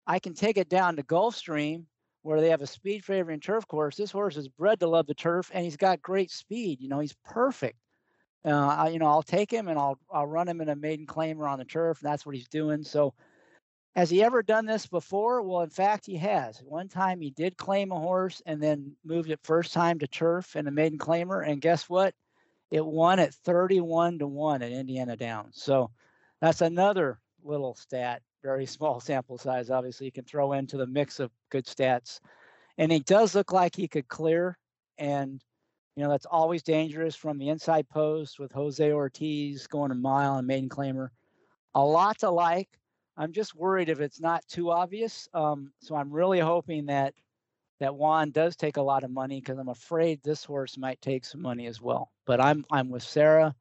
I 0.06 0.18
can 0.18 0.34
take 0.34 0.58
it 0.58 0.68
down 0.68 0.96
to 0.96 1.02
Gulfstream 1.02 1.84
where 2.22 2.40
they 2.40 2.50
have 2.50 2.60
a 2.62 2.66
speed 2.66 3.04
favoring 3.04 3.40
turf 3.40 3.66
course. 3.68 3.96
This 3.96 4.10
horse 4.10 4.36
is 4.36 4.48
bred 4.48 4.80
to 4.80 4.88
love 4.88 5.06
the 5.06 5.14
turf 5.14 5.50
and 5.54 5.64
he's 5.64 5.76
got 5.76 6.02
great 6.02 6.30
speed. 6.30 6.80
You 6.80 6.88
know, 6.88 6.98
he's 6.98 7.16
perfect. 7.24 7.78
Uh, 8.46 8.68
I, 8.68 8.88
you 8.90 8.98
know, 9.00 9.06
I'll 9.06 9.22
take 9.22 9.50
him 9.50 9.66
and 9.68 9.78
I'll 9.78 9.98
I'll 10.10 10.26
run 10.26 10.48
him 10.48 10.60
in 10.60 10.68
a 10.68 10.76
maiden 10.76 11.06
claimer 11.06 11.50
on 11.50 11.58
the 11.58 11.64
turf, 11.64 12.00
and 12.00 12.10
that's 12.10 12.24
what 12.24 12.36
he's 12.36 12.48
doing. 12.48 12.84
So, 12.84 13.12
has 13.96 14.08
he 14.08 14.22
ever 14.22 14.42
done 14.42 14.66
this 14.66 14.86
before? 14.86 15.42
Well, 15.42 15.62
in 15.62 15.70
fact, 15.70 16.06
he 16.06 16.16
has. 16.16 16.62
One 16.62 16.88
time 16.88 17.20
he 17.20 17.30
did 17.30 17.56
claim 17.56 17.90
a 17.90 17.98
horse 17.98 18.42
and 18.46 18.62
then 18.62 18.94
moved 19.04 19.30
it 19.30 19.40
first 19.42 19.72
time 19.72 19.98
to 19.98 20.06
turf 20.06 20.54
and 20.54 20.68
a 20.68 20.70
maiden 20.70 20.98
claimer, 20.98 21.46
and 21.46 21.60
guess 21.60 21.88
what? 21.88 22.14
It 22.70 22.84
won 22.84 23.18
at 23.18 23.34
31 23.34 24.20
to 24.20 24.26
1 24.26 24.62
at 24.62 24.72
Indiana 24.72 25.16
Downs. 25.16 25.62
So 25.62 25.90
that's 26.40 26.60
another 26.60 27.20
little 27.42 27.74
stat, 27.74 28.22
very 28.42 28.66
small 28.66 29.00
sample 29.00 29.38
size, 29.38 29.70
obviously, 29.70 30.06
you 30.06 30.12
can 30.12 30.24
throw 30.24 30.52
into 30.52 30.76
the 30.76 30.86
mix 30.86 31.20
of 31.20 31.30
good 31.50 31.66
stats. 31.66 32.20
And 32.78 32.92
he 32.92 33.00
does 33.00 33.34
look 33.34 33.52
like 33.52 33.74
he 33.74 33.88
could 33.88 34.08
clear. 34.08 34.58
And, 34.98 35.42
you 35.96 36.04
know, 36.04 36.10
that's 36.10 36.26
always 36.26 36.62
dangerous 36.62 37.16
from 37.16 37.38
the 37.38 37.48
inside 37.48 37.88
post 37.88 38.38
with 38.38 38.52
Jose 38.52 38.92
Ortiz 38.92 39.66
going 39.66 39.90
a 39.90 39.94
mile 39.94 40.36
and 40.36 40.46
maiden 40.46 40.68
claimer. 40.68 41.08
A 41.74 41.82
lot 41.82 42.18
to 42.18 42.30
like. 42.30 42.68
I'm 43.16 43.32
just 43.32 43.54
worried 43.54 43.88
if 43.88 44.00
it's 44.00 44.20
not 44.20 44.46
too 44.46 44.70
obvious. 44.70 45.26
Um, 45.32 45.72
so 45.80 45.96
I'm 45.96 46.12
really 46.12 46.38
hoping 46.38 46.86
that 46.86 47.14
that 47.80 47.94
Wand 47.94 48.32
does 48.34 48.56
take 48.56 48.76
a 48.76 48.82
lot 48.82 49.04
of 49.04 49.10
money 49.10 49.40
because 49.40 49.58
I'm 49.58 49.68
afraid 49.68 50.22
this 50.22 50.44
horse 50.44 50.78
might 50.78 51.00
take 51.00 51.24
some 51.24 51.42
money 51.42 51.66
as 51.66 51.80
well. 51.80 52.10
But 52.26 52.40
I'm 52.40 52.64
I'm 52.70 52.90
with 52.90 53.02
Sarah. 53.02 53.54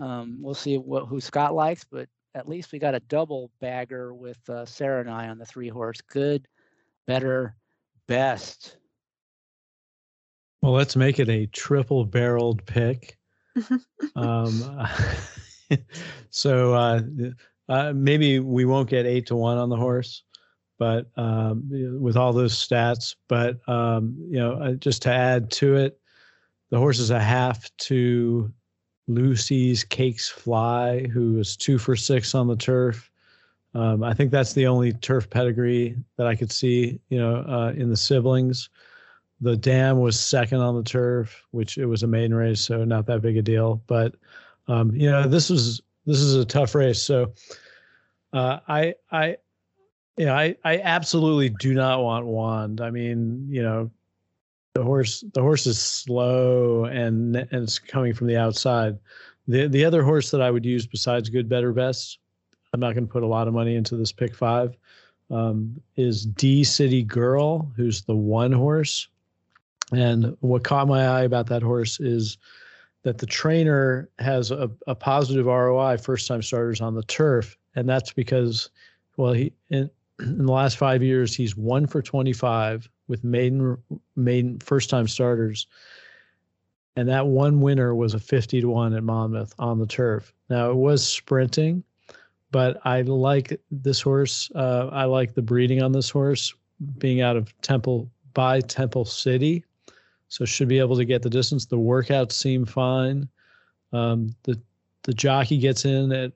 Um, 0.00 0.38
we'll 0.40 0.54
see 0.54 0.78
what 0.78 1.06
who 1.06 1.20
Scott 1.20 1.54
likes, 1.54 1.84
but 1.84 2.08
at 2.34 2.48
least 2.48 2.72
we 2.72 2.80
got 2.80 2.94
a 2.94 3.00
double 3.00 3.50
bagger 3.60 4.14
with 4.14 4.38
uh, 4.48 4.64
Sarah 4.64 5.00
and 5.00 5.10
I 5.10 5.28
on 5.28 5.38
the 5.38 5.46
three 5.46 5.68
horse. 5.68 6.00
Good, 6.00 6.48
better, 7.06 7.54
best. 8.08 8.78
Well, 10.62 10.72
let's 10.72 10.96
make 10.96 11.18
it 11.18 11.28
a 11.28 11.46
triple 11.46 12.04
barreled 12.04 12.64
pick. 12.64 13.18
um, 14.16 14.86
so 16.30 16.74
uh, 16.74 17.00
uh, 17.68 17.92
maybe 17.94 18.38
we 18.38 18.64
won't 18.64 18.88
get 18.88 19.04
eight 19.04 19.26
to 19.26 19.36
one 19.36 19.58
on 19.58 19.68
the 19.68 19.76
horse 19.76 20.22
but 20.82 21.06
um, 21.16 21.62
with 22.00 22.16
all 22.16 22.32
those 22.32 22.54
stats. 22.54 23.14
But 23.28 23.60
um, 23.68 24.16
you 24.28 24.40
know, 24.40 24.54
uh, 24.54 24.72
just 24.72 25.00
to 25.02 25.12
add 25.12 25.48
to 25.52 25.76
it, 25.76 26.00
the 26.70 26.78
horse 26.78 26.98
is 26.98 27.10
a 27.10 27.20
half 27.20 27.70
to 27.82 28.52
Lucy's 29.06 29.84
Cakes 29.84 30.28
Fly, 30.28 31.06
who 31.06 31.34
was 31.34 31.56
two 31.56 31.78
for 31.78 31.94
six 31.94 32.34
on 32.34 32.48
the 32.48 32.56
turf. 32.56 33.12
Um, 33.74 34.02
I 34.02 34.12
think 34.12 34.32
that's 34.32 34.54
the 34.54 34.66
only 34.66 34.92
turf 34.92 35.30
pedigree 35.30 35.96
that 36.18 36.26
I 36.26 36.34
could 36.34 36.50
see, 36.50 36.98
you 37.10 37.18
know, 37.18 37.44
uh, 37.48 37.72
in 37.76 37.88
the 37.88 37.96
siblings. 37.96 38.68
The 39.42 39.56
dam 39.56 39.98
was 39.98 40.18
second 40.18 40.60
on 40.60 40.76
the 40.76 40.84
turf, 40.84 41.42
which 41.50 41.76
it 41.76 41.86
was 41.86 42.04
a 42.04 42.06
maiden 42.06 42.34
race, 42.34 42.60
so 42.60 42.84
not 42.84 43.06
that 43.06 43.22
big 43.22 43.36
a 43.36 43.42
deal. 43.42 43.82
But 43.88 44.14
um, 44.68 44.94
you 44.94 45.10
know, 45.10 45.28
this 45.28 45.50
was 45.50 45.82
this 46.06 46.20
is 46.20 46.36
a 46.36 46.44
tough 46.44 46.74
race. 46.74 47.02
So 47.02 47.32
uh, 48.32 48.60
I 48.68 48.94
I 49.10 49.36
you 50.16 50.26
know, 50.26 50.34
I 50.34 50.56
I 50.64 50.78
absolutely 50.78 51.48
do 51.48 51.74
not 51.74 52.02
want 52.02 52.26
Wand. 52.26 52.80
I 52.80 52.90
mean, 52.90 53.46
you 53.50 53.62
know, 53.62 53.90
the 54.74 54.84
horse 54.84 55.24
the 55.34 55.42
horse 55.42 55.66
is 55.66 55.78
slow 55.78 56.84
and 56.84 57.34
and 57.36 57.48
it's 57.52 57.80
coming 57.80 58.14
from 58.14 58.28
the 58.28 58.36
outside. 58.36 58.98
The 59.48 59.66
the 59.66 59.84
other 59.84 60.02
horse 60.02 60.30
that 60.30 60.40
I 60.40 60.50
would 60.50 60.64
use 60.64 60.86
besides 60.86 61.28
good, 61.28 61.48
better, 61.48 61.72
best, 61.72 62.18
I'm 62.72 62.80
not 62.80 62.94
going 62.94 63.06
to 63.06 63.12
put 63.12 63.22
a 63.22 63.26
lot 63.26 63.48
of 63.48 63.54
money 63.54 63.74
into 63.74 63.96
this 63.96 64.12
pick 64.12 64.34
five. 64.34 64.76
Um, 65.30 65.80
is 65.96 66.26
D 66.26 66.62
City 66.62 67.02
Girl, 67.02 67.70
who's 67.74 68.02
the 68.02 68.14
one 68.14 68.52
horse. 68.52 69.08
And 69.92 70.36
what 70.40 70.64
caught 70.64 70.88
my 70.88 71.06
eye 71.06 71.22
about 71.22 71.46
that 71.48 71.62
horse 71.62 72.00
is 72.00 72.38
that 73.02 73.18
the 73.18 73.26
trainer 73.26 74.08
has 74.18 74.50
a, 74.50 74.70
a 74.86 74.94
positive 74.94 75.46
ROI 75.46 75.98
first 75.98 76.26
time 76.28 76.42
starters 76.42 76.80
on 76.80 76.94
the 76.94 77.02
turf. 77.02 77.56
And 77.74 77.88
that's 77.88 78.12
because, 78.12 78.70
well, 79.16 79.32
he 79.32 79.52
in, 79.70 79.90
in 80.20 80.46
the 80.46 80.52
last 80.52 80.76
five 80.76 81.02
years, 81.02 81.34
he's 81.34 81.56
one 81.56 81.86
for 81.86 82.00
25 82.00 82.88
with 83.08 83.24
maiden 83.24 83.76
maiden 84.16 84.58
first 84.60 84.88
time 84.88 85.08
starters. 85.08 85.66
And 86.96 87.08
that 87.08 87.26
one 87.26 87.60
winner 87.60 87.94
was 87.94 88.14
a 88.14 88.18
50 88.18 88.60
to 88.60 88.68
1 88.68 88.94
at 88.94 89.02
Monmouth 89.02 89.54
on 89.58 89.78
the 89.78 89.86
turf. 89.86 90.32
Now 90.50 90.70
it 90.70 90.76
was 90.76 91.06
sprinting, 91.06 91.82
but 92.50 92.78
I 92.84 93.00
like 93.00 93.58
this 93.70 94.00
horse. 94.00 94.50
Uh, 94.54 94.88
I 94.92 95.04
like 95.04 95.34
the 95.34 95.42
breeding 95.42 95.82
on 95.82 95.92
this 95.92 96.10
horse 96.10 96.54
being 96.98 97.20
out 97.20 97.36
of 97.36 97.58
Temple 97.62 98.10
by 98.34 98.60
Temple 98.60 99.04
City. 99.04 99.64
So 100.32 100.46
should 100.46 100.68
be 100.68 100.78
able 100.78 100.96
to 100.96 101.04
get 101.04 101.20
the 101.20 101.28
distance. 101.28 101.66
The 101.66 101.76
workouts 101.76 102.32
seem 102.32 102.64
fine. 102.64 103.28
Um, 103.92 104.34
the 104.44 104.58
the 105.02 105.12
jockey 105.12 105.58
gets 105.58 105.84
in 105.84 106.10
at 106.10 106.32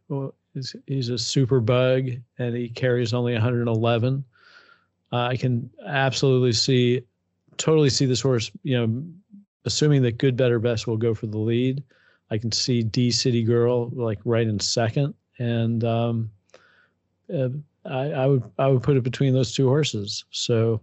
he's, 0.53 0.76
he's 0.86 1.09
a 1.09 1.16
super 1.16 1.61
bug 1.61 2.11
and 2.38 2.55
he 2.55 2.68
carries 2.68 3.14
only 3.14 3.32
111. 3.32 4.22
Uh, 5.11 5.16
I 5.16 5.36
can 5.38 5.70
absolutely 5.86 6.53
see, 6.53 7.05
totally 7.57 7.88
see 7.88 8.05
this 8.05 8.20
horse. 8.20 8.51
You 8.64 8.86
know, 8.86 9.03
assuming 9.64 10.03
that 10.03 10.18
good, 10.18 10.36
better, 10.36 10.59
best 10.59 10.86
will 10.86 10.99
go 10.99 11.14
for 11.14 11.26
the 11.26 11.38
lead. 11.38 11.82
I 12.30 12.36
can 12.36 12.53
see 12.53 12.82
D 12.82 13.11
City 13.11 13.44
Girl 13.44 13.88
like 13.94 14.18
right 14.26 14.47
in 14.47 14.61
second, 14.61 15.14
and 15.38 15.82
um, 15.84 16.30
uh, 17.32 17.49
I, 17.86 18.11
I 18.11 18.26
would 18.26 18.42
I 18.59 18.66
would 18.66 18.82
put 18.82 18.99
it 18.99 19.05
between 19.05 19.32
those 19.32 19.55
two 19.55 19.68
horses. 19.68 20.26
So, 20.32 20.82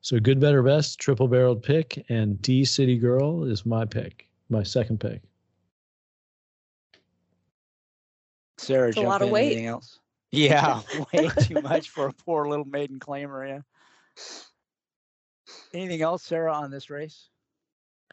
so 0.00 0.18
good, 0.18 0.40
better, 0.40 0.62
best, 0.62 0.98
triple 0.98 1.28
barreled 1.28 1.62
pick, 1.62 2.04
and 2.08 2.40
D 2.42 2.64
City 2.64 2.96
Girl 2.98 3.44
is 3.44 3.66
my 3.66 3.84
pick, 3.84 4.28
my 4.48 4.62
second 4.62 4.98
pick. 5.00 5.22
Sarah, 8.58 8.88
It's 8.88 8.96
a 8.96 9.00
jump 9.00 9.08
lot 9.10 9.22
of 9.22 9.28
in. 9.28 9.32
weight. 9.34 9.46
Anything 9.46 9.66
else? 9.66 9.98
Yeah, 10.32 10.82
way 11.14 11.28
too 11.42 11.60
much 11.62 11.88
for 11.90 12.06
a 12.06 12.12
poor 12.12 12.46
little 12.46 12.64
maiden 12.66 12.98
claimer. 12.98 13.48
Yeah. 13.48 13.60
Anything 15.74 16.02
else, 16.02 16.22
Sarah, 16.24 16.52
on 16.52 16.70
this 16.70 16.90
race? 16.90 17.28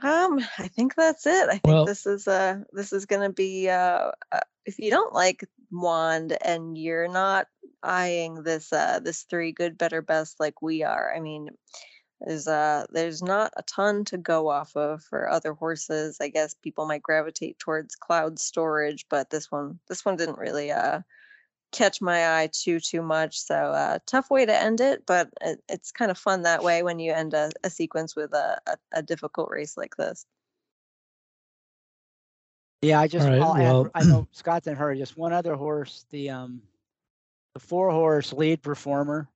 Um, 0.02 0.40
I 0.58 0.68
think 0.68 0.96
that's 0.96 1.26
it. 1.26 1.48
I 1.50 1.54
think 1.54 1.66
Well- 1.66 1.86
this 1.86 2.06
is 2.06 2.28
uh 2.28 2.60
this 2.72 2.94
is 2.94 3.06
gonna 3.06 3.32
be 3.32 3.70
uh, 3.70 4.12
uh 4.32 4.40
if 4.66 4.78
you 4.80 4.90
don't 4.92 5.14
like 5.14 5.44
wand 5.72 6.38
and 6.44 6.78
you're 6.78 7.08
not 7.08 7.48
eyeing 7.84 8.44
this 8.44 8.74
uh 8.74 9.00
this 9.04 9.24
three 9.24 9.52
good 9.52 9.78
better 9.78 10.02
best 10.02 10.40
like 10.40 10.62
we 10.62 10.84
are. 10.84 11.14
I 11.16 11.20
mean, 11.20 11.50
there's 12.22 12.48
uh 12.48 12.86
there's 12.92 13.22
not 13.22 13.54
a 13.58 13.64
ton 13.64 14.06
to 14.06 14.18
go 14.18 14.50
off 14.50 14.76
of 14.76 15.04
for 15.04 15.30
other 15.30 15.54
horses. 15.54 16.18
I 16.22 16.30
guess 16.30 16.56
people 16.56 16.88
might 16.88 17.04
gravitate 17.04 17.60
towards 17.60 17.96
cloud 17.96 18.40
storage, 18.40 19.06
but 19.10 19.30
this 19.30 19.52
one 19.52 19.80
this 19.88 20.04
one 20.06 20.16
didn't 20.18 20.40
really 20.40 20.72
uh 20.72 21.02
catch 21.74 22.02
my 22.02 22.40
eye 22.42 22.50
too 22.52 22.80
too 22.80 23.02
much. 23.02 23.40
So 23.40 23.56
uh 23.56 24.00
tough 24.08 24.30
way 24.32 24.46
to 24.46 24.56
end 24.56 24.82
it, 24.82 25.04
but 25.06 25.30
it, 25.42 25.62
it's 25.70 25.92
kind 25.92 26.12
of 26.12 26.18
fun 26.18 26.44
that 26.44 26.64
way 26.64 26.84
when 26.84 27.00
you 27.00 27.14
end 27.14 27.34
a, 27.34 27.52
a 27.64 27.70
sequence 27.70 28.16
with 28.16 28.34
a, 28.34 28.60
a, 28.68 28.78
a 28.94 29.02
difficult 29.04 29.50
race 29.52 29.78
like 29.78 29.96
this. 29.98 30.26
Yeah, 32.82 33.00
I 33.00 33.08
just 33.08 33.28
right, 33.28 33.42
I'll 33.42 33.56
add, 33.56 33.64
well- 33.64 33.92
I 33.96 34.04
know 34.06 34.28
Scott's 34.32 34.68
and 34.68 34.78
her 34.78 34.96
just 34.96 35.18
one 35.18 35.34
other 35.34 35.56
horse, 35.56 36.06
the 36.12 36.30
um 36.30 36.62
the 37.58 37.68
four 37.68 37.90
horse 37.90 38.34
lead 38.34 38.62
performer. 38.62 39.28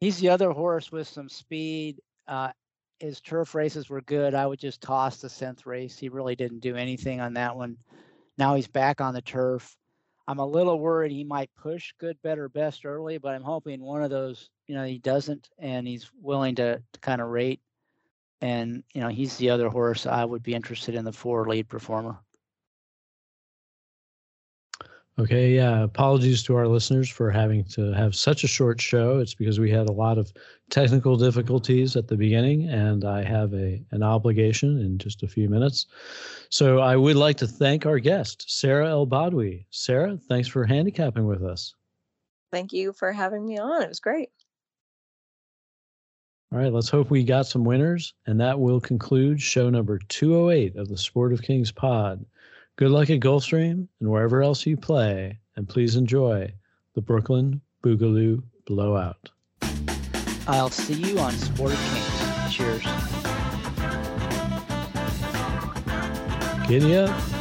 He's 0.00 0.18
the 0.18 0.28
other 0.28 0.50
horse 0.50 0.90
with 0.90 1.06
some 1.06 1.28
speed. 1.28 2.00
Uh 2.26 2.50
his 2.98 3.20
turf 3.20 3.54
races 3.54 3.88
were 3.88 4.00
good. 4.00 4.34
I 4.34 4.46
would 4.46 4.58
just 4.58 4.80
toss 4.80 5.18
the 5.18 5.28
tenth 5.28 5.66
race. 5.66 5.98
He 5.98 6.08
really 6.08 6.34
didn't 6.34 6.60
do 6.60 6.74
anything 6.74 7.20
on 7.20 7.34
that 7.34 7.54
one. 7.54 7.76
Now 8.38 8.54
he's 8.54 8.66
back 8.66 9.00
on 9.00 9.14
the 9.14 9.22
turf. 9.22 9.76
I'm 10.26 10.38
a 10.38 10.46
little 10.46 10.80
worried 10.80 11.12
he 11.12 11.22
might 11.22 11.50
push 11.54 11.92
good, 12.00 12.16
better, 12.22 12.48
best 12.48 12.84
early, 12.86 13.18
but 13.18 13.34
I'm 13.34 13.42
hoping 13.42 13.80
one 13.80 14.02
of 14.02 14.10
those, 14.10 14.48
you 14.66 14.74
know, 14.74 14.84
he 14.84 14.98
doesn't 14.98 15.48
and 15.58 15.86
he's 15.86 16.10
willing 16.20 16.54
to, 16.56 16.82
to 16.92 17.00
kind 17.00 17.20
of 17.20 17.28
rate. 17.28 17.60
And, 18.40 18.82
you 18.94 19.00
know, 19.00 19.08
he's 19.08 19.36
the 19.36 19.50
other 19.50 19.68
horse 19.68 20.06
I 20.06 20.24
would 20.24 20.42
be 20.42 20.54
interested 20.54 20.94
in 20.94 21.04
the 21.04 21.12
four 21.12 21.46
lead 21.46 21.68
performer. 21.68 22.18
Okay, 25.16 25.54
yeah. 25.54 25.84
Apologies 25.84 26.42
to 26.42 26.56
our 26.56 26.66
listeners 26.66 27.08
for 27.08 27.30
having 27.30 27.62
to 27.66 27.92
have 27.92 28.16
such 28.16 28.42
a 28.42 28.48
short 28.48 28.80
show. 28.80 29.20
It's 29.20 29.34
because 29.34 29.60
we 29.60 29.70
had 29.70 29.88
a 29.88 29.92
lot 29.92 30.18
of 30.18 30.32
technical 30.70 31.16
difficulties 31.16 31.94
at 31.94 32.08
the 32.08 32.16
beginning, 32.16 32.68
and 32.68 33.04
I 33.04 33.22
have 33.22 33.54
a 33.54 33.80
an 33.92 34.02
obligation 34.02 34.80
in 34.80 34.98
just 34.98 35.22
a 35.22 35.28
few 35.28 35.48
minutes. 35.48 35.86
So 36.48 36.80
I 36.80 36.96
would 36.96 37.14
like 37.14 37.36
to 37.38 37.46
thank 37.46 37.86
our 37.86 38.00
guest, 38.00 38.44
Sarah 38.48 38.88
El 38.88 39.06
Badwi. 39.06 39.66
Sarah, 39.70 40.18
thanks 40.28 40.48
for 40.48 40.64
handicapping 40.64 41.26
with 41.26 41.44
us. 41.44 41.74
Thank 42.50 42.72
you 42.72 42.92
for 42.92 43.12
having 43.12 43.46
me 43.46 43.56
on. 43.56 43.82
It 43.82 43.88
was 43.88 44.00
great. 44.00 44.30
All 46.52 46.58
right, 46.58 46.72
let's 46.72 46.88
hope 46.88 47.10
we 47.10 47.22
got 47.22 47.46
some 47.46 47.64
winners, 47.64 48.14
and 48.26 48.40
that 48.40 48.58
will 48.58 48.80
conclude 48.80 49.40
show 49.40 49.70
number 49.70 49.98
208 50.08 50.74
of 50.76 50.88
the 50.88 50.98
Sport 50.98 51.32
of 51.32 51.42
Kings 51.42 51.70
pod. 51.70 52.24
Good 52.76 52.90
luck 52.90 53.08
at 53.08 53.20
Gulfstream 53.20 53.86
and 54.00 54.10
wherever 54.10 54.42
else 54.42 54.66
you 54.66 54.76
play, 54.76 55.38
and 55.54 55.68
please 55.68 55.94
enjoy 55.94 56.52
the 56.96 57.00
Brooklyn 57.00 57.60
Boogaloo 57.84 58.42
Blowout. 58.66 59.30
I'll 60.48 60.70
see 60.70 60.94
you 60.94 61.20
on 61.20 61.32
Sport 61.34 61.72
of 61.72 61.78
Kings. 61.78 62.52
Cheers. 62.52 62.82
Giddy 66.66 66.96
up. 66.96 67.33